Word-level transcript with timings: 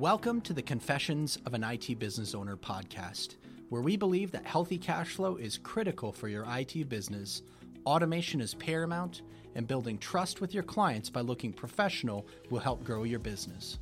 Welcome 0.00 0.40
to 0.42 0.54
the 0.54 0.62
Confessions 0.62 1.36
of 1.44 1.52
an 1.52 1.62
IT 1.62 1.98
Business 1.98 2.34
Owner 2.34 2.56
podcast, 2.56 3.36
where 3.68 3.82
we 3.82 3.98
believe 3.98 4.30
that 4.30 4.46
healthy 4.46 4.78
cash 4.78 5.08
flow 5.08 5.36
is 5.36 5.58
critical 5.58 6.10
for 6.10 6.26
your 6.26 6.46
IT 6.48 6.88
business, 6.88 7.42
automation 7.84 8.40
is 8.40 8.54
paramount, 8.54 9.20
and 9.56 9.66
building 9.66 9.98
trust 9.98 10.40
with 10.40 10.54
your 10.54 10.62
clients 10.62 11.10
by 11.10 11.20
looking 11.20 11.52
professional 11.52 12.26
will 12.48 12.60
help 12.60 12.82
grow 12.82 13.02
your 13.02 13.18
business. 13.18 13.78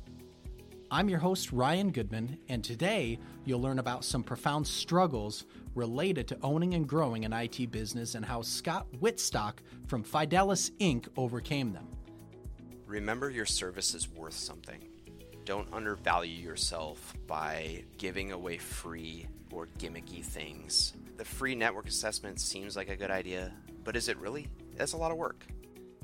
I'm 0.91 1.07
your 1.07 1.19
host, 1.19 1.53
Ryan 1.53 1.89
Goodman, 1.89 2.37
and 2.49 2.65
today 2.65 3.17
you'll 3.45 3.61
learn 3.61 3.79
about 3.79 4.03
some 4.03 4.21
profound 4.21 4.67
struggles 4.67 5.45
related 5.73 6.27
to 6.27 6.37
owning 6.43 6.73
and 6.73 6.85
growing 6.85 7.23
an 7.23 7.31
IT 7.31 7.71
business 7.71 8.15
and 8.15 8.25
how 8.25 8.41
Scott 8.41 8.87
Whitstock 8.99 9.59
from 9.87 10.03
Fidelis 10.03 10.71
Inc. 10.81 11.07
overcame 11.15 11.71
them. 11.71 11.87
Remember, 12.85 13.29
your 13.29 13.45
service 13.45 13.95
is 13.95 14.09
worth 14.09 14.33
something 14.33 14.88
don't 15.49 15.73
undervalue 15.73 16.31
yourself 16.31 17.15
by 17.25 17.83
giving 17.97 18.31
away 18.31 18.55
free 18.55 19.25
or 19.51 19.67
gimmicky 19.79 20.23
things. 20.23 20.93
The 21.17 21.25
free 21.25 21.55
network 21.55 21.87
assessment 21.87 22.39
seems 22.39 22.75
like 22.75 22.87
a 22.87 22.95
good 22.95 23.09
idea, 23.09 23.51
but 23.83 23.95
is 23.95 24.09
it 24.09 24.17
really? 24.19 24.47
That's 24.77 24.93
a 24.93 24.97
lot 24.97 25.09
of 25.09 25.17
work. 25.17 25.47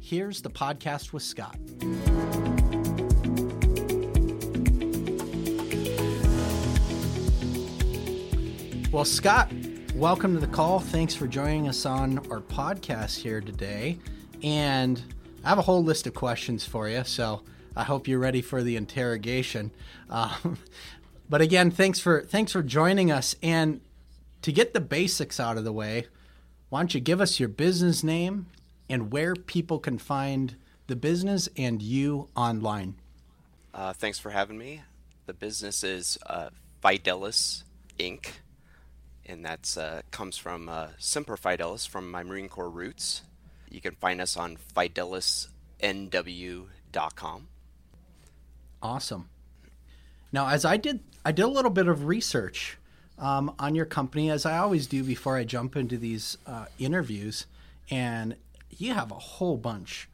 Here's 0.02 0.42
the 0.42 0.50
podcast 0.50 1.14
with 1.14 1.22
Scott. 1.22 1.60
Well, 8.92 9.06
Scott, 9.06 9.52
welcome 9.94 10.34
to 10.34 10.40
the 10.40 10.52
call. 10.52 10.80
Thanks 10.80 11.14
for 11.14 11.28
joining 11.28 11.68
us 11.68 11.86
on 11.86 12.18
our 12.32 12.42
podcast 12.42 13.20
here 13.20 13.42
today. 13.42 14.00
And 14.42 15.00
I 15.44 15.50
have 15.50 15.60
a 15.60 15.62
whole 15.62 15.84
list 15.84 16.08
of 16.08 16.16
questions 16.16 16.66
for 16.66 16.90
you. 16.90 17.04
So 17.04 17.44
I 17.76 17.84
hope 17.84 18.08
you're 18.08 18.20
ready 18.20 18.42
for 18.42 18.64
the 18.64 18.76
interrogation. 18.76 19.72
Um, 20.10 20.58
but 21.30 21.42
again, 21.42 21.72
thanks 21.72 22.00
for 22.00 22.22
thanks 22.22 22.52
for 22.52 22.64
joining 22.64 23.12
us. 23.12 23.36
And 23.44 23.82
to 24.42 24.52
get 24.52 24.74
the 24.74 24.82
basics 24.82 25.40
out 25.40 25.58
of 25.58 25.64
the 25.64 25.74
way, 25.74 26.08
why 26.70 26.80
don't 26.80 26.94
you 26.94 27.00
give 27.00 27.22
us 27.22 27.40
your 27.40 27.50
business 27.50 28.04
name 28.04 28.48
and 28.90 29.12
where 29.12 29.36
people 29.36 29.80
can 29.80 29.98
find 29.98 30.56
the 30.88 30.96
business 30.96 31.50
and 31.58 31.82
you 31.82 32.30
online? 32.36 32.96
Uh, 33.74 33.94
thanks 33.94 34.20
for 34.20 34.30
having 34.30 34.58
me. 34.58 34.84
The 35.26 35.34
business 35.34 35.84
is 35.84 36.18
uh, 36.28 36.50
Fidelis 36.84 37.64
Inc., 38.00 38.28
and 39.26 39.44
that's 39.44 39.76
uh, 39.76 40.04
comes 40.12 40.38
from 40.38 40.70
uh, 40.70 40.90
Semper 40.98 41.36
Fidelis 41.36 41.88
from 41.88 42.12
my 42.12 42.24
Marine 42.24 42.48
Corps 42.48 42.70
roots. 42.70 43.24
You 43.70 43.82
can 43.82 43.96
find 43.96 44.22
us 44.22 44.38
on 44.38 44.58
fidelisnw.com. 44.76 47.48
Awesome. 48.86 49.30
Now, 50.32 50.48
as 50.48 50.64
I 50.64 50.78
did, 50.78 51.00
I 51.26 51.32
did 51.32 51.44
a 51.44 51.48
little 51.48 51.72
bit 51.72 51.88
of 51.88 52.06
research 52.06 52.78
um, 53.18 53.56
on 53.58 53.74
your 53.74 53.86
company, 53.86 54.30
as 54.30 54.46
I 54.46 54.60
always 54.60 54.86
do 54.86 55.04
before 55.04 55.38
I 55.38 55.44
jump 55.44 55.76
into 55.76 55.98
these 55.98 56.38
uh, 56.46 56.66
interviews, 56.78 57.48
and 57.90 58.36
you 58.70 58.94
have 58.94 59.10
a 59.10 59.16
whole 59.16 59.58
bunch 59.58 60.08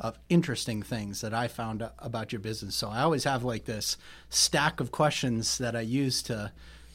of 0.00 0.18
interesting 0.28 0.82
things 0.82 1.20
that 1.20 1.32
I 1.32 1.46
found 1.46 1.88
about 2.00 2.32
your 2.32 2.40
business. 2.40 2.74
So 2.74 2.88
I 2.88 3.02
always 3.02 3.22
have 3.22 3.44
like 3.44 3.64
this 3.64 3.96
stack 4.28 4.80
of 4.80 4.90
questions 4.90 5.58
that 5.58 5.76
I 5.76 5.82
use 5.82 6.20
to 6.22 6.50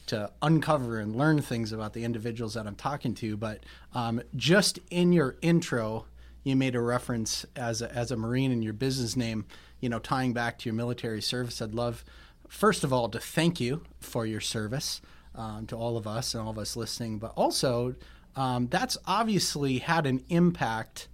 to 0.08 0.30
uncover 0.42 0.98
and 0.98 1.16
learn 1.16 1.40
things 1.40 1.72
about 1.72 1.94
the 1.94 2.04
individuals 2.04 2.54
that 2.54 2.66
I'm 2.66 2.74
talking 2.74 3.14
to. 3.14 3.38
But 3.38 3.60
um, 3.94 4.20
just 4.36 4.80
in 4.90 5.12
your 5.12 5.36
intro, 5.40 6.04
you 6.44 6.56
made 6.56 6.74
a 6.74 6.80
reference 6.80 7.46
as 7.56 7.80
a, 7.80 7.90
as 7.94 8.10
a 8.10 8.16
Marine 8.16 8.50
in 8.50 8.62
your 8.62 8.72
business 8.72 9.16
name 9.16 9.46
you 9.82 9.90
know, 9.90 9.98
tying 9.98 10.32
back 10.32 10.58
to 10.60 10.68
your 10.68 10.74
military 10.74 11.20
service, 11.20 11.60
I'd 11.60 11.74
love, 11.74 12.04
first 12.48 12.84
of 12.84 12.92
all, 12.92 13.10
to 13.10 13.18
thank 13.18 13.60
you 13.60 13.82
for 14.00 14.24
your 14.24 14.40
service 14.40 15.02
um, 15.34 15.66
to 15.66 15.76
all 15.76 15.96
of 15.98 16.06
us 16.06 16.34
and 16.34 16.42
all 16.42 16.50
of 16.50 16.58
us 16.58 16.76
listening, 16.76 17.18
but 17.18 17.32
also 17.36 17.94
um, 18.36 18.68
that's 18.68 18.96
obviously 19.06 19.78
had 19.78 20.06
an 20.06 20.24
impact 20.28 21.08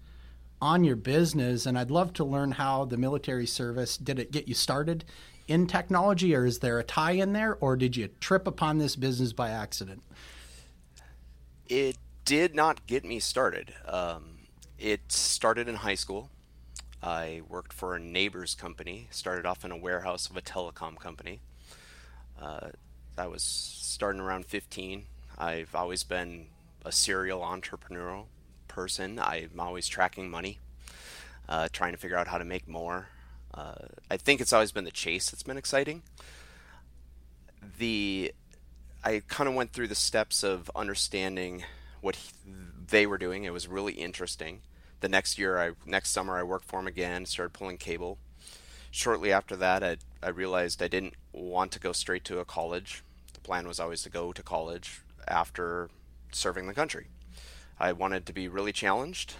on 0.60 0.84
your 0.84 0.96
business. 0.96 1.66
And 1.66 1.78
I'd 1.78 1.90
love 1.90 2.12
to 2.14 2.24
learn 2.24 2.52
how 2.52 2.84
the 2.84 2.98
military 2.98 3.46
service 3.46 3.96
did 3.96 4.18
it 4.18 4.30
get 4.30 4.46
you 4.46 4.54
started 4.54 5.04
in 5.46 5.66
technology, 5.66 6.36
or 6.36 6.44
is 6.44 6.58
there 6.58 6.78
a 6.78 6.84
tie 6.84 7.12
in 7.12 7.32
there, 7.32 7.56
or 7.60 7.74
did 7.74 7.96
you 7.96 8.08
trip 8.20 8.46
upon 8.46 8.76
this 8.76 8.96
business 8.96 9.32
by 9.32 9.48
accident? 9.48 10.02
It 11.66 11.96
did 12.26 12.54
not 12.54 12.86
get 12.86 13.02
me 13.02 13.18
started. 13.18 13.72
Um, 13.86 14.40
it 14.78 15.10
started 15.10 15.66
in 15.66 15.76
high 15.76 15.94
school. 15.94 16.28
I 17.02 17.42
worked 17.48 17.72
for 17.72 17.94
a 17.94 18.00
neighbor's 18.00 18.54
company, 18.54 19.08
started 19.10 19.46
off 19.46 19.64
in 19.64 19.70
a 19.70 19.76
warehouse 19.76 20.28
of 20.28 20.36
a 20.36 20.42
telecom 20.42 20.98
company. 20.98 21.40
Uh, 22.40 22.68
I 23.16 23.26
was 23.26 23.42
starting 23.42 24.20
around 24.20 24.46
15. 24.46 25.04
I've 25.36 25.74
always 25.74 26.02
been 26.02 26.46
a 26.84 26.92
serial 26.92 27.40
entrepreneurial 27.40 28.26
person. 28.66 29.18
I'm 29.18 29.58
always 29.58 29.86
tracking 29.86 30.30
money, 30.30 30.58
uh, 31.48 31.68
trying 31.72 31.92
to 31.92 31.98
figure 31.98 32.16
out 32.16 32.28
how 32.28 32.38
to 32.38 32.44
make 32.44 32.66
more. 32.68 33.08
Uh, 33.54 33.86
I 34.10 34.16
think 34.16 34.40
it's 34.40 34.52
always 34.52 34.72
been 34.72 34.84
the 34.84 34.90
chase 34.90 35.30
that's 35.30 35.42
been 35.42 35.56
exciting. 35.56 36.02
The 37.78 38.32
I 39.04 39.22
kind 39.28 39.48
of 39.48 39.54
went 39.54 39.72
through 39.72 39.88
the 39.88 39.94
steps 39.94 40.42
of 40.42 40.70
understanding 40.74 41.64
what 42.00 42.16
he, 42.16 42.32
they 42.88 43.06
were 43.06 43.18
doing. 43.18 43.44
It 43.44 43.52
was 43.52 43.68
really 43.68 43.94
interesting 43.94 44.60
the 45.00 45.08
next 45.08 45.38
year, 45.38 45.58
I 45.58 45.70
next 45.86 46.10
summer, 46.10 46.36
I 46.36 46.42
worked 46.42 46.64
for 46.64 46.80
him 46.80 46.86
again, 46.86 47.26
started 47.26 47.52
pulling 47.52 47.76
cable. 47.76 48.18
Shortly 48.90 49.32
after 49.32 49.56
that, 49.56 49.82
I, 49.84 49.96
I 50.22 50.30
realized 50.30 50.82
I 50.82 50.88
didn't 50.88 51.14
want 51.32 51.72
to 51.72 51.80
go 51.80 51.92
straight 51.92 52.24
to 52.24 52.38
a 52.38 52.44
college. 52.44 53.02
The 53.34 53.40
plan 53.40 53.68
was 53.68 53.78
always 53.78 54.02
to 54.02 54.10
go 54.10 54.32
to 54.32 54.42
college 54.42 55.02
after 55.26 55.90
serving 56.32 56.66
the 56.66 56.74
country. 56.74 57.06
I 57.78 57.92
wanted 57.92 58.26
to 58.26 58.32
be 58.32 58.48
really 58.48 58.72
challenged, 58.72 59.34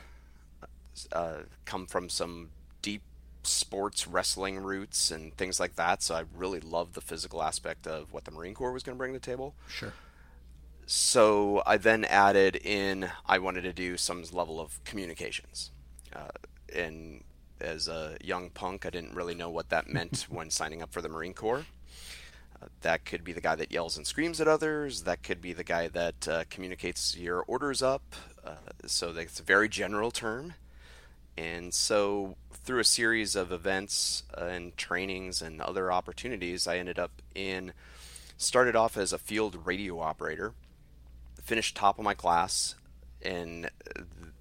uh, 1.12 1.38
come 1.64 1.86
from 1.86 2.08
some 2.08 2.50
deep 2.82 3.02
sports 3.42 4.06
wrestling 4.06 4.58
roots 4.58 5.10
and 5.10 5.36
things 5.36 5.58
like 5.58 5.74
that. 5.76 6.02
So 6.02 6.14
I 6.14 6.24
really 6.36 6.60
loved 6.60 6.94
the 6.94 7.00
physical 7.00 7.42
aspect 7.42 7.86
of 7.86 8.12
what 8.12 8.24
the 8.24 8.30
Marine 8.30 8.54
Corps 8.54 8.72
was 8.72 8.82
going 8.82 8.96
to 8.96 8.98
bring 8.98 9.12
to 9.14 9.18
the 9.18 9.24
table. 9.24 9.54
Sure 9.68 9.92
so 10.90 11.62
I 11.66 11.76
then 11.76 12.06
added 12.06 12.56
in 12.56 13.10
I 13.26 13.38
wanted 13.40 13.60
to 13.64 13.74
do 13.74 13.98
some 13.98 14.24
level 14.32 14.58
of 14.58 14.82
communications. 14.84 15.70
Uh, 16.16 16.28
and 16.74 17.24
as 17.60 17.88
a 17.88 18.16
young 18.24 18.48
punk, 18.48 18.86
I 18.86 18.90
didn't 18.90 19.14
really 19.14 19.34
know 19.34 19.50
what 19.50 19.68
that 19.68 19.86
meant 19.92 20.26
when 20.30 20.48
signing 20.48 20.80
up 20.80 20.90
for 20.90 21.02
the 21.02 21.10
Marine 21.10 21.34
Corps. 21.34 21.66
Uh, 22.60 22.68
that 22.80 23.04
could 23.04 23.22
be 23.22 23.34
the 23.34 23.42
guy 23.42 23.54
that 23.54 23.70
yells 23.70 23.98
and 23.98 24.06
screams 24.06 24.40
at 24.40 24.48
others. 24.48 25.02
That 25.02 25.22
could 25.22 25.42
be 25.42 25.52
the 25.52 25.62
guy 25.62 25.88
that 25.88 26.26
uh, 26.26 26.44
communicates 26.48 27.14
your 27.14 27.42
orders 27.42 27.82
up. 27.82 28.14
Uh, 28.42 28.54
so 28.86 29.10
it's 29.10 29.40
a 29.40 29.42
very 29.44 29.68
general 29.68 30.10
term. 30.10 30.54
And 31.36 31.74
so, 31.74 32.36
through 32.50 32.80
a 32.80 32.84
series 32.84 33.36
of 33.36 33.52
events 33.52 34.22
uh, 34.36 34.44
and 34.44 34.74
trainings 34.78 35.42
and 35.42 35.60
other 35.60 35.92
opportunities, 35.92 36.66
I 36.66 36.78
ended 36.78 36.98
up 36.98 37.20
in 37.34 37.74
started 38.38 38.74
off 38.74 38.96
as 38.96 39.12
a 39.12 39.18
field 39.18 39.66
radio 39.66 40.00
operator 40.00 40.54
finished 41.48 41.74
top 41.74 41.98
of 41.98 42.04
my 42.04 42.12
class, 42.12 42.74
and 43.22 43.70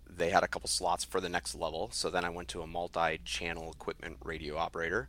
they 0.09 0.29
had 0.29 0.43
a 0.43 0.47
couple 0.47 0.67
slots 0.67 1.05
for 1.05 1.21
the 1.21 1.29
next 1.29 1.55
level. 1.55 1.89
So 1.93 2.09
then 2.09 2.25
I 2.25 2.29
went 2.29 2.49
to 2.49 2.61
a 2.61 2.67
multi-channel 2.67 3.71
equipment 3.71 4.17
radio 4.21 4.57
operator. 4.57 5.07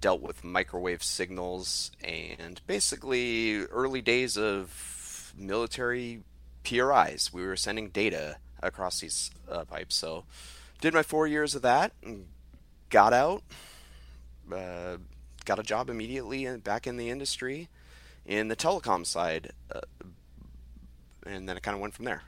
Dealt 0.00 0.22
with 0.22 0.44
microwave 0.44 1.02
signals 1.02 1.90
and 2.02 2.60
basically 2.66 3.64
early 3.66 4.00
days 4.00 4.38
of 4.38 5.34
military 5.36 6.22
PRIs. 6.62 7.32
We 7.32 7.42
were 7.42 7.56
sending 7.56 7.88
data 7.88 8.36
across 8.62 9.00
these 9.00 9.32
uh, 9.50 9.64
pipes. 9.64 9.96
So 9.96 10.24
did 10.80 10.94
my 10.94 11.02
four 11.02 11.26
years 11.26 11.56
of 11.56 11.62
that, 11.62 11.92
and 12.04 12.26
got 12.88 13.12
out, 13.12 13.42
uh, 14.52 14.98
got 15.44 15.58
a 15.58 15.64
job 15.64 15.90
immediately 15.90 16.56
back 16.58 16.86
in 16.86 16.96
the 16.96 17.10
industry 17.10 17.68
in 18.24 18.46
the 18.46 18.56
telecom 18.56 19.04
side. 19.04 19.50
Uh, 19.74 19.80
and 21.26 21.48
then 21.48 21.56
it 21.56 21.62
kind 21.62 21.74
of 21.74 21.80
went 21.80 21.94
from 21.94 22.04
there. 22.04 22.22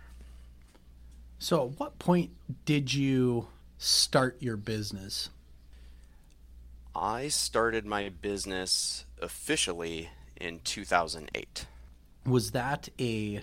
So, 1.39 1.65
at 1.67 1.81
what 1.81 1.99
point 1.99 2.31
did 2.65 2.95
you 2.95 3.49
start 3.79 4.37
your 4.41 4.57
business? 4.57 5.31
I 6.95 7.29
started 7.29 7.87
my 7.87 8.11
business 8.11 9.07
officially 9.21 10.11
in 10.37 10.61
2008. 10.61 11.67
Was 12.27 12.53
that 12.53 12.89
a 13.01 13.43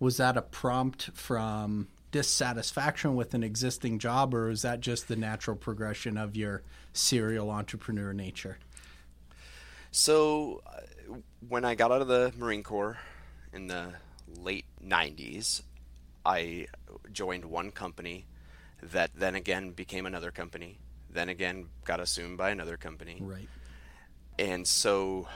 was 0.00 0.16
that 0.18 0.36
a 0.36 0.42
prompt 0.42 1.10
from 1.12 1.88
dissatisfaction 2.12 3.16
with 3.16 3.34
an 3.34 3.42
existing 3.42 3.98
job 3.98 4.32
or 4.32 4.48
is 4.48 4.62
that 4.62 4.80
just 4.80 5.08
the 5.08 5.16
natural 5.16 5.56
progression 5.56 6.16
of 6.16 6.36
your 6.36 6.62
serial 6.92 7.50
entrepreneur 7.50 8.12
nature? 8.12 8.58
So, 9.90 10.62
uh, 10.66 11.16
when 11.48 11.64
I 11.64 11.74
got 11.74 11.90
out 11.90 12.00
of 12.00 12.08
the 12.08 12.32
Marine 12.38 12.62
Corps 12.62 12.98
in 13.52 13.66
the 13.66 13.94
late 14.36 14.66
90s, 14.84 15.62
I 16.24 16.66
joined 17.12 17.44
one 17.44 17.70
company 17.70 18.26
that 18.82 19.10
then 19.14 19.34
again 19.34 19.70
became 19.72 20.06
another 20.06 20.30
company, 20.30 20.78
then 21.10 21.28
again 21.28 21.66
got 21.84 22.00
assumed 22.00 22.38
by 22.38 22.50
another 22.50 22.76
company. 22.76 23.18
Right. 23.20 23.48
and 24.38 24.66
so 24.66 25.26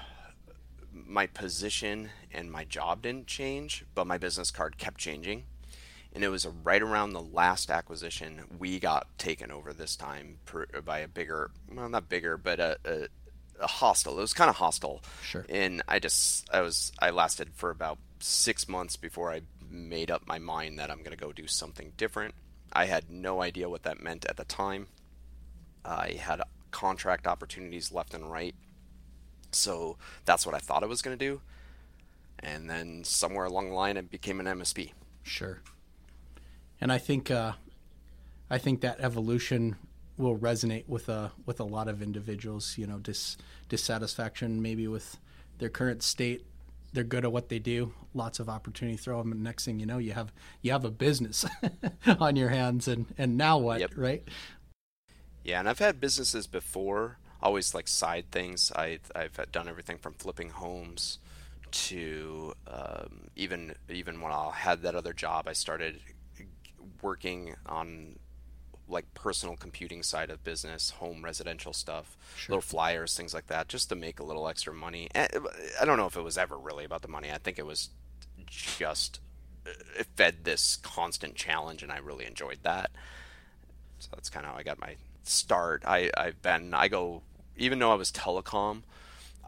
my 0.92 1.26
position 1.26 2.10
and 2.32 2.50
my 2.50 2.64
job 2.64 3.02
didn't 3.02 3.26
change, 3.26 3.84
but 3.94 4.06
my 4.06 4.18
business 4.18 4.50
card 4.50 4.78
kept 4.78 4.98
changing. 4.98 5.44
And 6.14 6.22
it 6.22 6.28
was 6.28 6.46
right 6.46 6.82
around 6.82 7.14
the 7.14 7.22
last 7.22 7.70
acquisition 7.70 8.42
we 8.58 8.78
got 8.78 9.06
taken 9.16 9.50
over 9.50 9.72
this 9.72 9.96
time 9.96 10.38
per, 10.44 10.66
by 10.84 10.98
a 10.98 11.08
bigger, 11.08 11.50
well, 11.74 11.88
not 11.88 12.10
bigger, 12.10 12.36
but 12.36 12.60
a, 12.60 12.76
a, 12.84 13.06
a 13.60 13.66
hostile. 13.66 14.18
It 14.18 14.20
was 14.20 14.34
kind 14.34 14.50
of 14.50 14.56
hostile. 14.56 15.02
Sure. 15.22 15.46
And 15.48 15.80
I 15.88 15.98
just, 15.98 16.50
I 16.52 16.60
was, 16.60 16.92
I 16.98 17.10
lasted 17.10 17.52
for 17.54 17.70
about 17.70 17.98
six 18.22 18.68
months 18.68 18.96
before 18.96 19.32
I 19.32 19.42
made 19.70 20.10
up 20.10 20.26
my 20.26 20.38
mind 20.38 20.78
that 20.78 20.90
I'm 20.90 20.98
going 20.98 21.16
to 21.16 21.24
go 21.24 21.32
do 21.32 21.46
something 21.46 21.92
different. 21.96 22.34
I 22.72 22.86
had 22.86 23.10
no 23.10 23.42
idea 23.42 23.68
what 23.68 23.82
that 23.82 24.02
meant 24.02 24.24
at 24.26 24.36
the 24.36 24.44
time. 24.44 24.88
I 25.84 26.12
had 26.12 26.40
contract 26.70 27.26
opportunities 27.26 27.92
left 27.92 28.14
and 28.14 28.30
right 28.30 28.54
so 29.52 29.98
that's 30.24 30.44
what 30.46 30.54
I 30.54 30.58
thought 30.58 30.82
I 30.82 30.86
was 30.86 31.02
going 31.02 31.16
to 31.16 31.24
do. 31.24 31.40
And 32.38 32.68
then 32.68 33.04
somewhere 33.04 33.44
along 33.44 33.68
the 33.68 33.74
line, 33.76 33.96
it 33.96 34.10
became 34.10 34.40
an 34.40 34.46
MSP. 34.46 34.92
Sure. 35.22 35.60
And 36.80 36.90
I 36.90 36.98
think 36.98 37.30
uh, 37.30 37.52
I 38.50 38.58
think 38.58 38.80
that 38.80 38.98
evolution 38.98 39.76
will 40.16 40.36
resonate 40.36 40.88
with 40.88 41.08
a 41.08 41.30
with 41.46 41.60
a 41.60 41.64
lot 41.64 41.86
of 41.86 42.02
individuals. 42.02 42.76
You 42.76 42.88
know, 42.88 42.98
dis, 42.98 43.36
dissatisfaction 43.68 44.60
maybe 44.60 44.88
with 44.88 45.18
their 45.58 45.68
current 45.68 46.02
state. 46.02 46.44
They're 46.92 47.04
good 47.04 47.24
at 47.24 47.32
what 47.32 47.48
they 47.48 47.58
do. 47.58 47.94
Lots 48.14 48.38
of 48.38 48.48
opportunity. 48.48 48.96
Throw 48.96 49.18
them. 49.18 49.32
And 49.32 49.42
next 49.42 49.64
thing 49.64 49.80
you 49.80 49.86
know, 49.86 49.98
you 49.98 50.12
have 50.12 50.32
you 50.60 50.72
have 50.72 50.84
a 50.84 50.90
business 50.90 51.44
on 52.18 52.36
your 52.36 52.50
hands. 52.50 52.88
And 52.88 53.06
and 53.16 53.36
now 53.36 53.58
what? 53.58 53.80
Yep. 53.80 53.92
Right. 53.96 54.28
Yeah, 55.44 55.58
and 55.58 55.68
I've 55.68 55.80
had 55.80 56.00
businesses 56.00 56.46
before 56.46 57.18
always 57.42 57.74
like 57.74 57.88
side 57.88 58.30
things. 58.30 58.70
I 58.74 59.00
I've 59.14 59.38
done 59.50 59.68
everything 59.68 59.98
from 59.98 60.14
flipping 60.14 60.50
homes 60.50 61.18
to 61.72 62.52
um, 62.66 63.28
even 63.34 63.74
even 63.88 64.20
when 64.20 64.32
I 64.32 64.50
had 64.52 64.82
that 64.82 64.94
other 64.94 65.12
job, 65.12 65.48
I 65.48 65.52
started 65.52 66.00
working 67.00 67.54
on 67.66 68.18
like 68.88 69.12
personal 69.14 69.56
computing 69.56 70.02
side 70.02 70.30
of 70.30 70.42
business, 70.44 70.90
home 70.90 71.24
residential 71.24 71.72
stuff, 71.72 72.16
sure. 72.36 72.54
little 72.54 72.62
flyers, 72.62 73.16
things 73.16 73.32
like 73.32 73.46
that, 73.46 73.68
just 73.68 73.88
to 73.88 73.94
make 73.94 74.20
a 74.20 74.24
little 74.24 74.48
extra 74.48 74.74
money. 74.74 75.08
I 75.14 75.84
don't 75.84 75.96
know 75.96 76.06
if 76.06 76.16
it 76.16 76.22
was 76.22 76.36
ever 76.36 76.58
really 76.58 76.84
about 76.84 77.02
the 77.02 77.08
money. 77.08 77.30
I 77.30 77.38
think 77.38 77.58
it 77.58 77.66
was 77.66 77.90
just 78.46 79.20
it 79.64 80.06
fed 80.16 80.44
this 80.44 80.76
constant 80.76 81.34
challenge, 81.34 81.82
and 81.82 81.92
I 81.92 81.98
really 81.98 82.26
enjoyed 82.26 82.58
that. 82.62 82.90
So 83.98 84.08
that's 84.14 84.28
kind 84.28 84.44
of 84.44 84.52
how 84.52 84.58
I 84.58 84.62
got 84.62 84.80
my 84.80 84.96
start. 85.22 85.84
I 85.86 86.10
I've 86.16 86.42
been 86.42 86.74
I 86.74 86.88
go 86.88 87.22
even 87.56 87.78
though 87.78 87.92
I 87.92 87.96
was 87.96 88.10
telecom, 88.10 88.82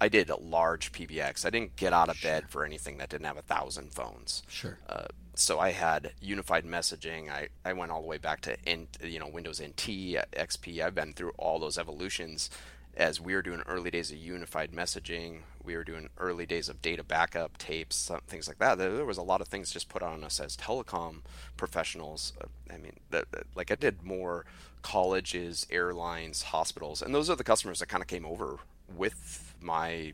I 0.01 0.09
did 0.09 0.31
a 0.31 0.37
large 0.37 0.93
PBX. 0.93 1.45
I 1.45 1.51
didn't 1.51 1.77
get 1.77 1.93
out 1.93 2.09
of 2.09 2.17
sure. 2.17 2.31
bed 2.31 2.51
for 2.51 2.65
anything 2.65 2.99
that 2.99 3.09
didn't 3.09 3.27
have 3.27 3.37
a 3.37 3.43
thousand 3.43 3.93
phones. 3.93 4.43
Sure. 4.49 4.79
Uh, 4.89 5.07
so 5.37 5.59
I 5.59 5.73
had 5.73 6.13
unified 6.21 6.65
messaging. 6.65 7.31
I, 7.31 7.49
I 7.65 7.73
went 7.73 7.91
all 7.91 8.01
the 8.01 8.09
way 8.09 8.19
back 8.19 8.41
to 8.43 8.57
you 9.03 9.19
know 9.19 9.29
Windows 9.29 9.61
NT, 9.61 10.17
XP. 10.33 10.81
I've 10.81 10.95
been 10.95 11.13
through 11.13 11.33
all 11.39 11.59
those 11.59 11.79
evolutions. 11.79 12.51
As 12.97 13.21
we 13.21 13.35
were 13.35 13.43
doing 13.43 13.61
early 13.67 13.91
days 13.91 14.13
of 14.13 14.19
unified 14.19 14.71
messaging, 14.71 15.41
we 15.65 15.75
were 15.75 15.83
doing 15.83 16.11
early 16.17 16.47
days 16.47 16.69
of 16.69 16.81
data 16.81 17.03
backup 17.03 17.59
tapes, 17.59 17.97
some, 17.97 18.21
things 18.29 18.47
like 18.47 18.59
that. 18.61 18.79
There 18.79 19.05
was 19.05 19.19
a 19.19 19.23
lot 19.23 19.41
of 19.41 19.49
things 19.49 19.73
just 19.73 19.89
put 19.89 20.01
on 20.01 20.23
us 20.23 20.39
as 20.39 20.57
telecom 20.57 21.23
professionals. 21.57 22.35
Uh, 22.41 22.47
I 22.73 22.77
mean, 22.77 22.93
the, 23.11 23.27
the, 23.33 23.43
like 23.57 23.73
I 23.73 23.75
did 23.75 24.05
more 24.05 24.45
colleges, 24.83 25.67
airlines, 25.71 26.43
hospitals, 26.43 27.03
and 27.03 27.13
those 27.13 27.29
are 27.29 27.35
the 27.35 27.43
customers 27.43 27.81
that 27.81 27.89
kind 27.89 28.03
of 28.03 28.07
came 28.07 28.25
over 28.25 28.59
with 28.97 29.57
my 29.61 30.13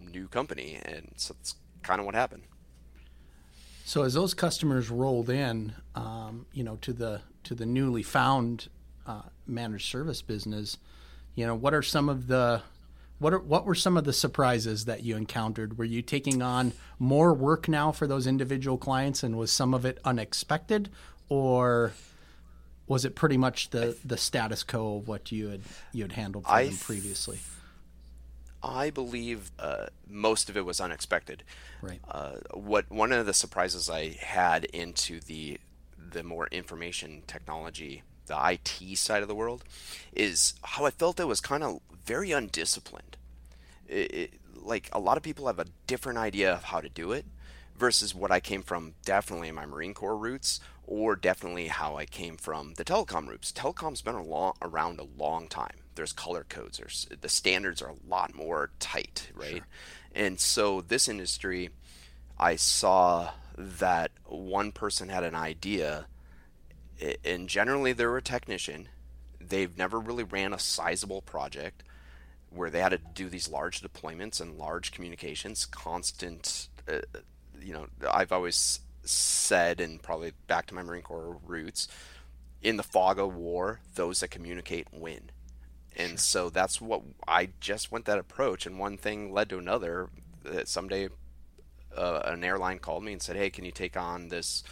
new 0.00 0.26
company, 0.26 0.80
and 0.84 1.12
so 1.16 1.34
that's 1.34 1.54
kind 1.84 2.00
of 2.00 2.06
what 2.06 2.16
happened. 2.16 2.42
So 3.88 4.02
as 4.02 4.12
those 4.12 4.34
customers 4.34 4.90
rolled 4.90 5.30
in, 5.30 5.72
um, 5.94 6.44
you 6.52 6.62
know, 6.62 6.76
to 6.82 6.92
the 6.92 7.22
to 7.44 7.54
the 7.54 7.64
newly 7.64 8.02
found 8.02 8.68
uh, 9.06 9.22
managed 9.46 9.90
service 9.90 10.20
business, 10.20 10.76
you 11.34 11.46
know, 11.46 11.54
what 11.54 11.72
are 11.72 11.80
some 11.80 12.10
of 12.10 12.26
the 12.26 12.60
what 13.18 13.32
are, 13.32 13.38
what 13.38 13.64
were 13.64 13.74
some 13.74 13.96
of 13.96 14.04
the 14.04 14.12
surprises 14.12 14.84
that 14.84 15.04
you 15.04 15.16
encountered? 15.16 15.78
Were 15.78 15.86
you 15.86 16.02
taking 16.02 16.42
on 16.42 16.74
more 16.98 17.32
work 17.32 17.66
now 17.66 17.90
for 17.90 18.06
those 18.06 18.26
individual 18.26 18.76
clients, 18.76 19.22
and 19.22 19.38
was 19.38 19.50
some 19.50 19.72
of 19.72 19.86
it 19.86 19.98
unexpected, 20.04 20.90
or 21.30 21.94
was 22.86 23.06
it 23.06 23.14
pretty 23.14 23.38
much 23.38 23.70
the 23.70 23.96
the 24.04 24.18
status 24.18 24.64
quo 24.64 24.98
of 24.98 25.08
what 25.08 25.32
you 25.32 25.48
had 25.48 25.62
you 25.94 26.02
had 26.02 26.12
handled 26.12 26.44
for 26.44 26.52
I 26.52 26.66
them 26.66 26.76
previously? 26.76 27.38
I 28.62 28.90
believe 28.90 29.50
uh, 29.58 29.86
most 30.08 30.48
of 30.48 30.56
it 30.56 30.64
was 30.64 30.80
unexpected. 30.80 31.44
Right. 31.80 32.00
Uh, 32.08 32.36
what 32.52 32.90
one 32.90 33.12
of 33.12 33.26
the 33.26 33.34
surprises 33.34 33.88
I 33.88 34.16
had 34.20 34.64
into 34.66 35.20
the 35.20 35.58
the 36.10 36.22
more 36.22 36.46
information 36.48 37.22
technology, 37.26 38.02
the 38.26 38.38
IT 38.52 38.96
side 38.96 39.22
of 39.22 39.28
the 39.28 39.34
world, 39.34 39.64
is 40.12 40.54
how 40.62 40.86
I 40.86 40.90
felt 40.90 41.20
it 41.20 41.24
was 41.24 41.40
kind 41.40 41.62
of 41.62 41.80
very 42.04 42.32
undisciplined. 42.32 43.16
It, 43.86 44.14
it, 44.14 44.34
like 44.54 44.88
a 44.92 44.98
lot 44.98 45.16
of 45.16 45.22
people 45.22 45.46
have 45.46 45.58
a 45.58 45.66
different 45.86 46.18
idea 46.18 46.52
of 46.52 46.64
how 46.64 46.80
to 46.80 46.88
do 46.88 47.12
it, 47.12 47.26
versus 47.78 48.14
what 48.14 48.30
I 48.30 48.40
came 48.40 48.62
from 48.62 48.94
definitely 49.04 49.48
in 49.48 49.54
my 49.54 49.66
Marine 49.66 49.94
Corps 49.94 50.16
roots 50.16 50.60
or 50.86 51.16
definitely 51.16 51.68
how 51.68 51.96
I 51.96 52.06
came 52.06 52.36
from 52.36 52.74
the 52.74 52.84
telecom 52.84 53.28
roots. 53.28 53.52
Telecom's 53.52 54.02
been 54.02 54.14
a 54.14 54.22
long, 54.22 54.54
around 54.60 54.98
a 54.98 55.06
long 55.22 55.48
time. 55.48 55.76
There's 55.98 56.12
color 56.14 56.46
codes. 56.48 56.78
There's 56.78 57.06
the 57.20 57.28
standards 57.28 57.82
are 57.82 57.90
a 57.90 58.08
lot 58.08 58.34
more 58.34 58.70
tight, 58.78 59.30
right? 59.34 59.56
Sure. 59.56 59.66
And 60.14 60.40
so 60.40 60.80
this 60.80 61.08
industry, 61.08 61.68
I 62.38 62.56
saw 62.56 63.32
that 63.56 64.10
one 64.24 64.72
person 64.72 65.10
had 65.10 65.24
an 65.24 65.34
idea, 65.34 66.06
and 67.24 67.48
generally 67.48 67.92
they're 67.92 68.16
a 68.16 68.22
technician. 68.22 68.88
They've 69.38 69.76
never 69.76 70.00
really 70.00 70.24
ran 70.24 70.54
a 70.54 70.58
sizable 70.58 71.20
project 71.20 71.82
where 72.50 72.70
they 72.70 72.80
had 72.80 72.90
to 72.90 72.98
do 72.98 73.28
these 73.28 73.48
large 73.48 73.82
deployments 73.82 74.40
and 74.40 74.56
large 74.56 74.90
communications, 74.90 75.66
constant 75.66 76.68
uh, 76.88 77.00
you 77.60 77.72
know, 77.72 77.86
I've 78.10 78.32
always 78.32 78.80
said, 79.04 79.80
and 79.80 80.02
probably 80.02 80.32
back 80.46 80.66
to 80.66 80.74
my 80.74 80.82
Marine 80.82 81.02
Corps 81.02 81.38
roots, 81.46 81.88
in 82.62 82.76
the 82.76 82.82
fog 82.82 83.18
of 83.18 83.34
war, 83.34 83.80
those 83.94 84.20
that 84.20 84.28
communicate 84.28 84.88
win. 84.92 85.30
And 85.98 86.20
so 86.20 86.48
that's 86.48 86.80
what 86.80 87.02
I 87.26 87.50
just 87.60 87.90
went 87.90 88.04
that 88.04 88.18
approach, 88.18 88.66
and 88.66 88.78
one 88.78 88.96
thing 88.96 89.32
led 89.32 89.48
to 89.50 89.58
another. 89.58 90.08
That 90.44 90.68
someday, 90.68 91.08
uh, 91.94 92.22
an 92.24 92.44
airline 92.44 92.78
called 92.78 93.02
me 93.02 93.12
and 93.12 93.20
said, 93.20 93.36
"Hey, 93.36 93.50
can 93.50 93.64
you 93.64 93.72
take 93.72 93.96
on 93.96 94.28
this 94.28 94.62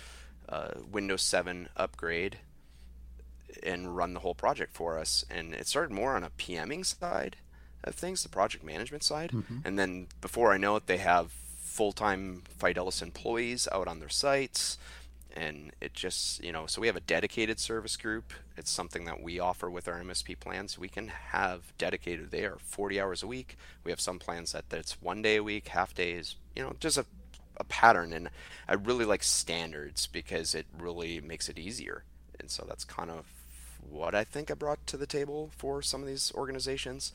uh, 0.49 0.71
Windows 0.91 1.23
7 1.23 1.69
upgrade 1.77 2.39
and 3.63 3.97
run 3.97 4.15
the 4.15 4.21
whole 4.21 4.37
project 4.37 4.73
for 4.73 4.99
us?" 4.99 5.25
And 5.29 5.53
it 5.53 5.67
started 5.67 5.93
more 5.93 6.15
on 6.15 6.23
a 6.23 6.31
PMing 6.31 6.87
side 6.87 7.37
of 7.83 7.97
things, 7.97 8.23
the 8.23 8.29
project 8.29 8.65
management 8.65 9.03
side, 9.03 9.33
mm-hmm. 9.33 9.59
and 9.65 9.77
then 9.77 10.07
before 10.21 10.53
I 10.53 10.59
know 10.59 10.77
it, 10.77 10.87
they 10.87 10.99
have 10.99 11.33
full-time 11.59 12.43
Fidelis 12.59 13.03
employees 13.03 13.69
out 13.71 13.89
on 13.89 13.99
their 13.99 14.09
sites 14.09 14.79
and 15.37 15.71
it 15.81 15.93
just 15.93 16.43
you 16.43 16.51
know 16.51 16.67
so 16.67 16.81
we 16.81 16.87
have 16.87 16.97
a 16.97 17.01
dedicated 17.01 17.61
service 17.61 17.97
group. 17.97 18.33
It's 18.57 18.71
something 18.71 19.05
that 19.05 19.23
we 19.23 19.39
offer 19.39 19.71
with 19.71 19.87
our 19.87 20.01
msp 20.01 20.41
plans. 20.41 20.79
We 20.79 20.89
can 20.89 21.09
have 21.09 21.77
dedicated 21.77 22.31
they 22.31 22.45
are 22.45 22.57
40 22.59 23.01
hours 23.01 23.23
a 23.23 23.27
week. 23.27 23.57
We 23.85 23.93
have 23.93 24.01
some 24.01 24.19
plans 24.19 24.53
that 24.53 24.71
that's 24.71 25.01
one 25.03 25.23
day 25.23 25.37
a 25.37 25.43
week 25.43 25.69
half 25.69 25.95
days 25.95 26.37
you 26.57 26.63
know 26.63 26.75
just 26.81 26.97
a, 26.97 27.05
a 27.59 27.65
pattern. 27.65 28.13
And 28.13 28.31
i 28.67 28.75
really 28.75 29.05
like 29.05 29.23
standards 29.23 30.07
because 30.07 30.55
it 30.55 30.67
really 30.77 31.21
makes 31.21 31.49
it 31.49 31.59
easier. 31.59 32.03
And 32.41 32.51
so 32.51 32.65
that's 32.67 32.85
kind 32.85 33.11
of 33.11 33.27
what 33.89 34.17
i 34.17 34.25
think 34.25 34.51
i 34.51 34.55
brought 34.55 34.85
to 34.85 34.97
the 34.97 35.07
table 35.07 35.51
for 35.57 35.83
some 35.83 36.01
of 36.01 36.09
these 36.09 36.33
organizations. 36.35 37.13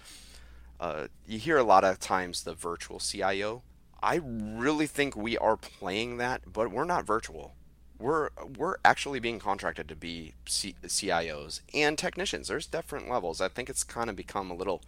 Uh, 0.80 1.08
you 1.28 1.38
hear 1.38 1.58
a 1.58 1.64
lot 1.64 1.84
of 1.84 2.00
times 2.00 2.44
the 2.44 2.54
virtual 2.54 3.00
cio 3.00 3.62
I 4.04 4.20
really 4.24 4.88
think 4.88 5.16
we 5.16 5.38
are 5.38 5.56
playing 5.56 6.18
that, 6.18 6.42
but 6.52 6.72
we're 6.72 6.86
not 6.86 7.06
virtual. 7.06 7.54
We're 8.02 8.30
we're 8.58 8.78
actually 8.84 9.20
being 9.20 9.40
contracted 9.40 9.88
to 9.90 9.96
be 9.96 10.34
C- 10.48 10.76
CIOs 10.84 11.62
and 11.74 11.98
technicians. 11.98 12.48
There's 12.48 12.66
different 12.66 13.10
levels. 13.10 13.42
I 13.42 13.48
think 13.48 13.70
it's 13.70 13.84
kind 13.84 14.10
of 14.10 14.16
become 14.16 14.50
a 14.50 14.56
little 14.56 14.82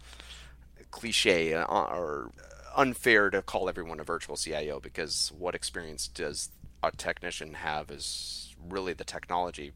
cliche 0.90 1.54
uh, 1.54 1.64
or 1.64 2.30
unfair 2.76 3.30
to 3.30 3.42
call 3.42 3.68
everyone 3.68 4.00
a 4.00 4.04
virtual 4.04 4.36
CIO 4.36 4.80
because 4.80 5.32
what 5.36 5.54
experience 5.54 6.08
does 6.08 6.50
a 6.82 6.90
technician 6.90 7.54
have 7.54 7.90
is 7.90 8.54
really 8.68 8.92
the 8.92 9.04
technology. 9.04 9.72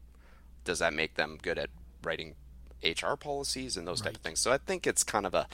Does 0.65 0.79
that 0.79 0.93
make 0.93 1.15
them 1.15 1.37
good 1.41 1.57
at 1.57 1.69
writing 2.03 2.35
HR 2.83 3.15
policies 3.15 3.77
and 3.77 3.87
those 3.87 4.01
right. 4.01 4.07
type 4.07 4.17
of 4.17 4.21
things? 4.21 4.39
So 4.39 4.51
I 4.51 4.57
think 4.57 4.85
it's 4.85 5.03
kind 5.03 5.25
of 5.25 5.33
a 5.33 5.47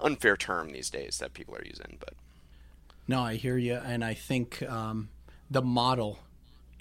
unfair 0.00 0.36
term 0.36 0.72
these 0.72 0.90
days 0.90 1.18
that 1.18 1.34
people 1.34 1.54
are 1.56 1.64
using, 1.64 1.98
but 2.00 2.14
no, 3.08 3.20
I 3.20 3.34
hear 3.34 3.58
you, 3.58 3.74
and 3.74 4.04
I 4.04 4.14
think 4.14 4.62
um, 4.62 5.08
the 5.50 5.62
model 5.62 6.20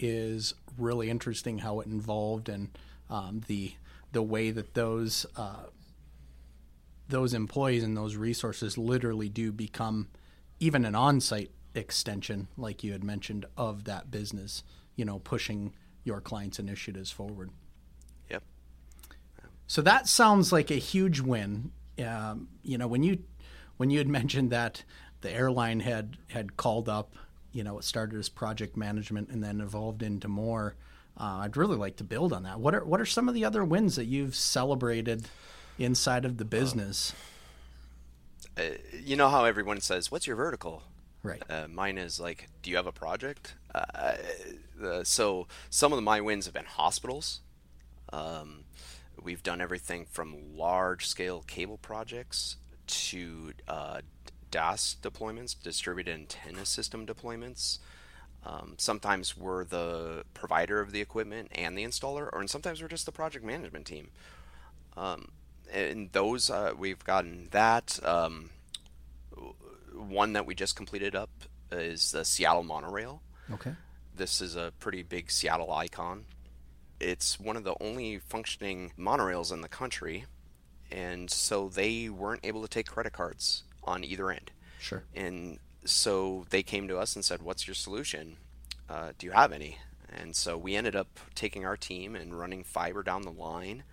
is 0.01 0.53
really 0.77 1.09
interesting 1.09 1.59
how 1.59 1.79
it 1.79 1.87
involved 1.87 2.49
and 2.49 2.77
um, 3.09 3.41
the 3.47 3.73
the 4.11 4.21
way 4.21 4.51
that 4.51 4.73
those 4.73 5.25
uh, 5.37 5.65
those 7.07 7.33
employees 7.33 7.83
and 7.83 7.95
those 7.95 8.15
resources 8.15 8.77
literally 8.77 9.29
do 9.29 9.51
become 9.51 10.07
even 10.59 10.85
an 10.85 10.95
on-site 10.95 11.51
extension, 11.75 12.47
like 12.57 12.83
you 12.83 12.91
had 12.91 13.03
mentioned, 13.03 13.45
of 13.55 13.85
that 13.85 14.11
business. 14.11 14.63
You 14.95 15.05
know, 15.05 15.19
pushing 15.19 15.73
your 16.03 16.19
clients' 16.19 16.59
initiatives 16.59 17.11
forward. 17.11 17.51
Yep. 18.29 18.43
So 19.67 19.81
that 19.81 20.07
sounds 20.07 20.51
like 20.51 20.69
a 20.69 20.75
huge 20.75 21.21
win. 21.21 21.71
Um, 22.05 22.49
you 22.63 22.77
know, 22.77 22.87
when 22.87 23.03
you 23.03 23.23
when 23.77 23.89
you 23.89 23.97
had 23.99 24.07
mentioned 24.07 24.51
that 24.51 24.83
the 25.21 25.31
airline 25.31 25.79
had 25.79 26.17
had 26.29 26.57
called 26.57 26.89
up, 26.89 27.15
you 27.51 27.63
know, 27.63 27.77
it 27.77 27.83
started 27.83 28.17
as 28.19 28.29
project 28.29 28.77
management 28.77 29.29
and 29.29 29.43
then 29.43 29.61
evolved 29.61 30.01
into 30.03 30.27
more. 30.27 30.75
Uh, 31.19 31.39
I'd 31.43 31.57
really 31.57 31.75
like 31.75 31.97
to 31.97 32.03
build 32.03 32.31
on 32.33 32.43
that. 32.43 32.59
What 32.59 32.73
are 32.73 32.85
what 32.85 33.01
are 33.01 33.05
some 33.05 33.27
of 33.27 33.33
the 33.33 33.43
other 33.43 33.63
wins 33.63 33.95
that 33.95 34.05
you've 34.05 34.35
celebrated 34.35 35.27
inside 35.77 36.25
of 36.25 36.37
the 36.37 36.45
business? 36.45 37.13
Uh, 38.57 38.77
you 39.03 39.15
know 39.15 39.29
how 39.29 39.45
everyone 39.45 39.81
says, 39.81 40.11
"What's 40.11 40.27
your 40.27 40.35
vertical?" 40.35 40.83
Right. 41.23 41.43
Uh, 41.49 41.67
mine 41.67 41.97
is 41.97 42.19
like, 42.19 42.47
"Do 42.61 42.69
you 42.69 42.77
have 42.77 42.87
a 42.87 42.91
project?" 42.91 43.55
Uh, 43.75 44.15
uh, 44.83 45.03
so 45.03 45.47
some 45.69 45.93
of 45.93 46.01
my 46.03 46.21
wins 46.21 46.45
have 46.45 46.53
been 46.53 46.65
hospitals. 46.65 47.41
Um, 48.11 48.65
we've 49.21 49.43
done 49.43 49.61
everything 49.61 50.05
from 50.05 50.57
large-scale 50.57 51.43
cable 51.43 51.77
projects 51.77 52.57
to 52.87 53.53
uh, 53.67 54.01
DAS 54.51 54.97
deployments, 55.01 55.55
distributed 55.59 56.13
antenna 56.13 56.65
system 56.65 57.07
deployments. 57.07 57.79
Um, 58.45 58.75
sometimes 58.77 59.37
we're 59.37 59.63
the 59.63 60.23
provider 60.33 60.81
of 60.81 60.91
the 60.91 61.01
equipment 61.01 61.49
and 61.53 61.77
the 61.77 61.83
installer, 61.83 62.29
or 62.33 62.39
and 62.39 62.49
sometimes 62.49 62.81
we're 62.81 62.87
just 62.87 63.05
the 63.05 63.11
project 63.11 63.45
management 63.45 63.85
team. 63.85 64.09
Um, 64.97 65.29
and 65.71 66.11
those 66.11 66.49
uh, 66.49 66.73
we've 66.77 67.03
gotten 67.03 67.47
that. 67.51 67.99
Um, 68.03 68.49
one 69.93 70.33
that 70.33 70.45
we 70.45 70.55
just 70.55 70.75
completed 70.75 71.15
up 71.15 71.29
is 71.71 72.11
the 72.11 72.25
Seattle 72.25 72.63
monorail. 72.63 73.21
Okay. 73.51 73.73
This 74.15 74.41
is 74.41 74.55
a 74.55 74.73
pretty 74.79 75.03
big 75.03 75.31
Seattle 75.31 75.71
icon. 75.71 76.25
It's 76.99 77.39
one 77.39 77.55
of 77.55 77.63
the 77.63 77.75
only 77.79 78.19
functioning 78.19 78.91
monorails 78.97 79.51
in 79.51 79.61
the 79.61 79.67
country, 79.67 80.25
and 80.91 81.29
so 81.29 81.69
they 81.69 82.09
weren't 82.09 82.45
able 82.45 82.61
to 82.61 82.67
take 82.67 82.87
credit 82.87 83.13
cards 83.13 83.63
on 83.83 84.03
either 84.03 84.31
end. 84.31 84.51
Sure. 84.79 85.03
And 85.13 85.59
so 85.85 86.45
they 86.49 86.63
came 86.63 86.87
to 86.87 86.97
us 86.97 87.15
and 87.15 87.25
said, 87.25 87.41
"What's 87.41 87.67
your 87.67 87.75
solution? 87.75 88.37
Uh, 88.89 89.13
do 89.17 89.25
you 89.25 89.31
have 89.31 89.51
any?" 89.51 89.77
And 90.09 90.35
so 90.35 90.57
we 90.57 90.75
ended 90.75 90.95
up 90.95 91.19
taking 91.35 91.65
our 91.65 91.77
team 91.77 92.15
and 92.15 92.37
running 92.37 92.63
fiber 92.63 93.01
down 93.01 93.21
the 93.21 93.31
line, 93.31 93.83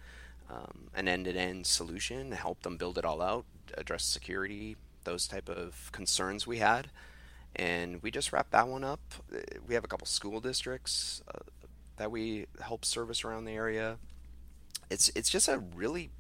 um, 0.50 0.90
an 0.94 1.06
end-to-end 1.06 1.66
solution 1.66 2.30
to 2.30 2.36
help 2.36 2.62
them 2.62 2.76
build 2.76 2.98
it 2.98 3.04
all 3.04 3.22
out, 3.22 3.44
address 3.74 4.04
security, 4.04 4.76
those 5.04 5.28
type 5.28 5.48
of 5.48 5.90
concerns 5.92 6.46
we 6.46 6.58
had, 6.58 6.90
and 7.54 8.02
we 8.02 8.10
just 8.10 8.32
wrapped 8.32 8.50
that 8.50 8.66
one 8.66 8.84
up. 8.84 9.00
We 9.66 9.74
have 9.74 9.84
a 9.84 9.88
couple 9.88 10.06
school 10.06 10.40
districts 10.40 11.22
uh, 11.32 11.38
that 11.96 12.10
we 12.10 12.46
help 12.60 12.84
service 12.84 13.24
around 13.24 13.44
the 13.44 13.52
area. 13.52 13.98
It's 14.90 15.10
it's 15.14 15.30
just 15.30 15.48
a 15.48 15.58
really 15.58 16.10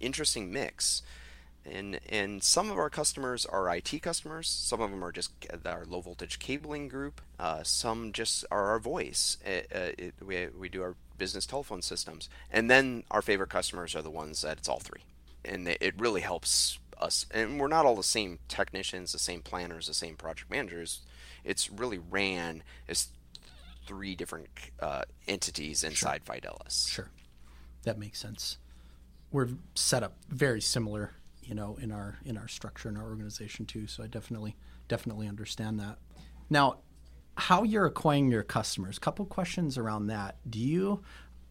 interesting 0.00 0.52
mix 0.52 1.02
and 1.66 2.00
and 2.08 2.42
some 2.42 2.70
of 2.70 2.78
our 2.78 2.90
customers 2.90 3.46
are 3.46 3.74
IT 3.74 4.02
customers. 4.02 4.48
Some 4.48 4.80
of 4.80 4.90
them 4.90 5.04
are 5.04 5.12
just 5.12 5.32
our 5.64 5.84
low 5.84 6.00
voltage 6.00 6.38
cabling 6.38 6.88
group. 6.88 7.20
Uh, 7.38 7.62
some 7.62 8.12
just 8.12 8.44
are 8.50 8.70
our 8.70 8.78
voice. 8.78 9.38
It, 9.44 9.70
uh, 9.74 10.04
it, 10.04 10.14
we 10.24 10.48
we 10.58 10.68
do 10.68 10.82
our 10.82 10.96
business 11.16 11.46
telephone 11.46 11.82
systems, 11.82 12.28
and 12.50 12.70
then 12.70 13.04
our 13.10 13.22
favorite 13.22 13.50
customers 13.50 13.94
are 13.94 14.02
the 14.02 14.10
ones 14.10 14.42
that 14.42 14.58
it's 14.58 14.68
all 14.68 14.80
three, 14.80 15.02
and 15.44 15.68
it 15.68 15.94
really 15.98 16.20
helps 16.20 16.78
us. 16.98 17.26
And 17.30 17.58
we're 17.58 17.68
not 17.68 17.86
all 17.86 17.96
the 17.96 18.02
same 18.02 18.38
technicians, 18.48 19.12
the 19.12 19.18
same 19.18 19.42
planners, 19.42 19.86
the 19.86 19.94
same 19.94 20.16
project 20.16 20.50
managers. 20.50 21.00
It's 21.44 21.70
really 21.70 21.98
ran 21.98 22.62
as 22.88 23.08
three 23.86 24.14
different 24.14 24.48
uh, 24.80 25.02
entities 25.28 25.84
inside 25.84 26.22
sure. 26.26 26.36
Fidelis. 26.36 26.88
Sure, 26.88 27.10
that 27.84 27.98
makes 27.98 28.18
sense. 28.18 28.58
We're 29.30 29.48
set 29.74 30.02
up 30.02 30.16
very 30.28 30.60
similar 30.60 31.10
you 31.44 31.54
know 31.54 31.76
in 31.80 31.92
our 31.92 32.18
in 32.24 32.36
our 32.36 32.48
structure 32.48 32.88
in 32.88 32.96
our 32.96 33.04
organization 33.04 33.66
too. 33.66 33.86
So 33.86 34.02
i 34.02 34.06
definitely 34.06 34.56
definitely 34.88 35.28
understand 35.28 35.78
that. 35.80 35.98
Now 36.50 36.78
how 37.36 37.64
you're 37.64 37.86
acquiring 37.86 38.30
your 38.30 38.42
customers 38.42 38.98
couple 38.98 39.24
questions 39.26 39.76
around 39.76 40.06
that. 40.06 40.36
Do 40.48 40.58
you 40.58 41.02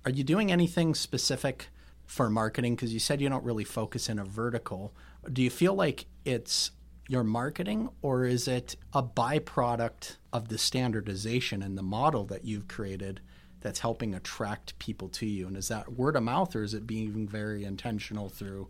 are 0.05 0.11
you 0.11 0.23
doing 0.23 0.51
anything 0.51 0.95
specific 0.95 1.69
for 2.05 2.29
marketing? 2.29 2.75
Because 2.75 2.93
you 2.93 2.99
said 2.99 3.21
you 3.21 3.29
don't 3.29 3.43
really 3.43 3.63
focus 3.63 4.09
in 4.09 4.19
a 4.19 4.25
vertical. 4.25 4.93
Do 5.31 5.41
you 5.41 5.49
feel 5.49 5.73
like 5.73 6.05
it's 6.25 6.71
your 7.07 7.23
marketing 7.23 7.89
or 8.01 8.25
is 8.25 8.47
it 8.47 8.75
a 8.93 9.03
byproduct 9.03 10.17
of 10.31 10.49
the 10.49 10.57
standardization 10.57 11.61
and 11.61 11.77
the 11.77 11.83
model 11.83 12.25
that 12.25 12.45
you've 12.45 12.67
created 12.67 13.21
that's 13.61 13.79
helping 13.79 14.13
attract 14.13 14.77
people 14.79 15.09
to 15.09 15.25
you? 15.25 15.47
And 15.47 15.57
is 15.57 15.67
that 15.67 15.93
word 15.93 16.15
of 16.15 16.23
mouth 16.23 16.55
or 16.55 16.63
is 16.63 16.73
it 16.73 16.87
being 16.87 17.27
very 17.27 17.63
intentional 17.63 18.29
through 18.29 18.69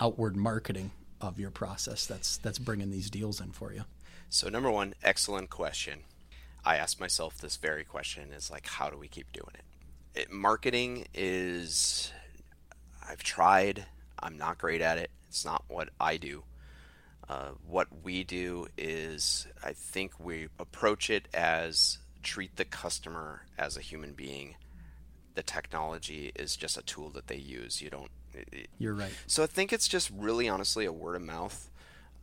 outward 0.00 0.36
marketing 0.36 0.92
of 1.20 1.38
your 1.38 1.50
process 1.50 2.06
that's 2.06 2.38
that's 2.38 2.58
bringing 2.58 2.90
these 2.90 3.10
deals 3.10 3.40
in 3.40 3.52
for 3.52 3.72
you? 3.72 3.84
So 4.30 4.48
number 4.48 4.70
one, 4.70 4.94
excellent 5.02 5.50
question. 5.50 6.00
I 6.64 6.76
ask 6.76 7.00
myself 7.00 7.38
this 7.38 7.56
very 7.56 7.84
question: 7.84 8.32
is 8.32 8.50
like, 8.50 8.66
how 8.66 8.90
do 8.90 8.98
we 8.98 9.08
keep 9.08 9.32
doing 9.32 9.54
it? 9.54 9.64
it 10.18 10.32
marketing 10.32 11.06
is, 11.14 12.12
I've 13.08 13.22
tried. 13.22 13.86
I'm 14.18 14.36
not 14.36 14.58
great 14.58 14.80
at 14.80 14.98
it. 14.98 15.10
It's 15.28 15.44
not 15.44 15.64
what 15.68 15.90
I 16.00 16.16
do. 16.16 16.42
Uh, 17.28 17.50
what 17.66 17.86
we 18.02 18.24
do 18.24 18.66
is, 18.76 19.46
I 19.62 19.72
think 19.74 20.18
we 20.18 20.48
approach 20.58 21.08
it 21.08 21.28
as 21.32 21.98
treat 22.22 22.56
the 22.56 22.64
customer 22.64 23.42
as 23.56 23.76
a 23.76 23.80
human 23.80 24.12
being. 24.12 24.56
The 25.34 25.42
technology 25.42 26.32
is 26.34 26.56
just 26.56 26.76
a 26.76 26.82
tool 26.82 27.10
that 27.10 27.28
they 27.28 27.36
use. 27.36 27.80
You 27.80 27.90
don't 27.90 28.10
you're 28.78 28.94
right. 28.94 29.12
So 29.26 29.42
I 29.42 29.46
think 29.46 29.72
it's 29.72 29.88
just 29.88 30.10
really 30.16 30.48
honestly 30.48 30.84
a 30.84 30.92
word 30.92 31.16
of 31.16 31.22
mouth. 31.22 31.70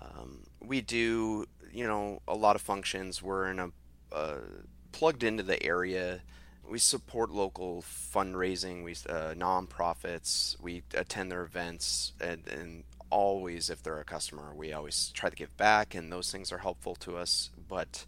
Um, 0.02 0.44
we 0.62 0.82
do, 0.82 1.46
you 1.72 1.88
know, 1.88 2.22
a 2.28 2.36
lot 2.36 2.56
of 2.56 2.62
functions. 2.62 3.22
We're 3.22 3.50
in 3.50 3.60
a 3.60 3.70
uh, 4.12 4.38
plugged 4.92 5.24
into 5.24 5.44
the 5.44 5.62
area. 5.64 6.22
We 6.68 6.80
support 6.80 7.30
local 7.32 7.84
fundraising. 7.84 8.84
We 8.84 8.94
uh, 8.94 9.34
nonprofits. 9.36 10.60
We 10.62 10.84
attend 10.94 11.32
their 11.32 11.44
events, 11.44 12.14
and, 12.20 12.48
and 12.48 12.84
always, 13.10 13.70
if 13.70 13.84
they're 13.84 14.00
a 14.00 14.06
customer, 14.06 14.54
we 14.56 14.74
always 14.74 15.12
try 15.14 15.30
to 15.30 15.36
give 15.36 15.56
back, 15.58 15.94
and 15.94 16.12
those 16.12 16.32
things 16.32 16.52
are 16.52 16.58
helpful 16.58 16.96
to 16.96 17.18
us. 17.18 17.52
But 17.68 18.06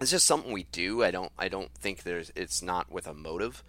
it's 0.00 0.10
just 0.10 0.26
something 0.26 0.52
we 0.52 0.64
do. 0.64 1.04
I 1.04 1.10
don't. 1.10 1.32
I 1.38 1.48
don't 1.48 1.72
think 1.74 2.02
there's. 2.02 2.32
It's 2.34 2.62
not 2.62 2.90
with 2.90 3.06
a 3.06 3.14
motive 3.14 3.62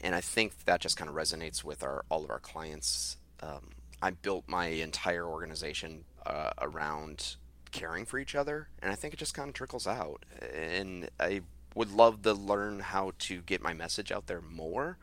and 0.00 0.14
I 0.14 0.20
think 0.20 0.64
that 0.64 0.80
just 0.80 0.96
kind 0.96 1.08
of 1.08 1.16
resonates 1.16 1.64
with 1.64 1.82
our 1.82 2.04
all 2.08 2.24
of 2.24 2.30
our 2.30 2.38
clients. 2.38 3.16
Um, 3.42 3.70
I 4.02 4.10
built 4.10 4.44
my 4.46 4.66
entire 4.66 5.26
organization 5.26 6.04
uh, 6.24 6.50
around 6.60 7.36
caring 7.72 8.04
for 8.04 8.18
each 8.18 8.34
other, 8.34 8.68
and 8.80 8.90
I 8.90 8.94
think 8.94 9.14
it 9.14 9.18
just 9.18 9.34
kind 9.34 9.48
of 9.48 9.54
trickles 9.54 9.86
out. 9.86 10.24
And 10.54 11.10
I 11.18 11.42
would 11.74 11.92
love 11.92 12.22
to 12.22 12.32
learn 12.32 12.80
how 12.80 13.12
to 13.20 13.42
get 13.42 13.62
my 13.62 13.74
message 13.74 14.10
out 14.10 14.26
there 14.26 14.40
more. 14.40 14.98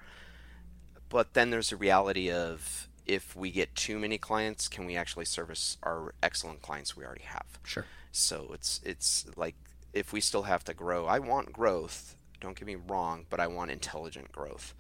But 1.10 1.34
then 1.34 1.52
there's 1.52 1.70
the 1.70 1.78
reality 1.78 2.32
of 2.32 2.88
if 3.06 3.36
we 3.36 3.52
get 3.52 3.76
too 3.76 4.00
many 4.00 4.18
clients, 4.18 4.68
can 4.68 4.86
we 4.86 4.96
actually 4.96 5.26
service 5.26 5.78
our 5.84 6.16
excellent 6.24 6.62
clients 6.62 6.96
we 6.96 7.06
already 7.06 7.24
have? 7.24 7.60
Sure. 7.64 7.86
So 8.12 8.52
it's 8.54 8.82
it's 8.84 9.26
like 9.36 9.56
if 9.94 10.12
we 10.12 10.22
still 10.22 10.44
have 10.44 10.64
to 10.66 10.74
grow, 10.74 11.06
I 11.06 11.20
want 11.20 11.54
growth 11.54 12.16
don't 12.44 12.56
get 12.56 12.68
me 12.68 12.76
wrong, 12.76 13.26
but 13.30 13.40
I 13.40 13.48
want 13.48 13.72
intelligent 13.72 14.32
growth. 14.32 14.76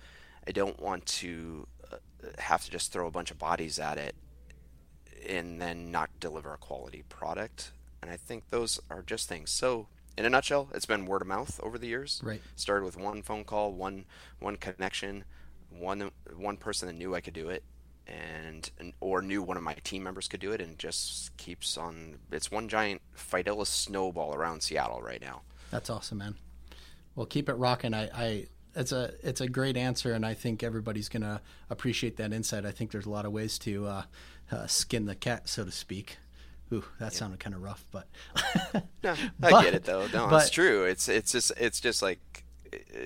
I 0.45 0.51
don't 0.51 0.79
want 0.79 1.05
to 1.07 1.67
uh, 1.91 1.97
have 2.37 2.63
to 2.65 2.69
just 2.69 2.91
throw 2.91 3.07
a 3.07 3.11
bunch 3.11 3.31
of 3.31 3.39
bodies 3.39 3.79
at 3.79 3.97
it 3.97 4.15
and 5.27 5.59
then 5.61 5.89
not 5.89 6.09
deliver 6.19 6.53
a 6.53 6.57
quality 6.57 7.03
product. 7.07 7.71
And 8.01 8.11
I 8.11 8.17
think 8.17 8.49
those 8.49 8.79
are 8.89 9.01
just 9.01 9.29
things. 9.29 9.49
So, 9.49 9.87
in 10.17 10.25
a 10.25 10.29
nutshell, 10.29 10.67
it's 10.73 10.85
been 10.85 11.05
word 11.05 11.21
of 11.21 11.27
mouth 11.27 11.59
over 11.63 11.77
the 11.77 11.87
years. 11.87 12.21
Right. 12.21 12.41
Started 12.55 12.83
with 12.85 12.97
one 12.97 13.21
phone 13.21 13.45
call, 13.45 13.71
one 13.71 14.05
one 14.39 14.57
connection, 14.57 15.23
one 15.69 16.11
one 16.35 16.57
person 16.57 16.87
that 16.87 16.93
knew 16.93 17.15
I 17.15 17.21
could 17.21 17.33
do 17.33 17.49
it, 17.49 17.63
and, 18.05 18.69
and 18.77 18.93
or 18.99 19.21
knew 19.21 19.41
one 19.41 19.57
of 19.57 19.63
my 19.63 19.75
team 19.85 20.03
members 20.03 20.27
could 20.27 20.41
do 20.41 20.51
it, 20.51 20.61
and 20.61 20.77
just 20.77 21.35
keeps 21.37 21.77
on. 21.77 22.17
It's 22.31 22.51
one 22.51 22.67
giant 22.67 23.01
Fidelis 23.17 23.67
snowball 23.67 24.35
around 24.35 24.61
Seattle 24.61 25.01
right 25.01 25.21
now. 25.21 25.43
That's 25.71 25.89
awesome, 25.89 26.19
man. 26.19 26.35
Well, 27.15 27.25
keep 27.25 27.49
it 27.49 27.53
rocking. 27.53 27.93
I, 27.93 28.09
I 28.13 28.47
it's 28.75 28.91
a 28.91 29.13
it's 29.21 29.41
a 29.41 29.47
great 29.47 29.77
answer, 29.77 30.13
and 30.13 30.25
I 30.25 30.33
think 30.33 30.63
everybody's 30.63 31.09
gonna 31.09 31.41
appreciate 31.69 32.17
that 32.17 32.33
insight. 32.33 32.65
I 32.65 32.71
think 32.71 32.91
there's 32.91 33.05
a 33.05 33.09
lot 33.09 33.25
of 33.25 33.31
ways 33.31 33.59
to 33.59 33.87
uh, 33.87 34.03
uh, 34.51 34.67
skin 34.67 35.05
the 35.05 35.15
cat, 35.15 35.47
so 35.47 35.63
to 35.63 35.71
speak. 35.71 36.17
Ooh, 36.71 36.83
that 36.99 37.13
yeah. 37.13 37.19
sounded 37.19 37.39
kind 37.39 37.55
of 37.55 37.61
rough, 37.61 37.85
but 37.91 38.07
no, 39.03 39.11
I 39.11 39.17
but, 39.39 39.63
get 39.63 39.73
it 39.75 39.83
though. 39.83 40.07
No, 40.07 40.27
but, 40.27 40.43
it's 40.43 40.49
true. 40.49 40.85
It's 40.85 41.07
it's 41.07 41.31
just 41.31 41.51
it's 41.57 41.79
just 41.79 42.01
like 42.01 42.43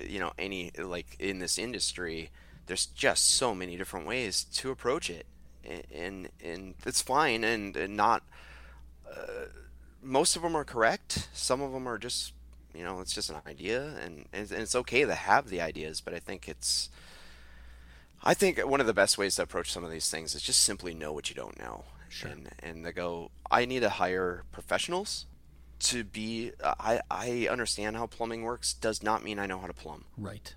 you 0.06 0.18
know 0.18 0.32
any 0.38 0.70
like 0.78 1.16
in 1.18 1.38
this 1.38 1.58
industry, 1.58 2.30
there's 2.66 2.86
just 2.86 3.30
so 3.30 3.54
many 3.54 3.76
different 3.76 4.06
ways 4.06 4.44
to 4.54 4.70
approach 4.70 5.10
it, 5.10 5.26
and 5.94 6.28
and 6.42 6.74
it's 6.86 7.02
fine, 7.02 7.44
and, 7.44 7.76
and 7.76 7.96
not. 7.96 8.22
Uh, 9.10 9.46
most 10.02 10.36
of 10.36 10.42
them 10.42 10.56
are 10.56 10.64
correct. 10.64 11.28
Some 11.32 11.60
of 11.60 11.72
them 11.72 11.88
are 11.88 11.98
just, 11.98 12.32
you 12.74 12.84
know, 12.84 13.00
it's 13.00 13.14
just 13.14 13.30
an 13.30 13.36
idea, 13.46 13.94
and, 14.02 14.26
and 14.32 14.50
it's 14.52 14.74
okay 14.74 15.04
to 15.04 15.14
have 15.14 15.48
the 15.48 15.60
ideas. 15.60 16.00
But 16.00 16.14
I 16.14 16.18
think 16.18 16.48
it's, 16.48 16.90
I 18.22 18.34
think 18.34 18.58
one 18.58 18.80
of 18.80 18.86
the 18.86 18.94
best 18.94 19.18
ways 19.18 19.36
to 19.36 19.42
approach 19.42 19.72
some 19.72 19.84
of 19.84 19.90
these 19.90 20.10
things 20.10 20.34
is 20.34 20.42
just 20.42 20.60
simply 20.60 20.94
know 20.94 21.12
what 21.12 21.28
you 21.28 21.34
don't 21.34 21.58
know, 21.58 21.84
sure. 22.08 22.30
and 22.30 22.48
and 22.60 22.84
they 22.84 22.92
go, 22.92 23.30
I 23.50 23.64
need 23.64 23.80
to 23.80 23.90
hire 23.90 24.44
professionals 24.52 25.26
to 25.80 26.04
be. 26.04 26.52
I 26.62 27.00
I 27.10 27.48
understand 27.50 27.96
how 27.96 28.06
plumbing 28.06 28.42
works. 28.42 28.74
Does 28.74 29.02
not 29.02 29.24
mean 29.24 29.38
I 29.38 29.46
know 29.46 29.58
how 29.58 29.66
to 29.66 29.74
plumb. 29.74 30.04
Right. 30.16 30.54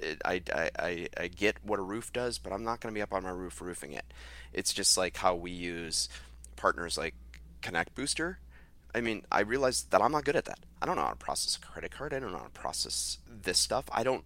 It, 0.00 0.22
I, 0.24 0.42
I, 0.54 0.70
I, 0.78 1.08
I 1.16 1.26
get 1.26 1.56
what 1.64 1.80
a 1.80 1.82
roof 1.82 2.12
does, 2.12 2.38
but 2.38 2.52
I'm 2.52 2.62
not 2.62 2.80
going 2.80 2.94
to 2.94 2.96
be 2.96 3.02
up 3.02 3.12
on 3.12 3.24
my 3.24 3.30
roof 3.30 3.60
roofing 3.60 3.92
it. 3.92 4.04
It's 4.52 4.72
just 4.72 4.96
like 4.96 5.16
how 5.16 5.34
we 5.34 5.50
use 5.50 6.08
partners 6.54 6.96
like 6.96 7.14
Connect 7.62 7.96
Booster 7.96 8.38
I 8.94 9.00
mean, 9.00 9.22
I 9.30 9.40
realized 9.40 9.90
that 9.90 10.00
I'm 10.00 10.12
not 10.12 10.24
good 10.24 10.36
at 10.36 10.46
that. 10.46 10.60
I 10.80 10.86
don't 10.86 10.96
know 10.96 11.02
how 11.02 11.10
to 11.10 11.16
process 11.16 11.56
a 11.56 11.60
credit 11.60 11.90
card. 11.90 12.14
I 12.14 12.18
don't 12.18 12.32
know 12.32 12.38
how 12.38 12.44
to 12.44 12.50
process 12.50 13.18
this 13.26 13.58
stuff. 13.58 13.84
I 13.92 14.02
don't. 14.02 14.24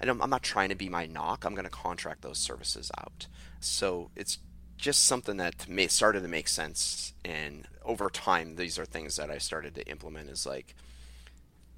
I 0.00 0.04
don't 0.06 0.22
I'm 0.22 0.30
not 0.30 0.42
trying 0.42 0.68
to 0.68 0.74
be 0.74 0.88
my 0.88 1.06
knock. 1.06 1.44
I'm 1.44 1.54
going 1.54 1.64
to 1.64 1.70
contract 1.70 2.22
those 2.22 2.38
services 2.38 2.90
out. 2.98 3.26
So 3.60 4.10
it's 4.16 4.38
just 4.76 5.04
something 5.04 5.36
that 5.38 5.68
may, 5.68 5.88
started 5.88 6.22
to 6.22 6.28
make 6.28 6.48
sense. 6.48 7.12
And 7.24 7.66
over 7.84 8.08
time, 8.08 8.56
these 8.56 8.78
are 8.78 8.84
things 8.84 9.16
that 9.16 9.30
I 9.30 9.38
started 9.38 9.74
to 9.74 9.86
implement. 9.88 10.30
Is 10.30 10.46
like, 10.46 10.74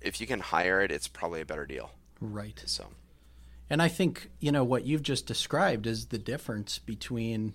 if 0.01 0.21
you 0.21 0.27
can 0.27 0.41
hire 0.41 0.83
it, 0.83 0.93
it's 0.93 1.09
probably 1.09 1.41
a 1.41 1.47
better 1.47 1.67
deal. 1.67 1.91
Right. 2.21 2.63
So. 2.67 2.89
And 3.69 3.83
I 3.83 3.89
think 3.89 4.31
you 4.39 4.53
know 4.53 4.65
what 4.65 4.85
you've 4.85 5.03
just 5.03 5.27
described 5.27 5.87
is 5.87 6.07
the 6.07 6.19
difference 6.19 6.79
between 6.79 7.55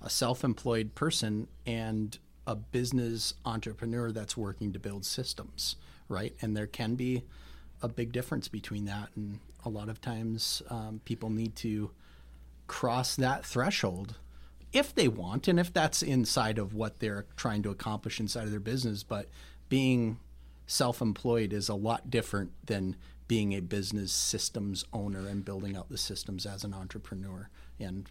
a 0.00 0.10
self-employed 0.10 0.94
person 0.94 1.46
and 1.64 2.18
a 2.46 2.56
business 2.56 3.34
entrepreneur 3.44 4.10
that's 4.10 4.36
working 4.36 4.72
to 4.72 4.78
build 4.78 5.04
systems, 5.04 5.76
right? 6.08 6.34
And 6.40 6.56
there 6.56 6.66
can 6.66 6.94
be 6.94 7.22
a 7.80 7.88
big 7.88 8.12
difference 8.12 8.48
between 8.48 8.84
that. 8.86 9.10
And 9.14 9.40
a 9.64 9.68
lot 9.68 9.88
of 9.88 10.00
times 10.00 10.62
um, 10.70 11.00
people 11.04 11.30
need 11.30 11.56
to 11.56 11.90
cross 12.66 13.16
that 13.16 13.44
threshold 13.44 14.14
if 14.72 14.94
they 14.94 15.08
want 15.08 15.48
and 15.48 15.60
if 15.60 15.72
that's 15.72 16.02
inside 16.02 16.58
of 16.58 16.74
what 16.74 16.98
they're 16.98 17.26
trying 17.36 17.62
to 17.62 17.70
accomplish 17.70 18.18
inside 18.18 18.44
of 18.44 18.50
their 18.50 18.60
business. 18.60 19.02
But 19.02 19.28
being 19.68 20.18
self 20.66 21.00
employed 21.00 21.52
is 21.52 21.68
a 21.68 21.74
lot 21.74 22.10
different 22.10 22.52
than 22.66 22.96
being 23.28 23.52
a 23.52 23.60
business 23.60 24.12
systems 24.12 24.84
owner 24.92 25.26
and 25.26 25.44
building 25.44 25.76
out 25.76 25.88
the 25.88 25.98
systems 25.98 26.46
as 26.46 26.64
an 26.64 26.74
entrepreneur. 26.74 27.48
And 27.78 28.08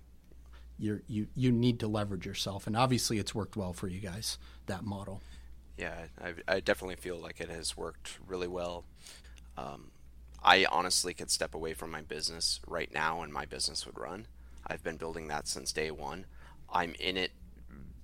you 0.82 1.02
you 1.08 1.28
you 1.36 1.52
need 1.52 1.80
to 1.80 1.88
leverage 1.88 2.26
yourself, 2.26 2.68
and 2.68 2.76
obviously 2.76 3.20
it's 3.20 3.36
worked 3.36 3.56
well 3.56 3.72
for 3.72 3.88
you 3.88 4.00
guys 4.00 4.38
that 4.66 4.84
model. 4.84 5.22
Yeah, 5.78 5.96
I, 6.22 6.56
I 6.56 6.60
definitely 6.60 6.96
feel 6.96 7.18
like 7.18 7.40
it 7.40 7.50
has 7.50 7.78
worked 7.78 8.20
really 8.28 8.48
well. 8.48 8.84
Um, 9.58 9.92
I 10.44 10.66
honestly 10.66 11.14
could 11.14 11.32
step 11.32 11.56
away 11.56 11.74
from 11.74 11.92
my 11.92 12.02
business 12.02 12.60
right 12.68 12.92
now, 12.94 13.22
and 13.22 13.32
my 13.32 13.46
business 13.46 13.86
would 13.86 14.00
run. 14.00 14.28
I've 14.66 14.84
been 14.84 14.98
building 14.98 15.28
that 15.28 15.48
since 15.48 15.72
day 15.72 15.92
one. 15.92 16.26
I'm 16.72 16.96
in 17.00 17.18
it 17.18 17.32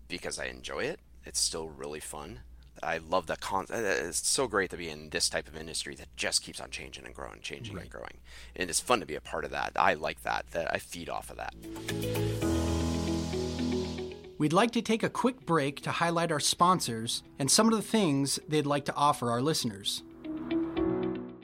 because 0.08 0.40
I 0.40 0.46
enjoy 0.46 0.86
it. 0.86 1.00
It's 1.26 1.40
still 1.40 1.68
really 1.68 2.00
fun. 2.00 2.40
I 2.84 3.00
love 3.00 3.26
the 3.26 3.36
con. 3.38 3.66
Uh, 3.72 3.78
it's 3.78 4.28
so 4.28 4.48
great 4.48 4.70
to 4.70 4.78
be 4.78 4.90
in 4.90 5.10
this 5.10 5.30
type 5.30 5.48
of 5.48 5.58
industry 5.58 5.96
that 5.96 6.08
just 6.16 6.44
keeps 6.44 6.60
on 6.60 6.70
changing 6.70 7.06
and 7.06 7.14
growing, 7.14 7.40
changing 7.42 7.76
right. 7.76 7.84
and 7.84 7.92
growing, 7.92 8.18
and 8.56 8.70
it's 8.70 8.80
fun 8.80 9.00
to 9.00 9.06
be 9.06 9.16
a 9.16 9.22
part 9.22 9.46
of 9.46 9.52
that. 9.52 9.72
I 9.76 9.96
like 9.96 10.24
that. 10.24 10.46
That 10.52 10.74
I 10.74 10.78
feed 10.78 11.10
off 11.10 11.32
of 11.32 11.38
that. 11.38 12.37
We'd 14.38 14.54
like 14.54 14.70
to 14.72 14.84
take 14.84 15.02
a 15.02 15.10
quick 15.10 15.46
break 15.48 15.82
to 15.82 15.92
highlight 15.92 16.32
our 16.32 16.40
sponsors 16.40 17.24
and 17.40 17.50
some 17.50 17.68
of 17.68 17.74
the 17.74 17.82
things 17.82 18.40
they'd 18.48 18.68
like 18.68 18.86
to 18.86 18.96
offer 18.96 19.32
our 19.32 19.42
listeners. 19.42 20.04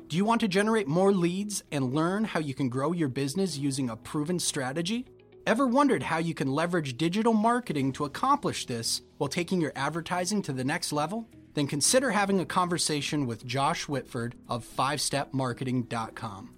Do 0.07 0.17
you 0.17 0.25
want 0.25 0.41
to 0.41 0.47
generate 0.47 0.87
more 0.87 1.11
leads 1.11 1.63
and 1.71 1.95
learn 1.95 2.23
how 2.23 2.39
you 2.39 2.53
can 2.53 2.69
grow 2.69 2.91
your 2.91 3.09
business 3.09 3.57
using 3.57 3.89
a 3.89 3.95
proven 3.95 4.37
strategy? 4.37 5.07
Ever 5.47 5.65
wondered 5.65 6.03
how 6.03 6.19
you 6.19 6.35
can 6.35 6.51
leverage 6.51 6.95
digital 6.95 7.33
marketing 7.33 7.93
to 7.93 8.05
accomplish 8.05 8.67
this 8.67 9.01
while 9.17 9.27
taking 9.27 9.59
your 9.59 9.73
advertising 9.75 10.43
to 10.43 10.53
the 10.53 10.63
next 10.63 10.93
level? 10.93 11.27
Then 11.55 11.65
consider 11.65 12.11
having 12.11 12.39
a 12.39 12.45
conversation 12.45 13.25
with 13.25 13.43
Josh 13.43 13.87
Whitford 13.87 14.35
of 14.47 14.67
5stepmarketing.com. 14.77 16.53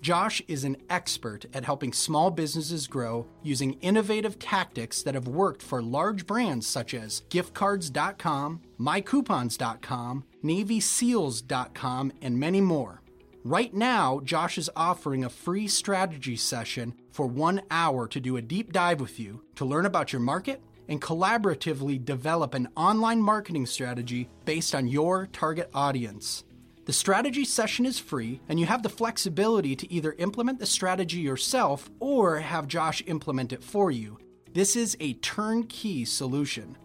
Josh 0.00 0.40
is 0.46 0.64
an 0.64 0.76
expert 0.88 1.46
at 1.52 1.64
helping 1.64 1.92
small 1.92 2.30
businesses 2.30 2.86
grow 2.86 3.26
using 3.42 3.74
innovative 3.80 4.38
tactics 4.38 5.02
that 5.02 5.14
have 5.14 5.26
worked 5.26 5.62
for 5.62 5.82
large 5.82 6.26
brands 6.26 6.66
such 6.66 6.94
as 6.94 7.22
giftcards.com, 7.30 8.60
mycoupons.com, 8.78 10.24
navyseals.com, 10.42 12.12
and 12.22 12.38
many 12.38 12.60
more. 12.60 13.02
Right 13.44 13.72
now, 13.72 14.20
Josh 14.24 14.58
is 14.58 14.70
offering 14.76 15.24
a 15.24 15.30
free 15.30 15.68
strategy 15.68 16.36
session 16.36 16.94
for 17.10 17.26
one 17.26 17.62
hour 17.70 18.06
to 18.08 18.20
do 18.20 18.36
a 18.36 18.42
deep 18.42 18.72
dive 18.72 19.00
with 19.00 19.18
you 19.18 19.42
to 19.56 19.64
learn 19.64 19.86
about 19.86 20.12
your 20.12 20.20
market 20.20 20.62
and 20.88 21.00
collaboratively 21.00 22.04
develop 22.04 22.54
an 22.54 22.68
online 22.76 23.20
marketing 23.20 23.66
strategy 23.66 24.28
based 24.44 24.74
on 24.74 24.88
your 24.88 25.26
target 25.32 25.70
audience. 25.74 26.44
The 26.88 26.94
strategy 26.94 27.44
session 27.44 27.84
is 27.84 27.98
free, 27.98 28.40
and 28.48 28.58
you 28.58 28.64
have 28.64 28.82
the 28.82 28.88
flexibility 28.88 29.76
to 29.76 29.92
either 29.92 30.14
implement 30.16 30.58
the 30.58 30.64
strategy 30.64 31.18
yourself 31.18 31.90
or 32.00 32.38
have 32.38 32.66
Josh 32.66 33.02
implement 33.06 33.52
it 33.52 33.62
for 33.62 33.90
you. 33.90 34.16
This 34.54 34.74
is 34.74 34.96
a 34.98 35.12
turnkey 35.12 36.06
solution. 36.06 36.78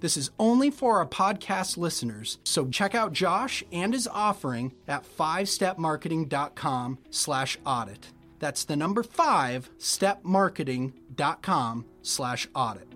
This 0.00 0.16
is 0.16 0.32
only 0.40 0.72
for 0.72 0.98
our 0.98 1.06
podcast 1.06 1.76
listeners, 1.76 2.38
so 2.42 2.66
check 2.66 2.96
out 2.96 3.12
Josh 3.12 3.62
and 3.70 3.94
his 3.94 4.08
offering 4.08 4.74
at 4.88 5.06
5stepmarketing.com 5.06 6.98
slash 7.10 7.56
audit. 7.64 8.08
That's 8.40 8.64
the 8.64 8.74
number 8.74 9.04
5 9.04 9.70
stepmarketing.com 9.78 11.84
slash 12.02 12.48
audit. 12.56 12.88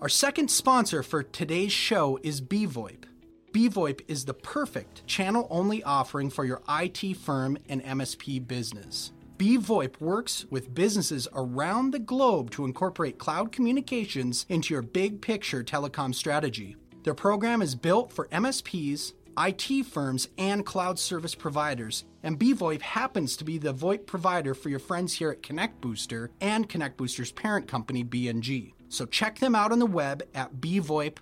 Our 0.00 0.08
second 0.08 0.50
sponsor 0.50 1.04
for 1.04 1.22
today's 1.22 1.70
show 1.70 2.18
is 2.24 2.40
BVoIP. 2.40 3.04
BVoIP 3.52 4.02
is 4.06 4.24
the 4.24 4.34
perfect 4.34 5.04
channel 5.08 5.48
only 5.50 5.82
offering 5.82 6.30
for 6.30 6.44
your 6.44 6.62
IT 6.68 7.16
firm 7.16 7.58
and 7.68 7.82
MSP 7.82 8.46
business. 8.46 9.10
BVoIP 9.38 10.00
works 10.00 10.46
with 10.50 10.72
businesses 10.72 11.26
around 11.34 11.90
the 11.90 11.98
globe 11.98 12.52
to 12.52 12.64
incorporate 12.64 13.18
cloud 13.18 13.50
communications 13.50 14.46
into 14.48 14.72
your 14.72 14.82
big 14.82 15.20
picture 15.20 15.64
telecom 15.64 16.14
strategy. 16.14 16.76
Their 17.02 17.14
program 17.14 17.60
is 17.60 17.74
built 17.74 18.12
for 18.12 18.28
MSPs, 18.28 19.14
IT 19.36 19.86
firms, 19.86 20.28
and 20.38 20.64
cloud 20.64 20.98
service 20.98 21.34
providers, 21.34 22.04
and 22.22 22.38
BVoIP 22.38 22.82
happens 22.82 23.36
to 23.36 23.44
be 23.44 23.58
the 23.58 23.74
VoIP 23.74 24.06
provider 24.06 24.54
for 24.54 24.68
your 24.68 24.78
friends 24.78 25.14
here 25.14 25.30
at 25.30 25.42
Connect 25.42 25.80
Booster 25.80 26.30
and 26.40 26.68
Connect 26.68 26.96
Booster's 26.96 27.32
parent 27.32 27.66
company, 27.66 28.04
BNG. 28.04 28.74
So 28.88 29.06
check 29.06 29.40
them 29.40 29.56
out 29.56 29.72
on 29.72 29.80
the 29.80 29.86
web 29.86 30.22
at 30.34 30.54
bvoip.com. 30.60 31.16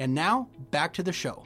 And 0.00 0.14
now, 0.14 0.48
back 0.70 0.94
to 0.94 1.02
the 1.02 1.12
show. 1.12 1.44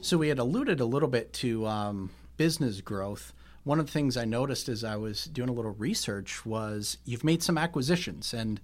So, 0.00 0.16
we 0.16 0.28
had 0.28 0.38
alluded 0.38 0.80
a 0.80 0.86
little 0.86 1.10
bit 1.10 1.34
to 1.34 1.66
um, 1.66 2.10
business 2.38 2.80
growth. 2.80 3.34
One 3.64 3.78
of 3.78 3.84
the 3.84 3.92
things 3.92 4.16
I 4.16 4.24
noticed 4.24 4.70
as 4.70 4.82
I 4.82 4.96
was 4.96 5.26
doing 5.26 5.50
a 5.50 5.52
little 5.52 5.72
research 5.72 6.46
was 6.46 6.96
you've 7.04 7.22
made 7.22 7.42
some 7.42 7.58
acquisitions, 7.58 8.32
and 8.32 8.58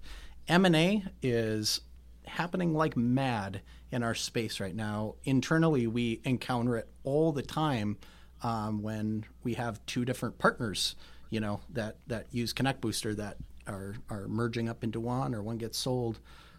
M&A 0.49 1.05
is 1.21 1.83
happening 2.25 2.73
like 2.73 2.97
mad 2.97 3.61
in 3.91 4.03
our 4.03 4.15
space 4.15 4.61
right 4.61 4.75
now. 4.75 5.17
Internally, 5.25 5.87
we 5.87 6.23
encounter 6.25 6.79
it 6.79 6.89
all 7.05 7.33
the 7.33 7.43
time 7.43 7.99
um, 8.43 8.81
when 8.81 9.27
we 9.45 9.55
have 9.55 9.85
two 9.85 10.07
different 10.07 10.39
partners, 10.39 10.97
you 11.29 11.39
know, 11.39 11.61
that 11.69 11.99
that 12.07 12.29
use 12.31 12.55
Connect 12.55 12.81
Booster 12.81 13.15
that 13.17 13.37
are 13.67 13.95
are 14.11 14.27
merging 14.29 14.69
up 14.69 14.85
into 14.85 15.01
one 15.01 15.35
or 15.35 15.43
one 15.43 15.59
gets 15.59 15.79
sold. 15.79 16.19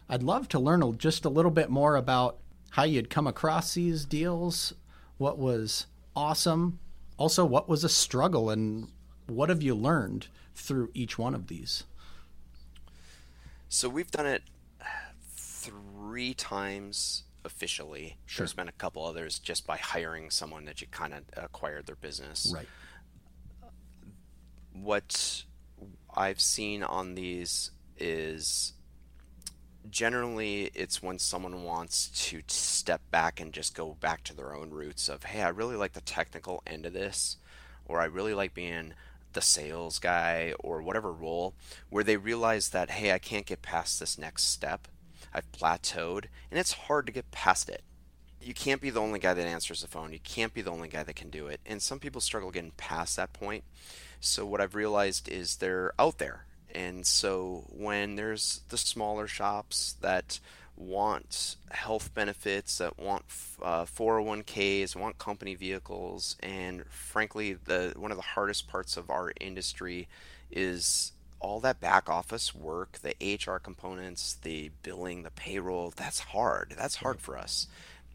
I'd 0.10 0.24
love 0.24 0.48
to 0.50 0.60
learn 0.60 0.98
just 0.98 1.26
a 1.26 1.30
little 1.30 1.52
bit 1.52 1.70
more 1.70 1.96
about 1.96 2.38
how 2.72 2.84
you'd 2.84 3.10
come 3.10 3.28
across 3.28 3.74
these 3.74 4.06
deals, 4.06 4.74
what 5.18 5.38
was 5.38 5.86
awesome, 6.16 6.80
also 7.18 7.46
what 7.46 7.70
was 7.70 7.84
a 7.84 7.90
struggle, 7.90 8.50
and 8.50 8.88
what 9.28 9.50
have 9.50 9.62
you 9.62 9.76
learned 9.76 10.28
through 10.56 10.90
each 10.94 11.18
one 11.18 11.36
of 11.36 11.48
these? 11.48 11.84
So 13.70 13.90
we've 13.90 14.12
done 14.12 14.26
it 14.26 14.44
three 15.28 16.34
times 16.34 17.24
officially. 17.46 18.18
Sure. 18.26 18.44
There's 18.44 18.54
been 18.54 18.68
a 18.68 18.74
couple 18.74 19.06
others 19.06 19.40
just 19.40 19.66
by 19.66 19.78
hiring 19.78 20.30
someone 20.30 20.66
that 20.66 20.82
you 20.82 20.88
kind 20.88 21.14
of 21.14 21.24
acquired 21.36 21.86
their 21.86 21.96
business. 21.96 22.52
Right. 22.54 22.68
What 24.74 25.44
I've 26.14 26.42
seen 26.42 26.84
on 26.84 27.16
these 27.16 27.72
is 27.98 28.74
generally 29.90 30.72
it's 30.74 31.04
when 31.04 31.20
someone 31.20 31.64
wants 31.64 32.08
to 32.30 32.42
step 32.48 33.02
back 33.12 33.40
and 33.40 33.52
just 33.54 33.76
go 33.76 33.96
back 34.00 34.24
to 34.24 34.34
their 34.34 34.56
own 34.56 34.72
roots 34.72 35.10
of 35.10 35.24
hey 35.24 35.42
i 35.42 35.50
really 35.50 35.76
like 35.76 35.92
the 35.92 36.02
technical 36.02 36.64
end 36.66 36.86
of 36.86 36.94
this 36.94 37.36
or 37.86 38.02
I 38.02 38.06
really 38.06 38.34
like 38.34 38.54
being 38.54 38.94
the 39.34 39.42
sales 39.42 40.00
guy 40.00 40.54
or 40.60 40.82
whatever 40.82 41.12
role 41.12 41.56
where 41.90 42.04
they 42.04 42.18
realize 42.18 42.70
that 42.70 42.92
hey 42.92 43.12
I 43.12 43.20
can't 43.20 43.46
get 43.46 43.62
past 43.62 44.00
this 44.00 44.18
next 44.18 44.44
step. 44.44 44.88
I've 45.34 45.52
plateaued 45.52 46.26
and 46.52 46.60
it's 46.60 46.74
hard 46.74 47.06
to 47.08 47.12
get 47.12 47.32
past 47.32 47.70
it 47.70 47.84
you 48.44 48.54
can't 48.54 48.82
be 48.82 48.90
the 48.90 49.02
only 49.02 49.20
guy 49.20 49.34
that 49.34 49.46
answers 49.46 49.82
the 49.82 49.88
phone. 49.88 50.14
You 50.14 50.20
can't 50.20 50.54
be 50.54 50.62
the 50.62 50.72
only 50.72 50.88
guy 50.88 51.04
that 51.04 51.16
can 51.16 51.30
do 51.30 51.48
it. 51.48 51.60
And 51.66 51.82
some 51.82 52.00
people 52.00 52.22
struggle 52.22 52.52
getting 52.52 52.72
past 52.72 53.16
that 53.16 53.34
point. 53.34 53.64
So 54.20 54.46
what 54.46 54.62
I've 54.62 54.76
realized 54.76 55.30
is 55.30 55.58
they're 55.58 55.94
out 56.00 56.18
there. 56.18 56.46
And 56.74 57.06
so 57.06 57.66
when 57.70 58.16
there's 58.16 58.62
the 58.70 58.78
smaller 58.78 59.28
shops 59.28 59.96
that 60.02 60.40
want 60.76 61.56
health 61.72 62.14
benefits, 62.14 62.80
that 62.80 62.98
want 62.98 63.26
uh, 63.62 63.86
401ks, 63.86 64.96
want 64.96 65.18
company 65.18 65.56
vehicles, 65.56 66.36
and 66.42 66.86
frankly, 66.88 67.54
the 67.54 67.94
one 67.96 68.12
of 68.12 68.18
the 68.18 68.24
hardest 68.24 68.68
parts 68.68 68.98
of 68.98 69.10
our 69.10 69.32
industry 69.40 70.08
is 70.52 71.12
all 71.40 71.60
that 71.60 71.80
back 71.80 72.10
office 72.10 72.56
work, 72.56 73.00
the 73.02 73.38
HR 73.38 73.58
components, 73.58 74.38
the 74.42 74.72
billing, 74.82 75.24
the 75.24 75.32
payroll. 75.32 75.94
That's 75.96 76.20
hard. 76.20 76.74
That's 76.78 76.96
hard 76.96 77.20
for 77.20 77.38
us, 77.38 77.68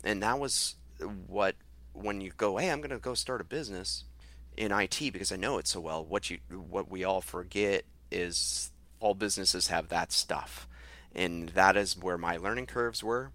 and 0.05 0.23
that 0.23 0.39
was 0.39 0.77
what 1.27 1.57
when 1.93 2.21
you 2.21 2.33
go, 2.37 2.57
hey, 2.57 2.71
I'm 2.71 2.81
going 2.81 2.91
to 2.91 2.99
go 2.99 3.15
start 3.15 3.41
a 3.41 3.45
business 3.45 4.05
in 4.57 4.73
IT 4.73 4.99
because 5.13 5.33
I 5.33 5.37
know 5.37 5.59
it 5.59 5.67
so 5.67 5.81
well. 5.81 6.05
What 6.05 6.31
you 6.31 6.39
what 6.51 6.91
we 6.91 7.05
all 7.05 7.21
forget 7.21 7.85
is 8.11 8.73
all 9.01 9.15
businesses 9.15 9.69
have 9.69 9.89
that 9.89 10.13
stuff 10.13 10.67
and 11.15 11.51
that 11.51 11.77
is 11.77 11.97
where 11.97 12.19
my 12.19 12.37
learning 12.37 12.67
curves 12.67 13.03
were 13.03 13.31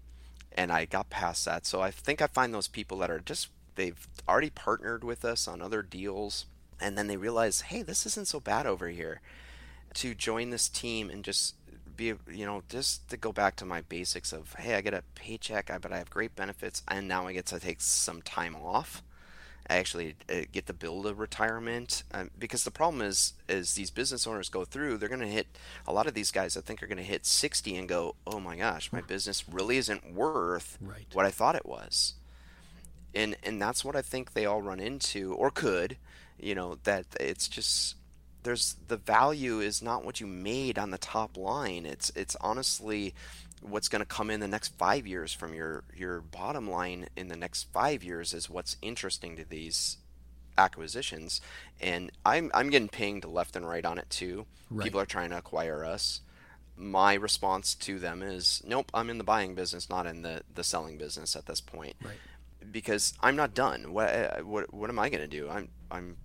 and 0.52 0.70
I 0.70 0.84
got 0.84 1.10
past 1.10 1.44
that. 1.46 1.66
So 1.66 1.80
I 1.80 1.90
think 1.90 2.22
I 2.22 2.26
find 2.26 2.52
those 2.52 2.68
people 2.68 2.98
that 2.98 3.10
are 3.10 3.20
just 3.20 3.48
they've 3.74 4.06
already 4.28 4.50
partnered 4.50 5.02
with 5.02 5.24
us 5.24 5.48
on 5.48 5.60
other 5.60 5.82
deals 5.82 6.46
and 6.80 6.98
then 6.98 7.06
they 7.06 7.16
realize, 7.16 7.62
"Hey, 7.62 7.82
this 7.82 8.04
isn't 8.06 8.28
so 8.28 8.40
bad 8.40 8.66
over 8.66 8.88
here." 8.88 9.20
To 9.94 10.14
join 10.14 10.50
this 10.50 10.68
team 10.68 11.08
and 11.08 11.24
just 11.24 11.54
be, 11.96 12.14
you 12.30 12.46
know, 12.46 12.62
just 12.68 13.08
to 13.10 13.16
go 13.16 13.32
back 13.32 13.56
to 13.56 13.64
my 13.64 13.82
basics 13.82 14.32
of, 14.32 14.54
"Hey, 14.54 14.74
I 14.74 14.80
get 14.80 14.94
a 14.94 15.02
paycheck, 15.14 15.70
I 15.70 15.78
but 15.78 15.92
I 15.92 15.98
have 15.98 16.10
great 16.10 16.34
benefits 16.36 16.82
and 16.88 17.08
now 17.08 17.26
I 17.26 17.32
get 17.32 17.46
to 17.46 17.60
take 17.60 17.80
some 17.80 18.22
time 18.22 18.56
off." 18.56 19.02
I 19.68 19.76
actually 19.76 20.16
uh, 20.30 20.42
get 20.52 20.66
to 20.66 20.74
build 20.74 21.06
a 21.06 21.14
retirement 21.14 22.02
um, 22.12 22.30
because 22.38 22.64
the 22.64 22.70
problem 22.70 23.00
is 23.00 23.32
is 23.48 23.74
these 23.74 23.90
business 23.90 24.26
owners 24.26 24.48
go 24.48 24.64
through 24.64 24.98
they're 24.98 25.08
going 25.08 25.20
to 25.20 25.26
hit 25.26 25.46
a 25.86 25.92
lot 25.92 26.06
of 26.06 26.14
these 26.14 26.30
guys 26.30 26.56
i 26.56 26.60
think 26.60 26.82
are 26.82 26.86
going 26.86 26.98
to 26.98 27.02
hit 27.02 27.24
60 27.24 27.76
and 27.76 27.88
go 27.88 28.14
oh 28.26 28.40
my 28.40 28.56
gosh 28.56 28.92
my 28.92 29.00
business 29.00 29.48
really 29.48 29.78
isn't 29.78 30.12
worth 30.12 30.76
right. 30.80 31.06
what 31.12 31.24
i 31.24 31.30
thought 31.30 31.54
it 31.54 31.64
was 31.66 32.14
and 33.14 33.36
and 33.42 33.60
that's 33.60 33.84
what 33.84 33.96
i 33.96 34.02
think 34.02 34.32
they 34.32 34.44
all 34.44 34.60
run 34.60 34.80
into 34.80 35.32
or 35.34 35.50
could 35.50 35.96
you 36.38 36.54
know 36.54 36.76
that 36.84 37.06
it's 37.18 37.48
just 37.48 37.96
there's 38.44 38.76
the 38.88 38.96
value 38.96 39.60
is 39.60 39.82
not 39.82 40.04
what 40.04 40.20
you 40.20 40.26
made 40.26 40.78
on 40.78 40.90
the 40.90 40.98
top 40.98 41.36
line. 41.36 41.86
It's 41.86 42.10
it's 42.14 42.36
honestly 42.40 43.14
what's 43.60 43.88
going 43.88 44.00
to 44.00 44.06
come 44.06 44.30
in 44.30 44.40
the 44.40 44.48
next 44.48 44.76
five 44.76 45.06
years 45.06 45.32
from 45.32 45.54
your 45.54 45.82
your 45.96 46.20
bottom 46.20 46.70
line 46.70 47.08
in 47.16 47.28
the 47.28 47.36
next 47.36 47.64
five 47.72 48.04
years 48.04 48.32
is 48.32 48.48
what's 48.48 48.76
interesting 48.82 49.36
to 49.36 49.44
these 49.48 49.96
acquisitions. 50.56 51.40
And 51.80 52.12
i'm 52.24 52.50
i'm 52.54 52.70
getting 52.70 52.88
pinged 52.88 53.24
left 53.24 53.56
and 53.56 53.66
right 53.66 53.84
on 53.84 53.98
it 53.98 54.08
too. 54.10 54.46
Right. 54.70 54.84
people 54.84 55.00
are 55.00 55.06
trying 55.06 55.30
to 55.30 55.38
acquire 55.38 55.84
us. 55.84 56.20
My 56.76 57.14
response 57.14 57.74
to 57.76 57.98
them 57.98 58.22
is 58.22 58.62
nope 58.66 58.90
i'm 58.92 59.08
in 59.08 59.18
the 59.18 59.24
buying 59.24 59.54
business 59.54 59.88
not 59.88 60.06
in 60.06 60.22
the 60.22 60.42
the 60.54 60.64
selling 60.64 60.98
business 60.98 61.34
at 61.34 61.46
this 61.46 61.62
point. 61.62 61.96
Right. 62.04 62.18
because 62.70 63.14
i'm 63.22 63.36
not 63.36 63.54
done. 63.54 63.94
What 63.94 64.44
what, 64.44 64.72
what 64.74 64.90
am 64.90 64.98
i 64.98 65.08
going 65.08 65.22
to 65.22 65.26
do? 65.28 65.48
I'm 65.48 65.68
i'm 65.90 66.16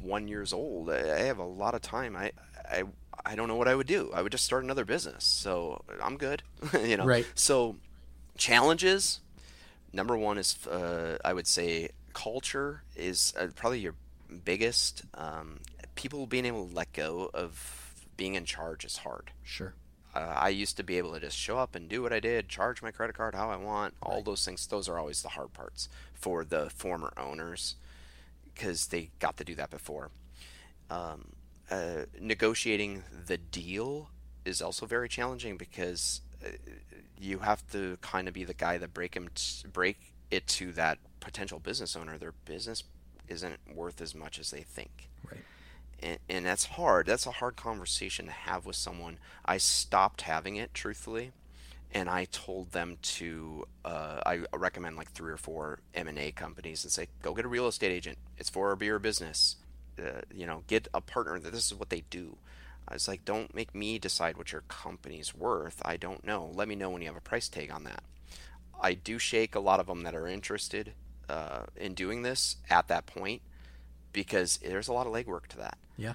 41 0.00 0.28
years 0.28 0.52
old 0.52 0.90
i 0.90 1.20
have 1.20 1.38
a 1.38 1.44
lot 1.44 1.74
of 1.74 1.82
time 1.82 2.16
i 2.16 2.32
i 2.70 2.84
I 3.24 3.34
don't 3.34 3.48
know 3.48 3.56
what 3.56 3.68
I 3.68 3.74
would 3.74 3.86
do. 3.86 4.10
I 4.14 4.22
would 4.22 4.32
just 4.32 4.44
start 4.44 4.64
another 4.64 4.84
business. 4.84 5.24
So 5.24 5.84
I'm 6.02 6.16
good, 6.16 6.42
you 6.84 6.96
know. 6.96 7.04
Right. 7.04 7.26
So 7.34 7.76
challenges. 8.36 9.20
Number 9.92 10.16
one 10.16 10.38
is 10.38 10.66
uh, 10.66 11.18
I 11.24 11.32
would 11.32 11.46
say 11.46 11.90
culture 12.12 12.82
is 12.96 13.34
uh, 13.38 13.48
probably 13.54 13.80
your 13.80 13.94
biggest. 14.44 15.02
Um, 15.14 15.60
people 15.94 16.26
being 16.26 16.46
able 16.46 16.66
to 16.66 16.74
let 16.74 16.92
go 16.92 17.30
of 17.34 18.06
being 18.16 18.34
in 18.34 18.44
charge 18.44 18.84
is 18.84 18.98
hard. 18.98 19.32
Sure. 19.42 19.74
Uh, 20.14 20.34
I 20.36 20.48
used 20.48 20.76
to 20.76 20.82
be 20.82 20.98
able 20.98 21.12
to 21.14 21.20
just 21.20 21.36
show 21.36 21.58
up 21.58 21.74
and 21.74 21.88
do 21.88 22.02
what 22.02 22.12
I 22.12 22.20
did, 22.20 22.48
charge 22.48 22.82
my 22.82 22.90
credit 22.90 23.16
card 23.16 23.34
how 23.34 23.50
I 23.50 23.56
want, 23.56 23.94
all 24.02 24.16
right. 24.16 24.24
those 24.24 24.44
things. 24.44 24.66
Those 24.66 24.88
are 24.88 24.98
always 24.98 25.22
the 25.22 25.30
hard 25.30 25.52
parts 25.52 25.88
for 26.14 26.44
the 26.44 26.70
former 26.70 27.12
owners 27.16 27.76
because 28.60 28.88
they 28.88 29.10
got 29.18 29.38
to 29.38 29.44
do 29.44 29.54
that 29.54 29.70
before. 29.70 30.10
Um, 30.90 31.32
uh, 31.70 32.04
negotiating 32.20 33.04
the 33.26 33.38
deal 33.38 34.10
is 34.44 34.60
also 34.60 34.86
very 34.86 35.08
challenging 35.08 35.56
because 35.56 36.20
uh, 36.44 36.50
you 37.18 37.38
have 37.38 37.66
to 37.72 37.96
kind 38.02 38.28
of 38.28 38.34
be 38.34 38.44
the 38.44 38.54
guy 38.54 38.76
that 38.76 38.92
break 38.92 39.14
him 39.14 39.28
t- 39.34 39.66
break 39.72 39.96
it 40.30 40.46
to 40.46 40.72
that 40.72 40.98
potential 41.20 41.58
business 41.58 41.96
owner. 41.96 42.18
Their 42.18 42.32
business 42.44 42.84
isn't 43.28 43.58
worth 43.74 44.00
as 44.00 44.14
much 44.14 44.38
as 44.38 44.50
they 44.50 44.60
think. 44.60 45.08
Right. 45.30 45.40
And, 46.02 46.18
and 46.28 46.44
that's 46.44 46.66
hard. 46.66 47.06
That's 47.06 47.26
a 47.26 47.32
hard 47.32 47.56
conversation 47.56 48.26
to 48.26 48.32
have 48.32 48.66
with 48.66 48.76
someone. 48.76 49.18
I 49.44 49.56
stopped 49.56 50.22
having 50.22 50.56
it, 50.56 50.74
truthfully, 50.74 51.32
and 51.92 52.08
I 52.08 52.26
told 52.26 52.72
them 52.72 52.98
to. 53.02 53.66
Uh, 53.84 54.20
I 54.24 54.40
recommend 54.54 54.96
like 54.96 55.10
three 55.12 55.32
or 55.32 55.36
four 55.36 55.80
M 55.94 56.08
and 56.08 56.18
A 56.18 56.32
companies 56.32 56.84
and 56.84 56.92
say, 56.92 57.08
go 57.22 57.34
get 57.34 57.44
a 57.44 57.48
real 57.48 57.66
estate 57.66 57.92
agent. 57.92 58.18
It's 58.38 58.50
for 58.50 58.76
your 58.80 58.98
business 58.98 59.56
uh, 60.00 60.20
you 60.32 60.46
know, 60.46 60.62
get 60.66 60.88
a 60.94 61.00
partner 61.00 61.38
that 61.38 61.52
this 61.52 61.66
is 61.66 61.74
what 61.74 61.90
they 61.90 62.02
do. 62.10 62.36
I 62.88 62.94
was 62.94 63.06
like, 63.06 63.24
don't 63.24 63.54
make 63.54 63.74
me 63.74 63.98
decide 63.98 64.36
what 64.36 64.52
your 64.52 64.62
company's 64.62 65.34
worth. 65.34 65.80
I 65.84 65.96
don't 65.96 66.24
know. 66.24 66.50
Let 66.54 66.68
me 66.68 66.74
know 66.74 66.90
when 66.90 67.02
you 67.02 67.08
have 67.08 67.16
a 67.16 67.20
price 67.20 67.48
tag 67.48 67.70
on 67.70 67.84
that. 67.84 68.02
I 68.80 68.94
do 68.94 69.18
shake 69.18 69.54
a 69.54 69.60
lot 69.60 69.80
of 69.80 69.86
them 69.86 70.02
that 70.02 70.14
are 70.14 70.26
interested 70.26 70.94
uh, 71.28 71.64
in 71.76 71.94
doing 71.94 72.22
this 72.22 72.56
at 72.68 72.88
that 72.88 73.06
point 73.06 73.42
because 74.12 74.56
there's 74.58 74.88
a 74.88 74.92
lot 74.92 75.06
of 75.06 75.12
legwork 75.12 75.46
to 75.48 75.58
that. 75.58 75.78
Yeah. 75.96 76.14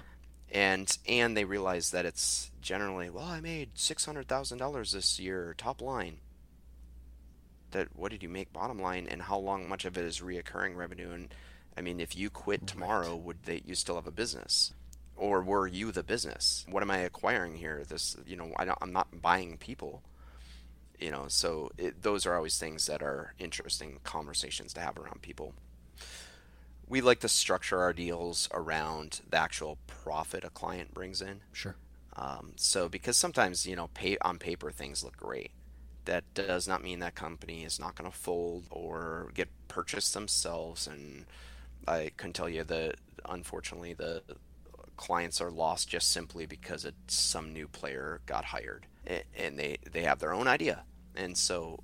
And 0.52 0.96
and 1.08 1.36
they 1.36 1.44
realize 1.44 1.90
that 1.90 2.06
it's 2.06 2.50
generally 2.62 3.10
well, 3.10 3.24
I 3.24 3.40
made 3.40 3.70
six 3.74 4.04
hundred 4.04 4.28
thousand 4.28 4.58
dollars 4.58 4.92
this 4.92 5.18
year 5.18 5.54
top 5.58 5.82
line. 5.82 6.18
That 7.72 7.88
what 7.94 8.12
did 8.12 8.22
you 8.22 8.28
make 8.28 8.52
bottom 8.52 8.80
line, 8.80 9.06
and 9.10 9.22
how 9.22 9.38
long 9.38 9.68
much 9.68 9.84
of 9.84 9.98
it 9.98 10.04
is 10.04 10.20
reoccurring 10.20 10.76
revenue, 10.76 11.10
and 11.10 11.34
I 11.76 11.80
mean, 11.82 12.00
if 12.00 12.16
you 12.16 12.30
quit 12.30 12.66
tomorrow, 12.66 13.12
right. 13.12 13.22
would 13.22 13.42
they 13.44 13.62
you 13.66 13.74
still 13.74 13.96
have 13.96 14.06
a 14.06 14.12
business? 14.12 14.72
Or 15.16 15.42
were 15.42 15.66
you 15.66 15.92
the 15.92 16.02
business? 16.02 16.64
What 16.68 16.82
am 16.82 16.90
I 16.90 16.98
acquiring 16.98 17.56
here? 17.56 17.84
This, 17.88 18.16
you 18.26 18.36
know, 18.36 18.52
I 18.56 18.66
am 18.82 18.92
not 18.92 19.22
buying 19.22 19.56
people. 19.56 20.02
You 20.98 21.10
know, 21.10 21.24
so 21.28 21.70
it, 21.76 22.02
those 22.02 22.26
are 22.26 22.34
always 22.34 22.58
things 22.58 22.86
that 22.86 23.02
are 23.02 23.34
interesting 23.38 24.00
conversations 24.04 24.72
to 24.74 24.80
have 24.80 24.98
around 24.98 25.22
people. 25.22 25.54
We 26.88 27.00
like 27.00 27.20
to 27.20 27.28
structure 27.28 27.80
our 27.80 27.92
deals 27.92 28.48
around 28.52 29.20
the 29.28 29.38
actual 29.38 29.78
profit 29.86 30.44
a 30.44 30.50
client 30.50 30.94
brings 30.94 31.20
in. 31.20 31.40
Sure. 31.52 31.76
Um, 32.14 32.52
so 32.56 32.88
because 32.88 33.16
sometimes 33.16 33.66
you 33.66 33.76
know, 33.76 33.88
pay 33.92 34.16
on 34.20 34.38
paper 34.38 34.70
things 34.70 35.04
look 35.04 35.16
great, 35.16 35.50
that 36.06 36.24
does 36.34 36.66
not 36.66 36.82
mean 36.82 37.00
that 37.00 37.14
company 37.14 37.64
is 37.64 37.78
not 37.78 37.94
going 37.94 38.10
to 38.10 38.16
fold 38.16 38.64
or 38.70 39.30
get 39.34 39.48
purchased 39.68 40.14
themselves 40.14 40.86
and 40.86 41.26
I 41.86 42.12
can 42.16 42.32
tell 42.32 42.48
you 42.48 42.64
that 42.64 42.96
unfortunately 43.28 43.92
the 43.92 44.22
clients 44.96 45.40
are 45.40 45.50
lost 45.50 45.88
just 45.88 46.10
simply 46.10 46.46
because 46.46 46.84
it's 46.84 47.14
some 47.14 47.52
new 47.52 47.68
player 47.68 48.20
got 48.26 48.46
hired 48.46 48.86
and 49.06 49.58
they 49.58 49.76
they 49.92 50.02
have 50.02 50.18
their 50.18 50.32
own 50.32 50.48
idea 50.48 50.84
and 51.14 51.36
so 51.36 51.80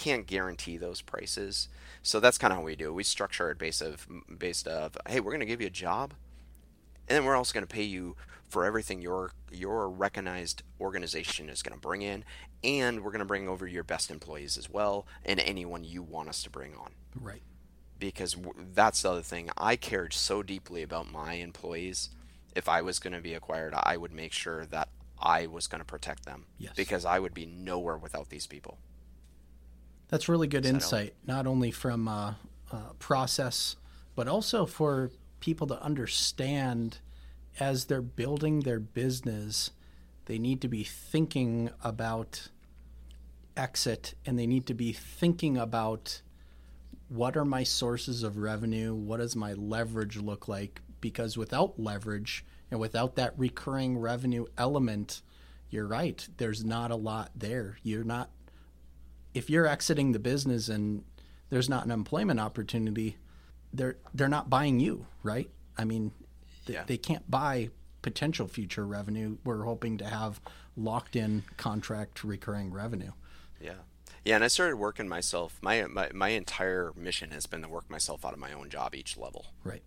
can't 0.00 0.26
guarantee 0.26 0.76
those 0.76 1.00
prices 1.00 1.68
so 2.02 2.20
that's 2.20 2.38
kind 2.38 2.52
of 2.52 2.58
how 2.58 2.64
we 2.64 2.74
do 2.74 2.88
it 2.88 2.94
we 2.94 3.04
structure 3.04 3.50
it 3.50 3.58
based 3.58 3.82
of 3.82 4.06
based 4.38 4.66
of 4.66 4.96
hey 5.08 5.20
we're 5.20 5.30
going 5.30 5.40
to 5.40 5.46
give 5.46 5.60
you 5.60 5.66
a 5.66 5.70
job 5.70 6.14
and 7.08 7.16
then 7.16 7.24
we're 7.24 7.36
also 7.36 7.52
going 7.52 7.66
to 7.66 7.72
pay 7.72 7.82
you 7.82 8.16
for 8.48 8.64
everything 8.64 9.00
your 9.00 9.32
your 9.52 9.88
recognized 9.88 10.62
organization 10.80 11.48
is 11.48 11.62
going 11.62 11.74
to 11.74 11.80
bring 11.80 12.02
in 12.02 12.24
and 12.64 13.04
we're 13.04 13.10
going 13.10 13.20
to 13.20 13.24
bring 13.24 13.48
over 13.48 13.66
your 13.66 13.84
best 13.84 14.10
employees 14.10 14.56
as 14.56 14.68
well 14.68 15.06
and 15.24 15.38
anyone 15.40 15.84
you 15.84 16.02
want 16.02 16.28
us 16.28 16.42
to 16.42 16.50
bring 16.50 16.74
on 16.74 16.92
right 17.20 17.42
because 18.00 18.36
that's 18.74 19.02
the 19.02 19.10
other 19.12 19.22
thing. 19.22 19.50
I 19.56 19.76
cared 19.76 20.12
so 20.12 20.42
deeply 20.42 20.82
about 20.82 21.12
my 21.12 21.34
employees. 21.34 22.08
If 22.56 22.68
I 22.68 22.82
was 22.82 22.98
going 22.98 23.12
to 23.12 23.20
be 23.20 23.34
acquired, 23.34 23.74
I 23.76 23.96
would 23.96 24.12
make 24.12 24.32
sure 24.32 24.66
that 24.66 24.88
I 25.20 25.46
was 25.46 25.68
going 25.68 25.80
to 25.80 25.84
protect 25.84 26.24
them. 26.24 26.46
Yes. 26.58 26.72
Because 26.74 27.04
I 27.04 27.20
would 27.20 27.34
be 27.34 27.46
nowhere 27.46 27.98
without 27.98 28.30
these 28.30 28.46
people. 28.46 28.78
That's 30.10 30.28
really 30.28 30.48
good 30.48 30.66
insight, 30.66 31.14
not 31.26 31.46
only 31.46 31.70
from 31.70 32.08
uh, 32.08 32.34
uh, 32.72 32.92
process, 32.98 33.76
but 34.16 34.26
also 34.28 34.66
for 34.66 35.10
people 35.38 35.66
to 35.68 35.80
understand 35.82 36.98
as 37.58 37.84
they're 37.86 38.02
building 38.02 38.60
their 38.60 38.80
business, 38.80 39.70
they 40.26 40.38
need 40.38 40.60
to 40.62 40.68
be 40.68 40.84
thinking 40.84 41.70
about 41.82 42.48
exit 43.56 44.14
and 44.24 44.38
they 44.38 44.46
need 44.46 44.66
to 44.66 44.74
be 44.74 44.92
thinking 44.92 45.56
about 45.56 46.22
what 47.08 47.36
are 47.36 47.44
my 47.44 47.64
sources 47.64 48.22
of 48.22 48.36
revenue? 48.36 48.94
What 48.94 49.18
does 49.18 49.34
my 49.34 49.52
leverage 49.52 50.16
look 50.16 50.46
like? 50.46 50.80
Because 51.00 51.36
without 51.36 51.78
leverage 51.78 52.44
and 52.70 52.78
without 52.78 53.16
that 53.16 53.34
recurring 53.36 53.98
revenue 53.98 54.46
element, 54.56 55.22
you're 55.70 55.86
right. 55.86 56.26
There's 56.36 56.64
not 56.64 56.90
a 56.90 56.96
lot 56.96 57.30
there. 57.34 57.78
You're 57.82 58.04
not, 58.04 58.30
if 59.34 59.48
you're 59.50 59.66
exiting 59.66 60.12
the 60.12 60.18
business 60.18 60.68
and 60.68 61.04
there's 61.50 61.68
not 61.68 61.84
an 61.84 61.90
employment 61.90 62.40
opportunity, 62.40 63.16
they're 63.72 63.96
they're 64.14 64.28
not 64.28 64.50
buying 64.50 64.80
you, 64.80 65.06
right? 65.22 65.50
I 65.76 65.84
mean, 65.84 66.12
they, 66.66 66.74
Yeah. 66.74 66.84
they 66.86 66.96
can't 66.98 67.30
buy 67.30 67.70
potential 68.02 68.48
future 68.48 68.86
revenue. 68.86 69.38
We're 69.44 69.64
hoping 69.64 69.98
to 69.98 70.06
have 70.06 70.40
locked 70.76 71.16
in 71.16 71.44
contract 71.56 72.24
recurring 72.24 72.72
revenue. 72.72 73.12
Yeah. 73.60 73.74
Yeah, 74.24 74.34
and 74.34 74.44
I 74.44 74.48
started 74.48 74.76
working 74.76 75.08
myself. 75.08 75.58
My, 75.62 75.84
my 75.86 76.10
my 76.14 76.28
entire 76.30 76.92
mission 76.96 77.30
has 77.30 77.46
been 77.46 77.62
to 77.62 77.68
work 77.68 77.88
myself 77.90 78.24
out 78.24 78.32
of 78.34 78.38
my 78.38 78.52
own 78.52 78.68
job 78.68 78.94
each 78.94 79.16
level. 79.16 79.46
Right. 79.64 79.82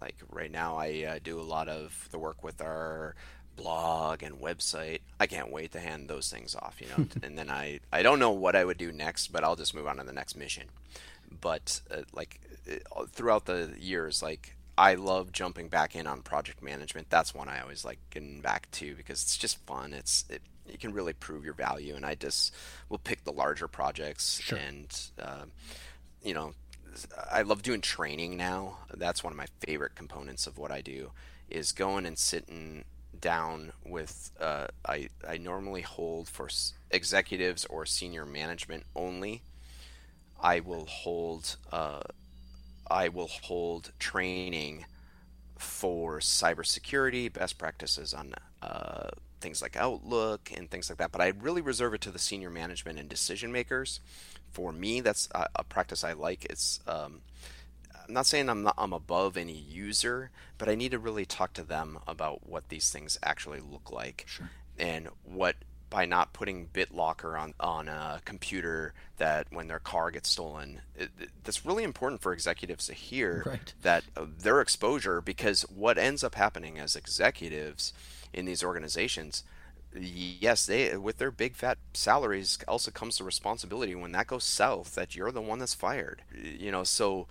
Like 0.00 0.16
right 0.30 0.50
now, 0.50 0.76
I 0.76 1.04
uh, 1.08 1.18
do 1.22 1.40
a 1.40 1.42
lot 1.42 1.68
of 1.68 2.08
the 2.10 2.18
work 2.18 2.42
with 2.44 2.60
our 2.60 3.14
blog 3.58 4.22
and 4.22 4.36
website. 4.40 5.00
I 5.20 5.26
can't 5.26 5.52
wait 5.52 5.72
to 5.72 5.80
hand 5.80 6.08
those 6.08 6.30
things 6.30 6.54
off, 6.54 6.80
you 6.80 6.86
know. 6.88 7.06
and 7.22 7.36
then 7.36 7.50
I 7.50 7.80
I 7.92 8.02
don't 8.02 8.18
know 8.18 8.30
what 8.30 8.56
I 8.56 8.64
would 8.64 8.78
do 8.78 8.90
next, 8.92 9.28
but 9.32 9.44
I'll 9.44 9.56
just 9.56 9.74
move 9.74 9.86
on 9.86 9.96
to 9.98 10.04
the 10.04 10.12
next 10.12 10.36
mission. 10.36 10.68
But 11.40 11.80
uh, 11.90 12.02
like 12.12 12.40
uh, 12.96 13.04
throughout 13.06 13.44
the 13.44 13.74
years, 13.78 14.22
like 14.22 14.56
I 14.78 14.94
love 14.94 15.32
jumping 15.32 15.68
back 15.68 15.94
in 15.94 16.06
on 16.06 16.22
project 16.22 16.62
management. 16.62 17.10
That's 17.10 17.34
one 17.34 17.48
I 17.48 17.60
always 17.60 17.84
like 17.84 17.98
getting 18.10 18.40
back 18.40 18.70
to 18.72 18.94
because 18.94 19.22
it's 19.22 19.36
just 19.36 19.58
fun. 19.66 19.92
It's 19.92 20.24
it, 20.30 20.40
you 20.70 20.78
can 20.78 20.92
really 20.92 21.12
prove 21.14 21.44
your 21.44 21.54
value, 21.54 21.94
and 21.96 22.04
I 22.06 22.14
just 22.14 22.54
will 22.88 22.98
pick 22.98 23.24
the 23.24 23.32
larger 23.32 23.68
projects 23.68 24.40
Sure. 24.40 24.58
and. 24.58 24.88
um 25.20 25.52
you 26.20 26.34
know, 26.34 26.52
I 27.30 27.42
love 27.42 27.62
doing 27.62 27.80
training 27.80 28.36
now. 28.36 28.78
That's 28.92 29.22
one 29.22 29.32
of 29.32 29.36
my 29.36 29.46
favorite 29.60 29.94
components 29.94 30.48
of 30.48 30.58
what 30.58 30.72
I 30.72 30.80
do 30.80 31.12
is 31.48 31.70
going 31.70 32.04
and 32.06 32.18
sitting 32.18 32.84
down 33.20 33.72
with. 33.84 34.30
Uh, 34.40 34.68
I 34.86 35.08
I 35.26 35.38
normally 35.38 35.82
hold 35.82 36.28
for 36.28 36.48
executives 36.90 37.64
or 37.66 37.86
senior 37.86 38.24
management 38.24 38.84
only. 38.94 39.42
I 40.40 40.60
will 40.60 40.86
hold. 40.86 41.56
Uh, 41.72 42.02
I 42.90 43.08
will 43.08 43.28
hold 43.28 43.92
training 43.98 44.86
for 45.58 46.20
cybersecurity, 46.20 47.32
best 47.32 47.58
practices 47.58 48.14
on 48.14 48.34
uh, 48.62 49.08
things 49.40 49.60
like 49.60 49.76
Outlook 49.76 50.50
and 50.56 50.70
things 50.70 50.88
like 50.88 50.98
that. 50.98 51.12
But 51.12 51.20
I 51.20 51.32
really 51.40 51.60
reserve 51.60 51.94
it 51.94 52.00
to 52.02 52.10
the 52.10 52.18
senior 52.18 52.50
management 52.50 52.98
and 52.98 53.08
decision 53.08 53.52
makers. 53.52 54.00
For 54.52 54.72
me, 54.72 55.00
that's 55.00 55.28
a, 55.34 55.46
a 55.56 55.64
practice 55.64 56.04
I 56.04 56.12
like. 56.12 56.44
It's 56.46 56.80
um, 56.86 57.20
I'm 58.08 58.14
not 58.14 58.26
saying 58.26 58.48
I'm 58.48 58.62
not, 58.62 58.74
I'm 58.78 58.92
above 58.94 59.36
any 59.36 59.52
user, 59.52 60.30
but 60.56 60.68
I 60.68 60.74
need 60.74 60.92
to 60.92 60.98
really 60.98 61.26
talk 61.26 61.52
to 61.54 61.62
them 61.62 61.98
about 62.06 62.48
what 62.48 62.68
these 62.70 62.90
things 62.90 63.18
actually 63.22 63.60
look 63.60 63.92
like 63.92 64.24
Sure. 64.26 64.48
and 64.78 65.08
what 65.24 65.56
by 65.90 66.04
not 66.04 66.34
putting 66.34 66.66
BitLocker 66.68 67.38
on 67.38 67.54
on 67.60 67.88
a 67.88 68.20
computer 68.24 68.92
that 69.16 69.46
when 69.50 69.68
their 69.68 69.78
car 69.78 70.10
gets 70.10 70.28
stolen, 70.28 70.80
it, 70.96 71.10
it- 71.18 71.30
that's 71.44 71.64
really 71.66 71.84
important 71.84 72.20
for 72.22 72.32
executives 72.32 72.86
to 72.86 72.94
hear 72.94 73.42
Right. 73.46 73.72
that 73.82 74.04
uh, 74.16 74.24
their 74.38 74.60
exposure 74.60 75.20
because 75.20 75.62
what 75.62 75.98
ends 75.98 76.22
up 76.24 76.34
happening 76.34 76.78
as 76.78 76.96
executives 76.96 77.92
in 78.32 78.44
these 78.46 78.62
organizations 78.64 79.44
yes 79.98 80.66
they 80.66 80.94
with 80.98 81.16
their 81.16 81.30
big 81.30 81.56
fat 81.56 81.78
salaries 81.94 82.58
also 82.68 82.90
comes 82.90 83.16
the 83.16 83.24
responsibility 83.24 83.94
when 83.94 84.12
that 84.12 84.26
goes 84.26 84.44
south 84.44 84.94
that 84.94 85.16
you're 85.16 85.32
the 85.32 85.40
one 85.40 85.58
that's 85.58 85.72
fired 85.72 86.20
you 86.36 86.70
know 86.70 86.84
so 86.84 87.26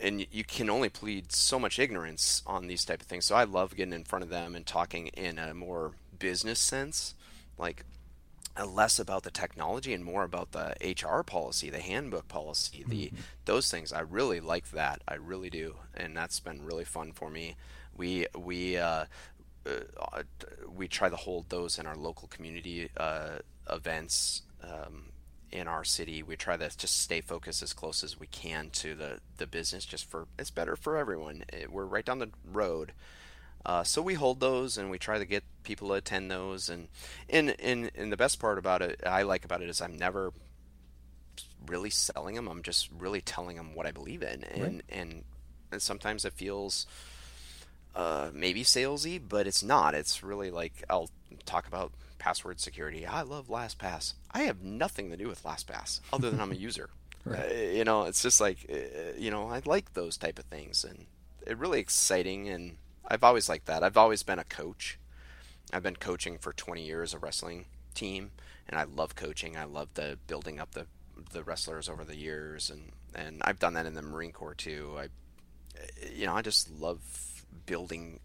and 0.00 0.26
you 0.30 0.44
can 0.44 0.70
only 0.70 0.88
plead 0.88 1.32
so 1.32 1.58
much 1.58 1.78
ignorance 1.78 2.42
on 2.46 2.66
these 2.66 2.84
type 2.84 3.00
of 3.00 3.06
things 3.06 3.24
so 3.24 3.34
i 3.34 3.44
love 3.44 3.76
getting 3.76 3.92
in 3.92 4.04
front 4.04 4.22
of 4.22 4.30
them 4.30 4.54
and 4.54 4.66
talking 4.66 5.08
in 5.08 5.38
a 5.38 5.54
more 5.54 5.92
business 6.18 6.58
sense 6.58 7.14
like 7.58 7.84
uh, 8.58 8.66
less 8.66 8.98
about 8.98 9.22
the 9.22 9.30
technology 9.30 9.94
and 9.94 10.04
more 10.04 10.24
about 10.24 10.50
the 10.52 10.74
HR 10.82 11.22
policy, 11.22 11.70
the 11.70 11.78
handbook 11.78 12.26
policy, 12.26 12.84
the 12.86 13.12
those 13.44 13.70
things. 13.70 13.92
I 13.92 14.00
really 14.00 14.40
like 14.40 14.72
that. 14.72 15.02
I 15.06 15.14
really 15.14 15.50
do, 15.50 15.76
and 15.94 16.16
that's 16.16 16.40
been 16.40 16.64
really 16.64 16.84
fun 16.84 17.12
for 17.12 17.30
me. 17.30 17.56
We 17.96 18.26
we 18.36 18.76
uh, 18.76 19.04
uh, 19.66 20.22
we 20.74 20.88
try 20.88 21.08
to 21.08 21.16
hold 21.16 21.48
those 21.48 21.78
in 21.78 21.86
our 21.86 21.96
local 21.96 22.28
community 22.28 22.90
uh, 22.96 23.38
events 23.70 24.42
um, 24.64 25.09
in 25.52 25.66
our 25.68 25.84
city. 25.84 26.22
We 26.22 26.36
try 26.36 26.56
to 26.56 26.70
just 26.76 27.00
stay 27.00 27.20
focused 27.20 27.62
as 27.62 27.72
close 27.72 28.02
as 28.04 28.18
we 28.18 28.26
can 28.26 28.70
to 28.70 28.94
the 28.94 29.20
the 29.36 29.46
business, 29.46 29.84
just 29.84 30.04
for 30.08 30.26
it's 30.38 30.50
better 30.50 30.76
for 30.76 30.96
everyone. 30.96 31.44
It, 31.52 31.72
we're 31.72 31.84
right 31.84 32.04
down 32.04 32.18
the 32.18 32.30
road. 32.50 32.92
Uh, 33.66 33.84
so 33.84 34.00
we 34.00 34.14
hold 34.14 34.40
those 34.40 34.78
and 34.78 34.90
we 34.90 34.98
try 34.98 35.18
to 35.18 35.26
get 35.26 35.44
people 35.64 35.88
to 35.88 35.94
attend 35.94 36.30
those 36.30 36.70
and 36.70 36.88
and, 37.28 37.54
and 37.60 37.90
and 37.94 38.10
the 38.10 38.16
best 38.16 38.38
part 38.40 38.56
about 38.56 38.80
it 38.80 38.98
I 39.04 39.22
like 39.22 39.44
about 39.44 39.60
it 39.60 39.68
is 39.68 39.82
I'm 39.82 39.98
never 39.98 40.32
really 41.66 41.90
selling 41.90 42.36
them 42.36 42.48
I'm 42.48 42.62
just 42.62 42.88
really 42.98 43.20
telling 43.20 43.56
them 43.56 43.74
what 43.74 43.84
I 43.86 43.90
believe 43.90 44.22
in 44.22 44.44
and 44.44 44.62
Right. 44.62 44.82
and, 44.88 45.24
and 45.70 45.82
sometimes 45.82 46.24
it 46.24 46.32
feels 46.32 46.86
uh, 47.94 48.30
maybe 48.32 48.62
salesy 48.62 49.20
but 49.26 49.46
it's 49.46 49.62
not 49.62 49.94
it's 49.94 50.22
really 50.22 50.50
like 50.50 50.82
I'll 50.88 51.10
talk 51.44 51.66
about 51.66 51.92
password 52.20 52.60
security. 52.60 53.04
I 53.04 53.22
love 53.22 53.48
LastPass. 53.48 54.14
I 54.30 54.42
have 54.42 54.62
nothing 54.62 55.10
to 55.10 55.16
do 55.16 55.26
with 55.26 55.42
LastPass 55.42 56.00
other 56.12 56.30
than 56.30 56.40
I'm 56.40 56.52
a 56.52 56.54
user. 56.68 56.90
Right. 57.24 57.50
uh, 57.50 57.54
you 57.54 57.84
know 57.84 58.04
it's 58.04 58.22
just 58.22 58.40
like 58.40 58.58
uh, 58.72 59.18
you 59.18 59.30
know 59.30 59.48
I 59.48 59.60
like 59.66 59.92
those 59.92 60.16
type 60.16 60.38
of 60.38 60.46
things 60.46 60.84
and 60.84 61.04
it 61.46 61.58
really 61.58 61.78
exciting 61.80 62.48
and 62.48 62.76
I've 63.06 63.24
always 63.24 63.48
liked 63.48 63.66
that. 63.66 63.82
I've 63.82 63.96
always 63.98 64.22
been 64.22 64.38
a 64.38 64.44
coach. 64.44 64.98
I've 65.72 65.82
been 65.82 65.96
coaching 65.96 66.38
for 66.38 66.52
20 66.52 66.82
years 66.84 67.12
a 67.12 67.18
wrestling 67.18 67.66
team 67.94 68.30
and 68.68 68.78
I 68.78 68.84
love 68.84 69.16
coaching. 69.16 69.56
I 69.56 69.64
love 69.64 69.88
the 69.94 70.18
building 70.28 70.60
up 70.60 70.72
the 70.72 70.86
the 71.32 71.42
wrestlers 71.42 71.88
over 71.88 72.04
the 72.04 72.16
years 72.16 72.70
and 72.70 72.92
and 73.14 73.42
I've 73.44 73.58
done 73.58 73.74
that 73.74 73.86
in 73.86 73.94
the 73.94 74.02
Marine 74.02 74.32
Corps 74.32 74.54
too. 74.54 74.96
I 74.98 75.08
you 76.14 76.26
know 76.26 76.34
I 76.34 76.42
just 76.42 76.70
love 76.80 77.00
building 77.66 78.20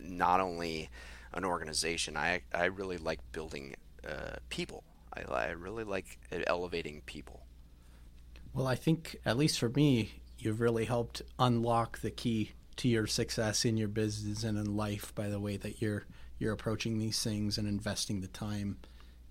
not 0.00 0.40
only 0.40 0.88
an 1.34 1.44
organization 1.44 2.16
I 2.16 2.42
I 2.54 2.66
really 2.66 2.98
like 2.98 3.20
building 3.32 3.74
uh, 4.06 4.36
people 4.48 4.84
I, 5.12 5.22
I 5.32 5.46
really 5.50 5.84
like 5.84 6.18
elevating 6.46 7.02
people 7.06 7.46
Well, 8.52 8.66
I 8.66 8.74
think, 8.74 9.16
at 9.24 9.36
least 9.36 9.58
for 9.58 9.68
me, 9.68 10.20
you've 10.38 10.60
really 10.60 10.84
helped 10.84 11.22
unlock 11.38 12.00
the 12.00 12.10
key 12.10 12.52
to 12.76 12.88
your 12.88 13.06
success 13.06 13.64
in 13.64 13.76
your 13.76 13.88
business 13.88 14.44
and 14.44 14.56
in 14.58 14.76
life 14.76 15.14
by 15.14 15.28
the 15.28 15.40
way 15.40 15.56
that 15.56 15.82
you're 15.82 16.06
you're 16.38 16.52
approaching 16.52 16.98
these 16.98 17.22
things 17.22 17.58
and 17.58 17.66
investing 17.66 18.20
the 18.20 18.28
time 18.28 18.78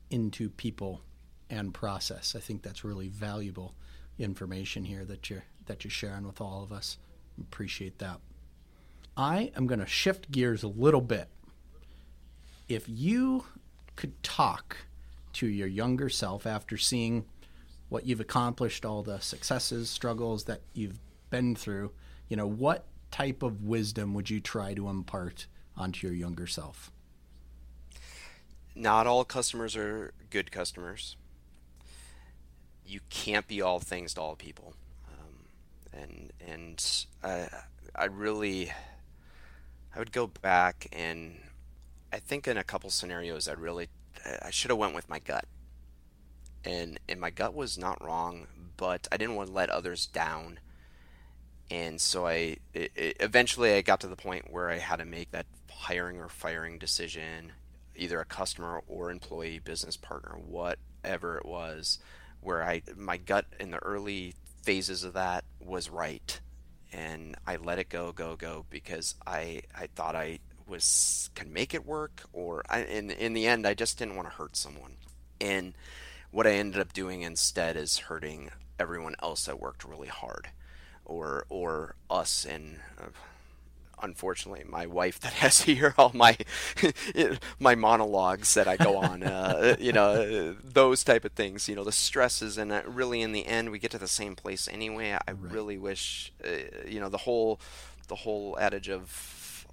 into 0.10 0.50
people 0.50 1.02
and 1.50 1.74
process. 1.74 2.36
I 2.36 2.40
think 2.40 2.62
that's 2.62 2.84
really 2.84 3.08
valuable 3.08 3.74
information 4.20 4.84
here 4.84 5.06
that 5.06 5.30
you're 5.30 5.46
that 5.68 5.84
you're 5.84 5.92
sharing 5.92 6.26
with 6.28 6.42
all 6.42 6.64
of 6.64 6.72
us. 6.72 6.98
Appreciate 7.40 8.00
that. 8.00 8.20
I 9.16 9.52
am 9.56 9.68
going 9.68 9.80
to 9.80 9.86
shift 9.88 10.32
gears 10.32 10.64
a 10.64 10.68
little 10.68 11.02
bit. 11.02 11.28
If 12.68 12.86
you 12.88 13.46
could 13.96 14.22
talk 14.24 14.78
to 15.34 15.48
your 15.48 15.68
younger 15.68 16.10
self 16.10 16.46
after 16.46 16.78
seeing 16.78 17.26
what 17.90 18.06
you've 18.06 18.20
accomplished, 18.20 18.86
all 18.86 19.04
the 19.04 19.20
successes, 19.20 19.90
struggles 19.90 20.46
that 20.46 20.62
you've 20.74 21.00
been 21.30 21.56
through, 21.56 21.92
you 22.28 22.36
know, 22.36 22.48
what 22.48 22.86
type 23.12 23.42
of 23.44 23.64
wisdom 23.64 24.14
would 24.14 24.30
you 24.30 24.40
try 24.40 24.74
to 24.74 24.90
impart 24.90 25.48
onto 25.78 26.08
your 26.08 26.16
younger 26.16 26.48
self? 26.48 26.92
not 28.78 29.08
all 29.08 29.26
customers 29.26 29.76
are 29.76 30.14
good 30.30 30.52
customers. 30.52 31.16
You 32.86 33.00
can't 33.10 33.48
be 33.48 33.62
all 33.62 33.80
things 33.80 34.14
to 34.14 34.22
all 34.22 34.36
people, 34.36 34.74
um, 35.08 36.00
and 36.02 36.32
and 36.40 37.06
I 37.24 37.48
I 37.96 38.06
really 38.06 38.72
I 39.96 40.00
would 40.00 40.12
go 40.12 40.28
back 40.28 40.88
and 40.94 41.36
I 42.18 42.20
think 42.20 42.48
in 42.48 42.58
a 42.58 42.64
couple 42.64 42.90
scenarios 42.90 43.48
I 43.48 43.54
really 43.54 43.90
I 44.42 44.50
should 44.50 44.72
have 44.72 44.80
went 44.80 44.96
with 44.96 45.08
my 45.08 45.20
gut, 45.20 45.46
and 46.66 47.00
and 47.08 47.22
my 47.22 47.30
gut 47.30 47.54
was 47.54 47.78
not 47.78 48.04
wrong, 48.04 48.48
but 48.76 49.08
I 49.12 49.18
didn't 49.18 49.36
want 49.36 49.50
to 49.50 49.54
let 49.54 49.70
others 49.70 50.08
down, 50.08 50.60
and 51.70 52.02
so 52.02 52.26
I 52.26 52.58
it, 52.74 52.92
it, 52.96 53.18
eventually 53.20 53.74
I 53.76 53.82
got 53.82 54.00
to 54.00 54.08
the 54.08 54.16
point 54.16 54.52
where 54.52 54.72
I 54.72 54.80
had 54.80 54.96
to 54.96 55.06
make 55.06 55.30
that 55.30 55.46
hiring 55.70 56.20
or 56.20 56.28
firing 56.28 56.80
decision 56.80 57.52
either 57.96 58.20
a 58.20 58.26
customer 58.26 58.82
or 58.88 59.12
employee, 59.12 59.60
business 59.60 59.96
partner, 59.96 60.40
whatever 60.44 61.38
it 61.38 61.46
was, 61.46 62.00
where 62.42 62.64
I 62.64 62.82
my 62.96 63.18
gut 63.18 63.46
in 63.60 63.70
the 63.70 63.84
early 63.84 64.34
phases 64.64 65.04
of 65.04 65.14
that 65.14 65.44
was 65.60 65.92
right, 65.92 66.40
and 66.92 67.36
I 67.46 67.58
let 67.58 67.78
it 67.78 67.90
go, 67.90 68.12
go, 68.12 68.36
go 68.36 68.66
because 68.72 69.14
I 69.28 69.62
I 69.76 69.86
thought 69.96 70.16
I 70.16 70.40
was 70.68 71.30
can 71.36 71.52
make 71.54 71.74
it 71.74 71.86
work, 71.86 72.24
or 72.34 72.64
I, 72.70 72.80
in 72.84 73.10
in 73.12 73.34
the 73.34 73.48
end 73.48 73.66
I 73.68 73.74
just 73.74 73.98
didn't 73.98 74.16
want 74.16 74.30
to 74.30 74.36
hurt 74.36 74.56
someone, 74.56 74.98
and 75.40 75.74
what 76.32 76.48
I 76.48 76.52
ended 76.52 76.82
up 76.82 76.94
doing 76.94 77.22
instead 77.22 77.76
is 77.78 77.98
hurting 78.00 78.52
everyone 78.80 79.16
else 79.22 79.46
that 79.46 79.60
worked 79.60 79.84
really 79.86 80.10
hard. 80.10 80.50
or 81.06 81.46
or 81.50 81.96
us 82.10 82.46
and 82.46 82.80
uh, 83.00 83.06
unfortunately 84.04 84.64
my 84.68 84.86
wife 84.86 85.20
that 85.22 85.34
has 85.44 85.64
to 85.64 85.74
hear 85.74 85.94
all 85.98 86.12
my 86.14 86.38
my 87.60 87.76
monologues 87.76 88.54
that 88.54 88.68
I 88.68 88.78
go 88.78 88.98
on 88.98 89.24
uh, 89.24 89.76
you 89.80 89.94
know 89.94 90.54
those 90.64 91.04
type 91.04 91.26
of 91.26 91.32
things 91.32 91.68
you 91.68 91.76
know 91.76 91.84
the 91.84 91.92
stresses 91.92 92.58
and 92.58 92.72
really 92.86 93.22
in 93.22 93.32
the 93.32 93.46
end 93.46 93.72
we 93.72 93.80
get 93.80 93.92
to 93.92 93.98
the 93.98 94.08
same 94.08 94.36
place 94.36 94.68
anyway 94.72 95.12
I 95.14 95.32
right. 95.32 95.52
really 95.52 95.78
wish 95.78 96.32
uh, 96.46 96.86
you 96.86 97.00
know 97.00 97.10
the 97.10 97.20
whole 97.20 97.60
the 98.08 98.16
whole 98.16 98.58
adage 98.60 98.90
of 98.90 99.10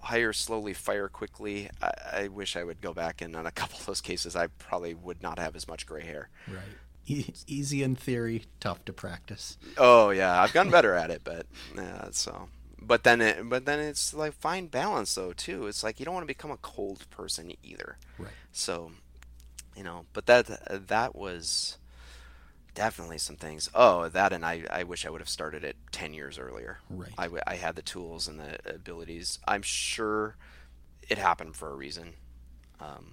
hire 0.04 0.32
slowly 0.32 0.72
fire 0.72 1.08
quickly 1.08 1.68
I, 1.82 1.92
I, 2.12 2.28
wish 2.28 2.56
I 2.56 2.64
would 2.64 2.80
go 2.80 2.92
back 2.92 3.20
and 3.20 3.34
on 3.34 3.46
a 3.46 3.50
couple 3.60 3.78
of 3.78 3.86
those 3.86 4.00
cases 4.00 4.36
I 4.36 4.46
probably 4.46 4.94
would 4.94 5.22
not 5.22 5.38
have 5.38 5.56
as 5.56 5.66
much 5.66 5.86
gray 5.86 6.04
hair 6.04 6.28
right 6.48 6.62
e- 7.06 7.34
easy 7.46 7.82
in 7.82 7.96
theory 7.96 8.44
tough 8.60 8.84
to 8.84 8.92
practice 8.92 9.58
oh 9.76 10.10
yeah 10.10 10.40
I've 10.40 10.52
gotten 10.52 10.70
better 10.70 10.94
at 10.94 11.10
it 11.10 11.22
but 11.24 11.46
yeah 11.76 12.08
so 12.10 12.48
but 12.86 13.02
then 13.04 13.20
it, 13.20 13.48
but 13.48 13.64
then 13.64 13.80
it's 13.80 14.14
like 14.14 14.34
fine 14.34 14.66
balance 14.66 15.14
though 15.14 15.32
too. 15.32 15.66
It's 15.66 15.82
like 15.82 15.98
you 15.98 16.04
don't 16.04 16.14
want 16.14 16.24
to 16.24 16.28
become 16.28 16.50
a 16.50 16.56
cold 16.58 17.08
person 17.10 17.52
either. 17.62 17.96
Right. 18.18 18.32
So, 18.52 18.92
you 19.76 19.82
know, 19.82 20.06
but 20.12 20.26
that 20.26 20.86
that 20.88 21.16
was 21.16 21.78
definitely 22.74 23.18
some 23.18 23.37
things. 23.37 23.70
Oh, 23.74 24.08
that 24.08 24.32
and 24.32 24.44
I 24.44 24.64
I 24.70 24.82
wish 24.84 25.06
I 25.06 25.10
would 25.10 25.20
have 25.20 25.28
started 25.28 25.64
it 25.64 25.76
10 25.92 26.14
years 26.14 26.38
earlier. 26.38 26.78
Right. 26.90 27.12
I, 27.16 27.28
I 27.46 27.54
had 27.56 27.76
the 27.76 27.82
tools 27.82 28.28
and 28.28 28.38
the 28.38 28.58
abilities. 28.68 29.38
I'm 29.46 29.62
sure 29.62 30.37
it 31.08 31.18
happened 31.18 31.56
for 31.56 31.70
a 31.70 31.74
reason. 31.74 32.14
Um, 32.80 33.12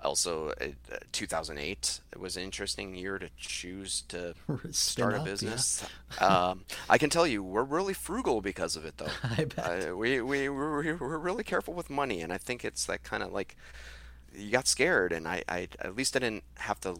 also, 0.00 0.50
uh, 0.60 0.96
2008 1.10 2.00
was 2.16 2.36
an 2.36 2.44
interesting 2.44 2.94
year 2.94 3.18
to 3.18 3.28
choose 3.36 4.02
to 4.08 4.34
start 4.70 5.14
up, 5.14 5.22
a 5.22 5.24
business. 5.24 5.84
Yeah. 6.20 6.26
um, 6.26 6.64
I 6.88 6.98
can 6.98 7.10
tell 7.10 7.26
you, 7.26 7.42
we're 7.42 7.64
really 7.64 7.94
frugal 7.94 8.40
because 8.40 8.76
of 8.76 8.84
it, 8.84 8.98
though. 8.98 9.08
I 9.24 9.44
bet. 9.44 9.88
Uh, 9.88 9.96
we, 9.96 10.20
we, 10.20 10.48
we're, 10.48 10.96
we're 10.96 11.18
really 11.18 11.42
careful 11.42 11.74
with 11.74 11.90
money, 11.90 12.20
and 12.20 12.32
I 12.32 12.38
think 12.38 12.64
it's 12.64 12.86
that 12.86 13.02
kind 13.02 13.22
of 13.22 13.32
like 13.32 13.56
you 14.32 14.50
got 14.50 14.68
scared, 14.68 15.12
and 15.12 15.26
I, 15.26 15.42
I 15.48 15.68
at 15.80 15.96
least 15.96 16.14
I 16.14 16.20
didn't 16.20 16.44
have 16.58 16.78
to 16.80 16.96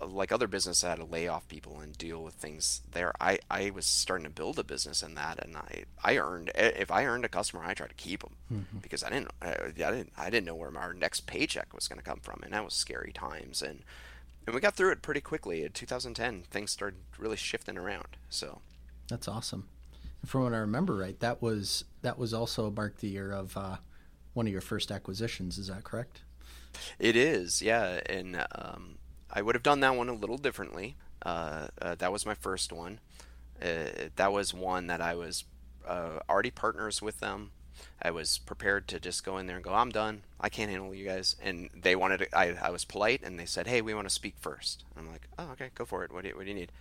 like 0.00 0.32
other 0.32 0.46
businesses 0.46 0.84
I 0.84 0.90
had 0.90 0.98
to 0.98 1.04
lay 1.04 1.28
off 1.28 1.48
people 1.48 1.80
and 1.80 1.96
deal 1.96 2.22
with 2.22 2.34
things 2.34 2.82
there. 2.92 3.12
I, 3.20 3.38
I 3.50 3.70
was 3.70 3.86
starting 3.86 4.24
to 4.24 4.30
build 4.30 4.58
a 4.58 4.64
business 4.64 5.02
in 5.02 5.14
that, 5.14 5.44
and 5.44 5.56
I, 5.56 5.84
I 6.02 6.18
earned 6.18 6.50
if 6.54 6.90
I 6.90 7.04
earned 7.04 7.24
a 7.24 7.28
customer, 7.28 7.64
I 7.64 7.74
tried 7.74 7.88
to 7.88 7.94
keep 7.94 8.20
them 8.20 8.36
mm-hmm. 8.52 8.78
because 8.78 9.02
I 9.02 9.10
didn't 9.10 9.30
I, 9.42 9.50
I, 9.50 9.70
didn't 9.70 10.12
I 10.16 10.30
didn't 10.30 10.46
know 10.46 10.54
where 10.54 10.70
my 10.70 10.92
next 10.92 11.26
paycheck 11.26 11.74
was 11.74 11.88
going 11.88 11.98
to 11.98 12.04
come 12.04 12.20
from, 12.20 12.40
and 12.42 12.52
that 12.52 12.64
was 12.64 12.74
scary 12.74 13.12
times. 13.12 13.62
And 13.62 13.82
and 14.46 14.54
we 14.54 14.60
got 14.60 14.74
through 14.74 14.92
it 14.92 15.02
pretty 15.02 15.20
quickly. 15.20 15.64
In 15.64 15.72
2010, 15.72 16.44
things 16.50 16.70
started 16.70 17.00
really 17.18 17.36
shifting 17.36 17.76
around. 17.76 18.16
So 18.30 18.60
that's 19.08 19.28
awesome. 19.28 19.68
From 20.24 20.44
what 20.44 20.54
I 20.54 20.58
remember, 20.58 20.96
right, 20.96 21.18
that 21.20 21.42
was 21.42 21.84
that 22.02 22.18
was 22.18 22.32
also 22.32 22.70
marked 22.70 23.00
the 23.00 23.08
year 23.08 23.32
of 23.32 23.56
uh, 23.56 23.76
one 24.34 24.46
of 24.46 24.52
your 24.52 24.60
first 24.60 24.90
acquisitions. 24.90 25.58
Is 25.58 25.68
that 25.68 25.84
correct? 25.84 26.22
It 26.98 27.16
is, 27.16 27.62
yeah, 27.62 28.00
and 28.06 28.44
um, 28.52 28.97
I 29.30 29.42
would 29.42 29.54
have 29.54 29.62
done 29.62 29.80
that 29.80 29.96
one 29.96 30.08
a 30.08 30.14
little 30.14 30.38
differently. 30.38 30.96
Uh, 31.22 31.68
uh, 31.80 31.94
that 31.96 32.12
was 32.12 32.24
my 32.24 32.34
first 32.34 32.72
one. 32.72 33.00
Uh, 33.60 34.08
that 34.16 34.32
was 34.32 34.54
one 34.54 34.86
that 34.86 35.00
I 35.00 35.14
was 35.14 35.44
uh, 35.86 36.20
already 36.28 36.50
partners 36.50 37.02
with 37.02 37.20
them. 37.20 37.50
I 38.00 38.10
was 38.10 38.38
prepared 38.38 38.88
to 38.88 39.00
just 39.00 39.24
go 39.24 39.38
in 39.38 39.46
there 39.46 39.56
and 39.56 39.64
go, 39.64 39.74
I'm 39.74 39.90
done. 39.90 40.22
I 40.40 40.48
can't 40.48 40.70
handle 40.70 40.94
you 40.94 41.04
guys. 41.04 41.36
And 41.42 41.70
they 41.74 41.96
wanted 41.96 42.18
to, 42.18 42.36
I, 42.36 42.56
I 42.60 42.70
was 42.70 42.84
polite 42.84 43.22
and 43.22 43.38
they 43.38 43.44
said, 43.44 43.66
hey, 43.66 43.80
we 43.82 43.94
want 43.94 44.08
to 44.08 44.14
speak 44.14 44.34
first. 44.40 44.84
I'm 44.96 45.10
like, 45.10 45.28
oh, 45.38 45.50
okay, 45.52 45.70
go 45.74 45.84
for 45.84 46.04
it. 46.04 46.12
What 46.12 46.22
do 46.22 46.28
you, 46.28 46.36
what 46.36 46.44
do 46.44 46.48
you 46.48 46.54
need? 46.56 46.72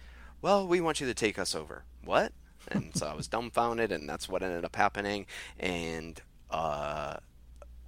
Well, 0.41 0.67
we 0.67 0.81
want 0.81 0.99
you 0.99 1.07
to 1.07 1.13
take 1.13 1.39
us 1.39 1.55
over. 1.55 1.83
What? 2.03 2.33
And 2.69 2.95
so 2.95 3.07
I 3.07 3.13
was 3.13 3.27
dumbfounded 3.27 3.91
and 3.91 4.07
that's 4.07 4.29
what 4.29 4.43
ended 4.43 4.65
up 4.65 4.75
happening. 4.75 5.25
And 5.59 6.21
uh, 6.49 7.17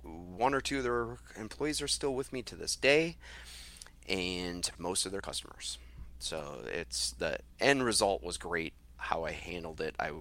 one 0.03 0.53
or 0.53 0.61
two 0.61 0.79
of 0.79 0.83
their 0.83 1.17
employees 1.35 1.81
are 1.81 1.87
still 1.87 2.13
with 2.13 2.33
me 2.33 2.41
to 2.43 2.55
this 2.55 2.75
day 2.75 3.17
and 4.09 4.69
most 4.77 5.05
of 5.05 5.11
their 5.11 5.21
customers. 5.21 5.77
So 6.19 6.59
it's 6.65 7.11
the 7.11 7.37
end 7.59 7.83
result 7.83 8.23
was 8.23 8.37
great. 8.37 8.73
How 8.97 9.23
I 9.23 9.31
handled 9.31 9.79
it, 9.79 9.95
I 9.99 10.11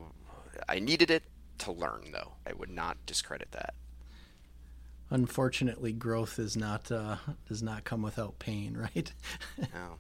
I 0.69 0.79
needed 0.79 1.11
it 1.11 1.25
to 1.59 1.73
learn 1.73 2.11
though. 2.13 2.33
I 2.47 2.53
would 2.53 2.71
not 2.71 2.99
discredit 3.07 3.51
that. 3.53 3.75
Unfortunately, 5.11 5.93
growth 5.93 6.39
is 6.39 6.57
not 6.57 6.93
uh, 6.93 7.17
does 7.49 7.63
not 7.63 7.85
come 7.85 8.03
without 8.03 8.39
pain, 8.39 8.77
right? 8.95 9.13
no. 9.59 9.99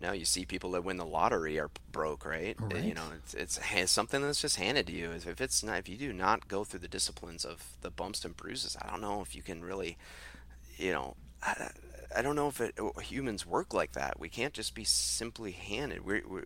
No, 0.00 0.10
you 0.10 0.24
see 0.24 0.44
people 0.44 0.72
that 0.72 0.82
win 0.82 0.96
the 0.96 1.06
lottery 1.06 1.60
are 1.60 1.70
broke, 1.92 2.26
right? 2.26 2.56
right. 2.58 2.82
You 2.82 2.92
know, 2.92 3.04
it's, 3.14 3.60
it's 3.62 3.92
something 3.92 4.20
that's 4.20 4.42
just 4.42 4.56
handed 4.56 4.88
to 4.88 4.92
you. 4.92 5.12
If 5.12 5.40
it's 5.40 5.62
not, 5.62 5.78
if 5.78 5.88
you 5.88 5.96
do 5.96 6.12
not 6.12 6.48
go 6.48 6.64
through 6.64 6.80
the 6.80 6.88
disciplines 6.88 7.44
of 7.44 7.64
the 7.82 7.90
bumps 7.90 8.24
and 8.24 8.36
bruises, 8.36 8.76
I 8.82 8.90
don't 8.90 9.00
know 9.00 9.20
if 9.20 9.36
you 9.36 9.42
can 9.42 9.62
really, 9.62 9.96
you 10.76 10.90
know, 10.90 11.14
I 12.14 12.22
don't 12.22 12.36
know 12.36 12.48
if 12.48 12.60
it, 12.60 12.78
humans 13.02 13.46
work 13.46 13.74
like 13.74 13.92
that. 13.92 14.18
We 14.18 14.28
can't 14.28 14.52
just 14.52 14.74
be 14.74 14.84
simply 14.84 15.52
handed. 15.52 16.04
We 16.04 16.22
we, 16.28 16.40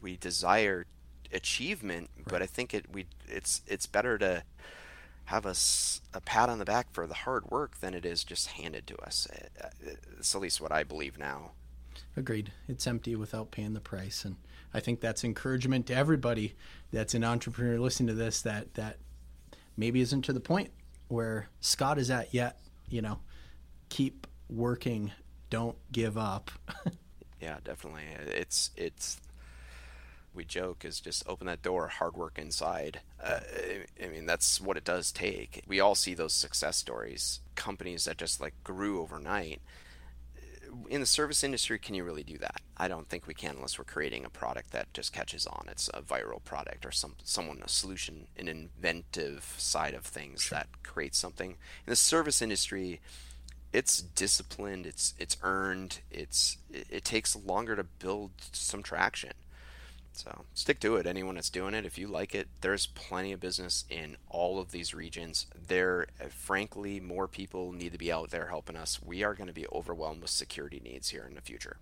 we 0.00 0.16
desire 0.16 0.86
achievement, 1.32 2.10
right. 2.16 2.28
but 2.28 2.42
I 2.42 2.46
think 2.46 2.74
it 2.74 2.86
we 2.92 3.06
it's 3.26 3.62
it's 3.66 3.86
better 3.86 4.18
to 4.18 4.42
have 5.26 5.44
a, 5.44 5.54
a 6.14 6.20
pat 6.22 6.48
on 6.48 6.58
the 6.58 6.64
back 6.64 6.90
for 6.90 7.06
the 7.06 7.14
hard 7.14 7.50
work 7.50 7.78
than 7.80 7.92
it 7.92 8.06
is 8.06 8.24
just 8.24 8.46
handed 8.46 8.86
to 8.86 8.96
us. 9.02 9.28
Uh, 9.30 9.66
uh, 9.66 9.90
it's 10.18 10.34
at 10.34 10.40
least 10.40 10.58
what 10.58 10.72
I 10.72 10.84
believe 10.84 11.18
now. 11.18 11.50
Agreed. 12.16 12.50
It's 12.66 12.86
empty 12.86 13.14
without 13.14 13.50
paying 13.50 13.74
the 13.74 13.80
price, 13.80 14.24
and 14.24 14.36
I 14.72 14.80
think 14.80 15.00
that's 15.00 15.24
encouragement 15.24 15.86
to 15.88 15.94
everybody 15.94 16.54
that's 16.92 17.14
an 17.14 17.24
entrepreneur 17.24 17.78
listening 17.78 18.08
to 18.08 18.14
this 18.14 18.42
that 18.42 18.74
that 18.74 18.96
maybe 19.76 20.00
isn't 20.00 20.22
to 20.22 20.32
the 20.32 20.40
point 20.40 20.70
where 21.08 21.48
Scott 21.60 21.98
is 21.98 22.10
at 22.10 22.32
yet. 22.32 22.58
You 22.88 23.02
know, 23.02 23.18
keep 23.90 24.26
working. 24.48 25.12
Don't 25.50 25.76
give 25.92 26.18
up. 26.18 26.50
yeah, 27.40 27.58
definitely. 27.64 28.02
It's 28.26 28.70
it's 28.76 29.20
we 30.34 30.44
joke 30.44 30.84
is 30.84 31.00
just 31.00 31.26
open 31.26 31.46
that 31.48 31.62
door, 31.62 31.88
hard 31.88 32.16
work 32.16 32.38
inside. 32.38 33.00
Uh, 33.22 33.40
I 34.02 34.06
mean, 34.06 34.26
that's 34.26 34.60
what 34.60 34.76
it 34.76 34.84
does 34.84 35.10
take. 35.10 35.64
We 35.66 35.80
all 35.80 35.94
see 35.94 36.14
those 36.14 36.32
success 36.32 36.76
stories, 36.76 37.40
companies 37.56 38.04
that 38.04 38.18
just 38.18 38.40
like 38.40 38.54
grew 38.62 39.00
overnight. 39.00 39.60
In 40.88 41.00
the 41.00 41.06
service 41.06 41.42
industry, 41.42 41.78
can 41.78 41.94
you 41.94 42.04
really 42.04 42.22
do 42.22 42.38
that? 42.38 42.60
I 42.76 42.86
don't 42.88 43.08
think 43.08 43.26
we 43.26 43.34
can 43.34 43.56
unless 43.56 43.78
we're 43.78 43.84
creating 43.84 44.24
a 44.24 44.30
product 44.30 44.70
that 44.70 44.92
just 44.94 45.12
catches 45.12 45.46
on. 45.46 45.66
It's 45.68 45.88
a 45.92 46.02
viral 46.02 46.44
product 46.44 46.86
or 46.86 46.92
some 46.92 47.16
someone 47.24 47.60
a 47.64 47.68
solution, 47.68 48.28
an 48.36 48.46
inventive 48.46 49.54
side 49.58 49.94
of 49.94 50.04
things 50.04 50.42
sure. 50.42 50.58
that 50.58 50.68
creates 50.84 51.18
something. 51.18 51.50
In 51.50 51.90
the 51.90 51.96
service 51.96 52.40
industry, 52.40 53.00
it's 53.72 54.00
disciplined 54.00 54.86
it's 54.86 55.14
it's 55.18 55.36
earned 55.42 56.00
it's 56.10 56.58
it, 56.70 56.86
it, 56.90 57.04
takes 57.04 57.36
longer 57.36 57.76
to 57.76 57.84
build 57.84 58.30
some 58.52 58.82
traction. 58.82 59.32
So 60.12 60.46
stick 60.54 60.80
to 60.80 60.96
it 60.96 61.06
anyone 61.06 61.36
that's 61.36 61.50
doing 61.50 61.74
it 61.74 61.86
if 61.86 61.98
you 61.98 62.08
like 62.08 62.34
it 62.34 62.48
there's 62.60 62.86
plenty 62.86 63.32
of 63.32 63.40
business 63.40 63.84
in 63.90 64.16
all 64.28 64.58
of 64.58 64.72
these 64.72 64.94
regions. 64.94 65.46
There 65.68 66.06
frankly 66.30 66.98
more 66.98 67.28
people 67.28 67.72
need 67.72 67.92
to 67.92 67.98
be 67.98 68.10
out 68.10 68.30
there 68.30 68.48
helping 68.48 68.76
us. 68.76 69.00
We 69.02 69.22
are 69.22 69.34
going 69.34 69.48
to 69.48 69.52
be 69.52 69.66
overwhelmed 69.70 70.22
with 70.22 70.30
security 70.30 70.80
needs 70.82 71.10
here 71.10 71.26
in 71.28 71.34
the 71.34 71.40
future. 71.40 71.76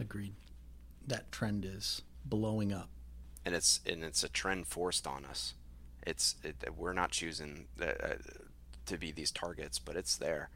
Agreed. 0.00 0.34
That 1.06 1.30
trend 1.30 1.64
is 1.64 2.02
blowing 2.24 2.72
up. 2.72 2.88
And 3.44 3.54
it's 3.54 3.80
and 3.86 4.02
it's 4.02 4.24
a 4.24 4.28
trend 4.28 4.66
forced 4.66 5.06
on 5.06 5.24
us. 5.24 5.54
It's 6.04 6.36
it, 6.42 6.56
we're 6.76 6.94
not 6.94 7.10
choosing 7.10 7.66
the, 7.76 8.12
uh, 8.12 8.16
to 8.86 8.98
be 8.98 9.12
these 9.12 9.30
targets 9.30 9.78
but 9.78 9.94
it's 9.94 10.16
there 10.16 10.50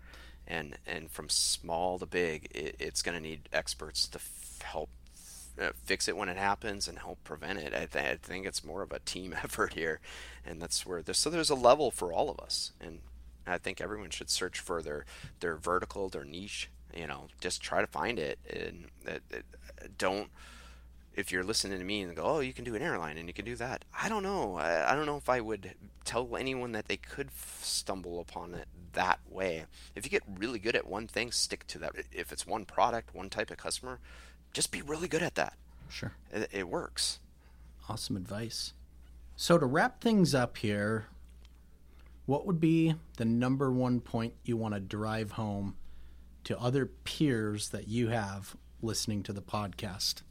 and 0.47 0.77
and 0.87 1.11
from 1.11 1.29
small 1.29 1.99
to 1.99 2.07
big, 2.07 2.49
it, 2.55 2.77
it's 2.79 3.03
going 3.03 3.17
to 3.17 3.23
need 3.23 3.49
experts 3.53 4.07
to 4.09 4.19
f- 4.19 4.59
help 4.63 4.91
uh, 5.61 5.71
fix 5.85 6.09
it 6.09 6.17
when 6.17 6.29
it 6.29 6.37
happens 6.37 6.87
and 6.89 6.99
help 6.99 7.23
prevent 7.25 7.59
it. 7.59 7.75
I, 7.75 7.87
th- 7.87 8.05
I, 8.05 8.17
think 8.17 8.47
it's 8.47 8.65
more 8.65 8.83
of 8.83 8.93
a 8.93 8.99
team 9.01 9.35
effort 9.43 9.75
here, 9.75 10.01
and 10.45 10.61
that's 10.61 10.87
where 10.87 11.03
there's 11.03 11.19
so 11.19 11.31
there's 11.31 11.51
a 11.51 11.55
level 11.55 11.91
for 11.91 12.13
all 12.13 12.31
of 12.31 12.39
us, 12.41 12.73
and 12.81 13.01
I 13.47 13.59
think 13.59 13.81
everyone 13.81 14.11
should 14.11 14.31
search 14.31 14.59
for 14.59 14.83
their 14.83 15.05
their 15.41 15.57
vertical, 15.57 16.09
their 16.09 16.25
niche. 16.25 16.71
You 16.95 17.07
know, 17.07 17.27
just 17.41 17.61
try 17.61 17.81
to 17.81 17.87
find 17.87 18.19
it, 18.19 18.39
and 18.49 18.87
uh, 19.07 19.39
don't 19.99 20.31
if 21.17 21.33
you're 21.33 21.43
listening 21.43 21.79
to 21.79 21.85
me 21.85 22.03
and 22.03 22.15
go, 22.15 22.23
oh, 22.23 22.41
you 22.41 22.53
can 22.53 22.65
do 22.65 22.75
an 22.75 22.83
airline 22.83 23.17
and 23.17 23.27
you 23.27 23.33
can 23.33 23.47
do 23.47 23.57
that. 23.57 23.87
I 23.99 24.11
don't 24.11 24.23
know. 24.23 24.57
I, 24.57 24.93
I 24.93 24.95
don't 24.95 25.07
know 25.07 25.17
if 25.17 25.31
I 25.31 25.41
would 25.41 25.75
tell 26.05 26.37
anyone 26.37 26.73
that 26.73 26.89
they 26.89 26.99
could 26.99 27.29
f- 27.29 27.61
stumble 27.63 28.21
upon 28.21 28.55
it 28.55 28.69
that 28.97 29.21
way. 29.31 29.65
If 29.95 30.05
you 30.05 30.11
get 30.11 30.25
really 30.39 30.59
good 30.59 30.75
at 30.77 30.87
one 30.87 31.07
thing, 31.07 31.31
stick 31.31 31.67
to 31.69 31.79
that. 31.79 31.93
If 32.13 32.33
it's 32.33 32.47
one 32.47 32.65
product, 32.65 33.15
one 33.15 33.31
type 33.31 33.51
of 33.51 33.57
customer, 33.57 34.01
just 34.53 34.73
be 34.73 34.83
really 34.83 35.09
good 35.09 35.23
at 35.23 35.37
that. 35.37 35.55
Sure. 35.89 36.13
It, 36.33 36.51
it 36.53 36.69
works. 36.69 37.21
Awesome 37.89 38.17
advice. 38.17 38.73
So, 39.37 39.57
to 39.59 39.67
wrap 39.67 40.01
things 40.01 40.35
up 40.35 40.57
here, 40.57 41.07
what 42.25 42.47
would 42.47 42.59
be 42.59 42.95
the 43.19 43.25
number 43.25 43.71
one 43.71 44.01
point 44.01 44.35
you 44.45 44.57
want 44.57 44.75
to 44.75 44.81
drive 44.81 45.33
home 45.33 45.77
to 46.45 46.59
other 46.59 46.87
peers 46.87 47.69
that 47.69 47.87
you 47.87 48.09
have 48.09 48.57
listening 48.83 49.23
to 49.25 49.33
the 49.33 49.43
podcast? 49.43 50.23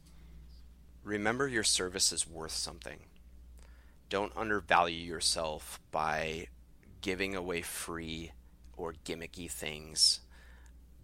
Remember 1.04 1.46
your 1.48 1.62
service 1.64 2.12
is 2.12 2.28
worth 2.28 2.52
something. 2.52 2.98
don't 4.08 4.32
undervalue 4.36 4.98
yourself 4.98 5.80
by 5.90 6.46
giving 7.00 7.34
away 7.34 7.62
free 7.62 8.32
or 8.76 8.94
gimmicky 9.04 9.50
things. 9.50 10.20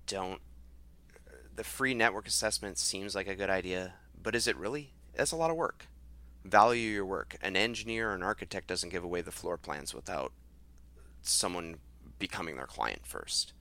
Don't. 0.07 0.41
The 1.55 1.65
free 1.65 1.95
network 1.95 2.27
assessment 2.27 2.79
seems 2.79 3.15
like 3.15 3.29
a 3.29 3.35
good 3.35 3.51
idea, 3.51 3.95
but 4.21 4.35
is 4.35 4.47
it 4.47 4.57
really? 4.57 4.93
That's 5.15 5.33
a 5.33 5.37
lot 5.37 5.51
of 5.51 5.57
work. 5.57 5.87
Value 6.45 6.91
your 6.91 7.05
work. 7.05 7.37
An 7.43 7.57
engineer 7.57 8.11
or 8.11 8.15
an 8.15 8.23
architect 8.23 8.67
doesn't 8.69 8.89
give 8.89 9.05
away 9.05 9.21
the 9.21 9.31
floor 9.31 9.57
plans 9.57 9.95
without 9.95 10.33
someone 11.21 11.77
becoming 12.19 12.57
their 12.57 12.67
client 12.67 13.07
first. 13.07 13.53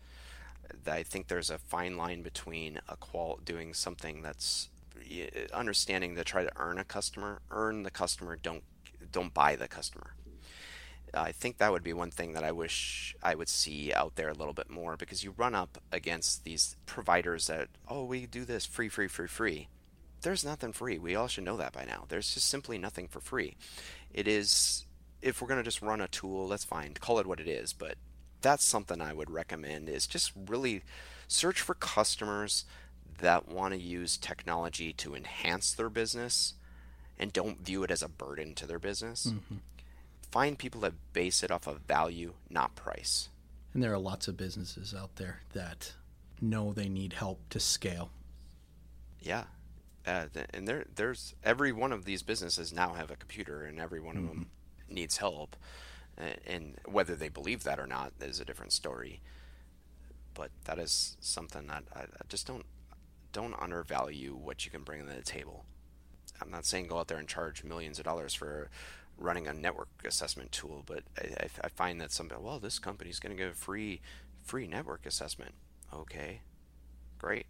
I 0.88 1.04
think 1.04 1.28
there's 1.28 1.50
a 1.50 1.58
fine 1.58 1.98
line 1.98 2.22
between 2.22 2.80
a 2.88 2.96
qual 2.96 3.40
doing 3.44 3.74
something 3.74 4.22
that's 4.22 4.70
understanding 5.54 6.16
to 6.16 6.24
try 6.24 6.44
to 6.44 6.52
earn 6.56 6.78
a 6.78 6.84
customer, 6.84 7.42
earn 7.52 7.84
the 7.84 7.92
customer, 7.92 8.38
don't 8.42 8.64
don't 9.12 9.34
buy 9.34 9.56
the 9.56 9.68
customer. 9.68 10.16
I 11.14 11.32
think 11.32 11.58
that 11.58 11.72
would 11.72 11.84
be 11.84 11.94
one 11.94 12.12
thing 12.12 12.34
that 12.34 12.44
I 12.44 12.52
wish 12.52 13.16
I 13.22 13.36
would 13.36 13.50
see 13.50 13.94
out 13.94 14.16
there 14.16 14.30
a 14.30 14.34
little 14.34 14.54
bit 14.54 14.70
more 14.70 14.96
because 14.96 15.24
you 15.24 15.34
run 15.36 15.56
up 15.56 15.78
against 15.92 16.44
these 16.44 16.76
providers 16.86 17.48
that 17.48 17.70
oh 17.88 18.06
we 18.06 18.26
do 18.26 18.46
this 18.46 18.66
free 18.66 18.90
free 18.90 19.08
free 19.08 19.28
free. 19.28 19.68
There's 20.22 20.46
nothing 20.46 20.72
free. 20.72 21.00
We 21.00 21.16
all 21.16 21.28
should 21.28 21.44
know 21.44 21.58
that 21.58 21.74
by 21.74 21.86
now. 21.86 22.06
There's 22.08 22.34
just 22.34 22.48
simply 22.48 22.78
nothing 22.78 23.08
for 23.08 23.20
free. 23.20 23.56
It 24.14 24.28
is 24.28 24.86
if 25.22 25.42
we're 25.42 25.48
going 25.48 25.60
to 25.60 25.64
just 25.64 25.82
run 25.82 26.02
a 26.02 26.08
tool, 26.08 26.48
that's 26.48 26.64
fine. 26.64 26.94
Call 26.94 27.20
it 27.20 27.28
what 27.28 27.40
it 27.40 27.48
is, 27.48 27.74
but 27.74 27.96
that's 28.42 28.66
something 28.66 29.02
I 29.02 29.14
would 29.14 29.30
recommend 29.30 29.90
is 29.90 30.08
just 30.08 30.32
really 30.48 30.82
search 31.28 31.62
for 31.62 31.76
customers 31.76 32.66
that 33.20 33.48
want 33.48 33.74
to 33.74 33.80
use 33.80 34.18
technology 34.18 34.94
to 34.94 35.16
enhance 35.16 35.74
their 35.74 35.90
business 35.90 36.56
and 37.20 37.32
don't 37.32 37.64
view 37.64 37.84
it 37.84 37.92
as 37.92 38.02
a 38.02 38.10
burden 38.10 38.56
to 38.56 38.66
their 38.66 38.80
business. 38.80 39.28
Mm-hmm. 39.28 39.58
Find 40.32 40.58
people 40.58 40.82
that 40.82 40.94
base 41.14 41.44
it 41.44 41.52
off 41.52 41.68
of 41.68 41.82
value, 41.82 42.34
not 42.50 42.76
price. 42.76 43.30
And 43.74 43.84
there 43.84 43.94
are 43.94 44.00
lots 44.00 44.28
of 44.28 44.38
businesses 44.38 44.94
out 44.94 45.16
there 45.18 45.42
that 45.54 45.94
know 46.40 46.74
they 46.74 46.90
need 46.90 47.14
help 47.14 47.40
to 47.50 47.60
scale. 47.60 48.12
Yeah. 49.20 49.44
Uh, 50.06 50.26
and 50.54 50.68
there, 50.68 50.86
there's 50.96 51.36
every 51.44 51.72
one 51.72 51.92
of 51.92 52.06
these 52.06 52.24
businesses 52.24 52.74
now 52.74 52.94
have 52.94 53.12
a 53.12 53.16
computer, 53.16 53.64
and 53.64 53.80
every 53.80 54.00
one 54.00 54.16
mm-hmm. 54.16 54.26
of 54.26 54.30
them 54.32 54.50
needs 54.90 55.18
help 55.18 55.56
and 56.46 56.78
whether 56.86 57.16
they 57.16 57.30
believe 57.30 57.64
that 57.64 57.80
or 57.80 57.88
not 57.88 58.14
is 58.22 58.40
a 58.40 58.46
different 58.46 58.74
story. 58.74 59.22
But 60.34 60.52
that 60.66 60.80
is 60.80 61.18
something 61.20 61.68
that 61.68 61.84
I, 61.96 62.02
I 62.02 62.24
just 62.30 62.48
don't 62.48 62.66
don't 63.32 63.60
undervalue 63.60 64.36
what 64.36 64.66
you 64.66 64.72
can 64.72 64.84
bring 64.84 65.06
to 65.06 65.14
the 65.14 65.22
table. 65.22 65.66
I'm 66.42 66.52
not 66.52 66.66
saying 66.66 66.88
go 66.88 67.00
out 67.00 67.08
there 67.08 67.18
and 67.18 67.28
charge 67.28 67.64
millions 67.64 67.98
of 67.98 68.06
dollars 68.06 68.34
for 68.34 68.70
running 69.18 69.48
a 69.48 69.54
network 69.54 69.90
assessment 70.06 70.52
tool, 70.52 70.84
but 70.86 71.04
I, 71.18 71.48
I 71.64 71.70
find 71.70 72.02
that 72.02 72.12
somebody, 72.12 72.42
well, 72.42 72.60
this 72.60 72.80
company's 72.80 73.20
going 73.20 73.36
to 73.36 73.42
give 73.42 73.52
a 73.52 73.56
free 73.56 74.02
free 74.44 74.68
network 74.68 75.06
assessment. 75.06 75.54
Okay, 75.94 76.42
great. 77.20 77.46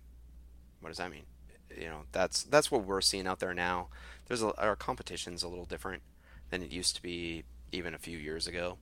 What 0.82 0.89
does 0.89 0.97
that 0.97 1.12
mean? 1.12 1.24
You 1.78 1.86
know, 1.86 2.01
that's 2.12 2.43
that's 2.43 2.70
what 2.70 2.86
we're 2.86 3.01
seeing 3.01 3.28
out 3.28 3.39
there 3.39 3.53
now. 3.53 3.88
There's 4.28 4.43
a, 4.43 4.53
our 4.59 4.76
competition's 4.76 5.43
a 5.43 5.47
little 5.47 5.66
different 5.66 6.03
than 6.49 6.62
it 6.62 6.72
used 6.72 6.95
to 6.97 7.01
be 7.01 7.43
even 7.72 7.93
a 7.93 7.99
few 7.99 8.18
years 8.18 8.47
ago. 8.47 8.78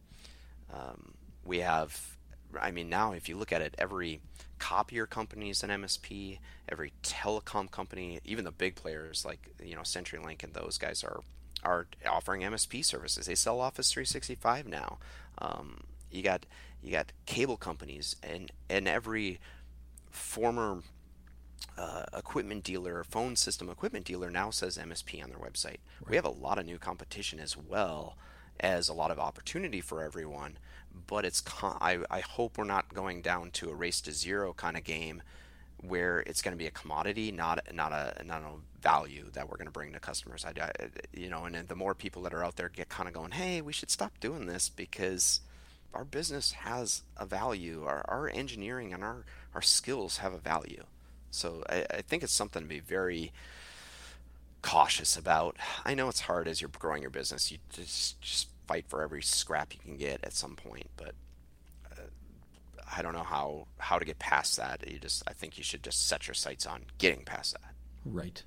Um, 0.74 1.14
we 1.44 1.60
have, 1.60 2.18
I 2.60 2.72
mean, 2.72 2.90
now 2.90 3.14
if 3.14 3.30
you 3.30 3.38
look 3.38 3.52
at 3.52 3.62
it, 3.62 3.76
every 3.78 4.22
copier 4.58 5.06
company 5.06 5.50
is 5.50 5.64
an 5.64 5.70
MSP, 5.70 6.40
every 6.68 6.94
telecom 7.04 7.70
company, 7.70 8.20
even 8.26 8.46
the 8.46 8.52
big 8.52 8.76
players 8.76 9.26
like 9.26 9.50
you 9.64 9.76
know 9.76 9.82
CenturyLink 9.82 10.44
and 10.44 10.54
those 10.54 10.78
guys 10.78 11.04
are 11.04 11.22
are 11.64 11.88
offering 12.07 12.41
MSP 12.41 12.84
services. 12.84 13.26
They 13.26 13.36
sell 13.36 13.60
Office 13.60 13.91
365 13.91 14.68
now. 14.68 14.97
Um, 15.38 15.82
you 16.12 16.24
got 16.24 16.45
you 16.82 16.91
got 16.91 17.12
cable 17.26 17.57
companies 17.57 18.16
and 18.24 18.51
and 18.70 18.88
every 18.88 19.39
former 20.10 20.82
uh, 21.78 22.03
equipment 22.18 22.64
dealer, 22.64 23.03
phone 23.03 23.36
system 23.36 23.70
equipment 23.70 24.05
dealer 24.05 24.30
now 24.30 24.49
says 24.49 24.78
MSP 24.78 25.24
on 25.24 25.30
their 25.30 25.39
website. 25.39 25.78
Right. 26.01 26.10
We 26.10 26.16
have 26.16 26.26
a 26.26 26.30
lot 26.30 26.60
of 26.60 26.66
new 26.66 26.78
competition 26.78 27.39
as 27.39 27.55
well 27.55 28.18
as 28.60 28.89
a 28.89 28.93
lot 28.93 29.12
of 29.12 29.20
opportunity 29.20 29.82
for 29.82 30.03
everyone. 30.03 30.57
But 31.07 31.24
it's 31.24 31.41
con- 31.41 31.78
I, 31.80 31.99
I 32.10 32.20
hope 32.20 32.57
we're 32.57 32.66
not 32.66 32.93
going 32.93 33.22
down 33.22 33.51
to 33.51 33.70
a 33.70 33.76
race 33.76 34.01
to 34.01 34.12
zero 34.12 34.53
kind 34.53 34.76
of 34.76 34.84
game 34.84 35.22
where 35.82 36.20
it's 36.20 36.42
going 36.42 36.54
to 36.54 36.58
be 36.58 36.68
a 36.68 36.72
commodity, 36.72 37.32
not 37.32 37.60
not 37.74 37.92
a 37.92 38.22
not 38.26 38.42
a 38.42 38.82
value 38.82 39.30
that 39.34 39.50
we're 39.50 39.58
going 39.58 39.68
to 39.68 39.72
bring 39.72 39.94
to 39.94 40.00
customers. 40.00 40.46
I, 40.46 40.54
I 40.62 40.72
you 41.14 41.30
know, 41.30 41.46
and, 41.46 41.68
the 41.68 41.76
more 41.76 41.94
people 41.94 42.22
that 42.24 42.34
are 42.34 42.44
out 42.44 42.56
there 42.56 42.70
get 42.70 42.90
kind 42.90 43.08
of 43.08 43.14
going, 43.14 43.32
hey, 43.32 43.62
we 43.62 43.74
should 43.74 43.90
stop 43.90 44.20
doing 44.20 44.46
this 44.46 44.70
because 44.70 45.42
our 45.94 46.06
business 46.06 46.52
has 46.52 47.04
a 47.18 47.26
value. 47.26 47.84
Our 47.86 48.06
our 48.08 48.30
engineering 48.30 48.94
and 48.94 49.04
our 49.04 49.26
our 49.54 49.62
skills 49.62 50.18
have 50.18 50.34
a 50.34 50.40
value. 50.40 50.84
So 51.32 51.64
I, 51.70 51.86
I 51.90 52.02
think 52.02 52.24
it's 52.24 52.34
something 52.34 52.62
to 52.62 52.68
be 52.68 52.80
very 52.80 53.32
cautious 54.62 55.16
about. 55.16 55.56
I 55.86 55.94
know 55.94 56.10
it's 56.10 56.22
hard 56.22 56.48
as 56.48 56.62
you're 56.62 56.70
growing 56.70 57.02
your 57.02 57.12
business. 57.12 57.52
You 57.52 57.60
just 57.70 58.20
just 58.22 58.50
fight 58.68 58.86
for 58.88 59.02
every 59.02 59.24
scrap 59.24 59.74
you 59.74 59.80
can 59.80 59.98
get 59.98 60.24
at 60.24 60.34
some 60.34 60.56
point, 60.56 60.90
but 60.96 61.16
I 62.96 63.02
don't 63.02 63.14
know 63.14 63.24
how 63.24 63.68
how 63.78 64.00
to 64.00 64.06
get 64.06 64.20
past 64.20 64.58
that. 64.58 64.90
You 64.90 65.00
just 65.00 65.24
I 65.28 65.34
think 65.34 65.58
you 65.58 65.64
should 65.64 65.84
just 65.84 66.08
set 66.08 66.28
your 66.28 66.36
sights 66.36 66.66
on 66.66 66.86
getting 66.98 67.24
past 67.24 67.54
that. 67.54 67.74
Right. 68.06 68.44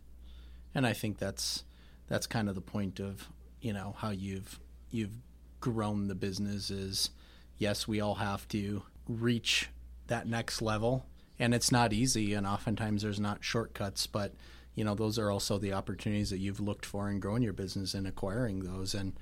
And 0.75 0.87
I 0.87 0.93
think 0.93 1.19
that's 1.19 1.65
that's 2.09 2.27
kind 2.27 2.49
of 2.49 2.55
the 2.55 2.61
point 2.61 3.01
of, 3.01 3.29
you 3.61 3.73
know, 3.73 3.95
how 3.99 4.11
you've 4.11 4.59
you've 4.91 5.17
grown 5.61 6.09
the 6.09 6.15
business 6.15 6.71
is 6.71 7.11
yes, 7.59 7.87
we 7.87 8.01
all 8.01 8.17
have 8.17 8.49
to 8.49 8.83
reach 9.09 9.69
that 10.09 10.27
next 10.27 10.61
level 10.61 11.07
and 11.39 11.55
it's 11.55 11.73
not 11.73 11.93
easy 11.93 12.35
and 12.35 12.47
oftentimes 12.47 13.03
there's 13.03 13.21
not 13.21 13.45
shortcuts, 13.45 14.07
but 14.07 14.35
you 14.75 14.85
know 14.85 14.95
those 14.95 15.19
are 15.19 15.31
also 15.31 15.59
the 15.59 15.73
opportunities 15.73 16.31
that 16.31 16.39
you've 16.39 16.61
looked 16.61 16.87
for 16.87 17.11
in 17.11 17.21
growing 17.21 17.43
your 17.43 17.53
business 17.53 17.95
and 17.95 18.07
acquiring 18.07 18.61
those 18.61 18.95
and 18.95 19.13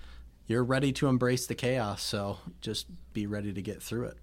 you're 0.46 0.64
ready 0.64 0.92
to 0.92 1.08
embrace 1.08 1.46
the 1.46 1.54
chaos 1.54 2.02
so 2.02 2.38
just 2.60 2.86
be 3.12 3.26
ready 3.26 3.52
to 3.52 3.62
get 3.62 3.82
through 3.82 4.04
it 4.04 4.16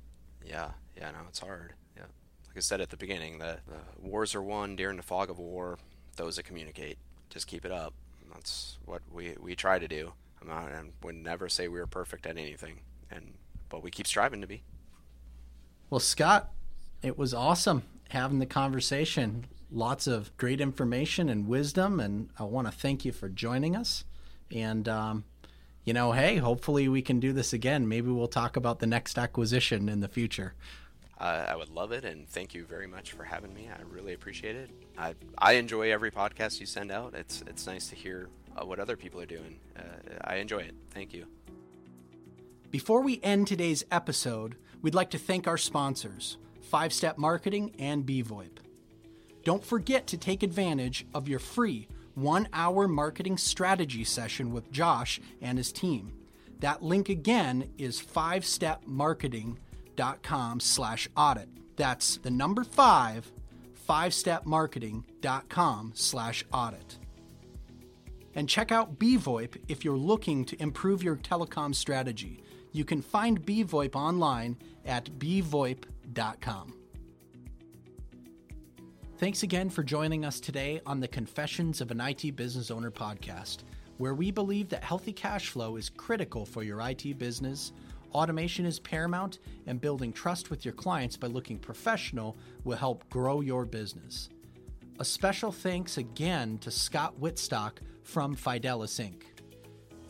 yeah 0.46 0.72
yeah 0.98 1.12
no 1.12 1.20
it's 1.28 1.40
hard. 1.40 1.74
Yeah. 1.96 2.04
Like 2.48 2.58
i 2.58 2.60
said 2.60 2.82
at 2.82 2.90
the 2.90 2.98
beginning 2.98 3.40
the, 3.40 3.60
the 3.68 4.08
wars 4.08 4.36
are 4.36 4.42
won 4.42 4.76
during 4.76 4.98
the 4.98 5.04
fog 5.04 5.30
of 5.30 5.40
war. 5.40 5.78
Those 6.16 6.38
that 6.38 6.44
communicate 6.44 6.98
just 7.30 7.48
keep 7.48 7.66
it 7.66 7.72
up. 7.72 7.94
That's 8.34 8.78
what 8.86 9.02
we 9.12 9.36
we 9.40 9.56
try 9.56 9.80
to 9.80 9.88
do. 9.88 10.14
I'm 10.42 10.48
not 10.48 10.72
would 11.04 11.16
never 11.16 11.50
say 11.50 11.68
we 11.68 11.80
were 11.80 11.88
perfect 11.88 12.26
at 12.26 12.38
anything 12.38 12.82
and 13.12 13.34
but 13.70 13.84
we 13.84 13.92
keep 13.92 14.08
striving 14.08 14.42
to 14.42 14.48
be. 14.48 14.64
Well 15.90 16.00
scott 16.00 16.52
it 17.02 17.18
was 17.18 17.34
awesome 17.34 17.84
having 18.10 18.40
the 18.40 18.46
conversation. 18.46 19.46
Lots 19.72 20.08
of 20.08 20.36
great 20.38 20.62
information 20.62 21.30
and 21.30 21.48
wisdom, 21.48 22.00
and 22.00 22.30
I 22.40 22.44
want 22.44 22.68
to 22.68 22.72
thank 22.72 23.04
you 23.04 23.12
for 23.12 23.28
joining 23.28 23.76
us. 23.76 24.06
And, 24.50 24.88
um, 24.88 25.26
you 25.84 25.94
know, 25.94 26.14
hey, 26.14 26.38
hopefully 26.38 26.88
we 26.88 27.02
can 27.02 27.20
do 27.20 27.34
this 27.34 27.52
again. 27.52 27.88
Maybe 27.88 28.10
we'll 28.10 28.28
talk 28.28 28.56
about 28.56 28.80
the 28.80 28.88
next 28.88 29.18
acquisition 29.18 29.90
in 29.90 30.00
the 30.00 30.08
future. 30.08 30.54
Uh, 31.20 31.46
I 31.48 31.56
would 31.56 31.70
love 31.70 31.92
it, 31.92 32.06
and 32.06 32.30
thank 32.30 32.54
you 32.54 32.64
very 32.66 32.86
much 32.86 33.12
for 33.14 33.24
having 33.24 33.54
me. 33.54 33.70
I 33.76 33.82
really 33.92 34.14
appreciate 34.14 34.56
it. 34.56 34.70
I, 34.98 35.16
I 35.38 35.54
enjoy 35.54 35.92
every 35.92 36.12
podcast 36.12 36.60
you 36.60 36.68
send 36.68 36.92
out. 36.92 37.16
It's 37.16 37.44
it's 37.48 37.66
nice 37.66 37.90
to 37.90 37.96
hear 37.96 38.30
uh, 38.56 38.66
what 38.66 38.80
other 38.80 38.96
people 38.96 39.20
are 39.20 39.26
doing. 39.26 39.60
Uh, 39.76 39.82
I 40.24 40.36
enjoy 40.36 40.60
it. 40.60 40.76
Thank 40.92 41.14
you. 41.14 41.26
Before 42.70 43.02
we 43.02 43.20
end 43.24 43.48
today's 43.48 43.84
episode, 43.90 44.58
we'd 44.82 44.94
like 44.94 45.10
to 45.12 45.18
thank 45.18 45.48
our 45.48 45.58
sponsors, 45.58 46.38
Five 46.62 46.94
Step 46.94 47.18
Marketing 47.18 47.74
and 47.80 48.06
BVoIP. 48.06 48.60
Don't 49.44 49.64
forget 49.64 50.06
to 50.08 50.18
take 50.18 50.44
advantage 50.44 51.08
of 51.16 51.28
your 51.28 51.40
free 51.40 51.88
one 52.14 52.48
hour 52.54 52.88
marketing 52.88 53.38
strategy 53.38 54.04
session 54.04 54.52
with 54.52 54.72
Josh 54.72 55.20
and 55.42 55.58
his 55.58 55.72
team. 55.72 56.14
That 56.60 56.84
link 56.84 57.10
again 57.10 57.70
is 57.78 58.02
5stepmarketing.com 58.02 59.58
slash 60.60 61.08
audit. 61.16 61.50
That's 61.76 62.18
the 62.18 62.32
number 62.32 62.64
five, 62.64 63.32
5stepmarketing.com 63.88 65.92
slash 65.96 66.46
audit. 66.52 66.98
And 68.36 68.48
check 68.48 68.72
out 68.72 69.00
BVoIP 69.00 69.64
if 69.68 69.84
you're 69.84 69.98
looking 69.98 70.46
to 70.46 70.62
improve 70.62 71.04
your 71.04 71.16
telecom 71.16 71.74
strategy. 71.74 72.44
You 72.72 72.86
can 72.86 73.02
find 73.02 73.44
BVoIP 73.44 73.96
online 73.96 74.58
at 74.86 75.06
bvoip.com. 75.18 76.78
Thanks 79.18 79.42
again 79.42 79.72
for 79.72 79.82
joining 79.82 80.24
us 80.24 80.40
today 80.40 80.80
on 80.86 81.00
the 81.00 81.08
Confessions 81.08 81.82
of 81.82 81.90
an 81.90 82.00
IT 82.00 82.36
Business 82.36 82.70
Owner 82.70 82.92
podcast, 82.92 83.64
where 83.98 84.14
we 84.14 84.30
believe 84.30 84.70
that 84.70 84.84
healthy 84.84 85.12
cash 85.12 85.50
flow 85.50 85.76
is 85.76 85.90
critical 85.90 86.46
for 86.46 86.62
your 86.62 86.88
IT 86.88 87.18
business. 87.18 87.72
Automation 88.14 88.66
is 88.66 88.80
paramount, 88.80 89.40
and 89.66 89.82
building 89.82 90.14
trust 90.14 90.50
with 90.50 90.66
your 90.66 90.74
clients 90.74 91.18
by 91.18 91.28
looking 91.28 91.60
professional 91.60 92.38
will 92.64 92.78
help 92.78 93.08
grow 93.10 93.42
your 93.42 93.66
business. 93.66 94.30
A 95.00 95.06
special 95.06 95.52
thanks 95.52 95.98
again 95.98 96.58
to 96.60 96.72
Scott 96.72 97.20
Whitstock 97.20 97.74
from 98.04 98.36
Fidelis 98.36 99.00
Inc. 99.00 99.24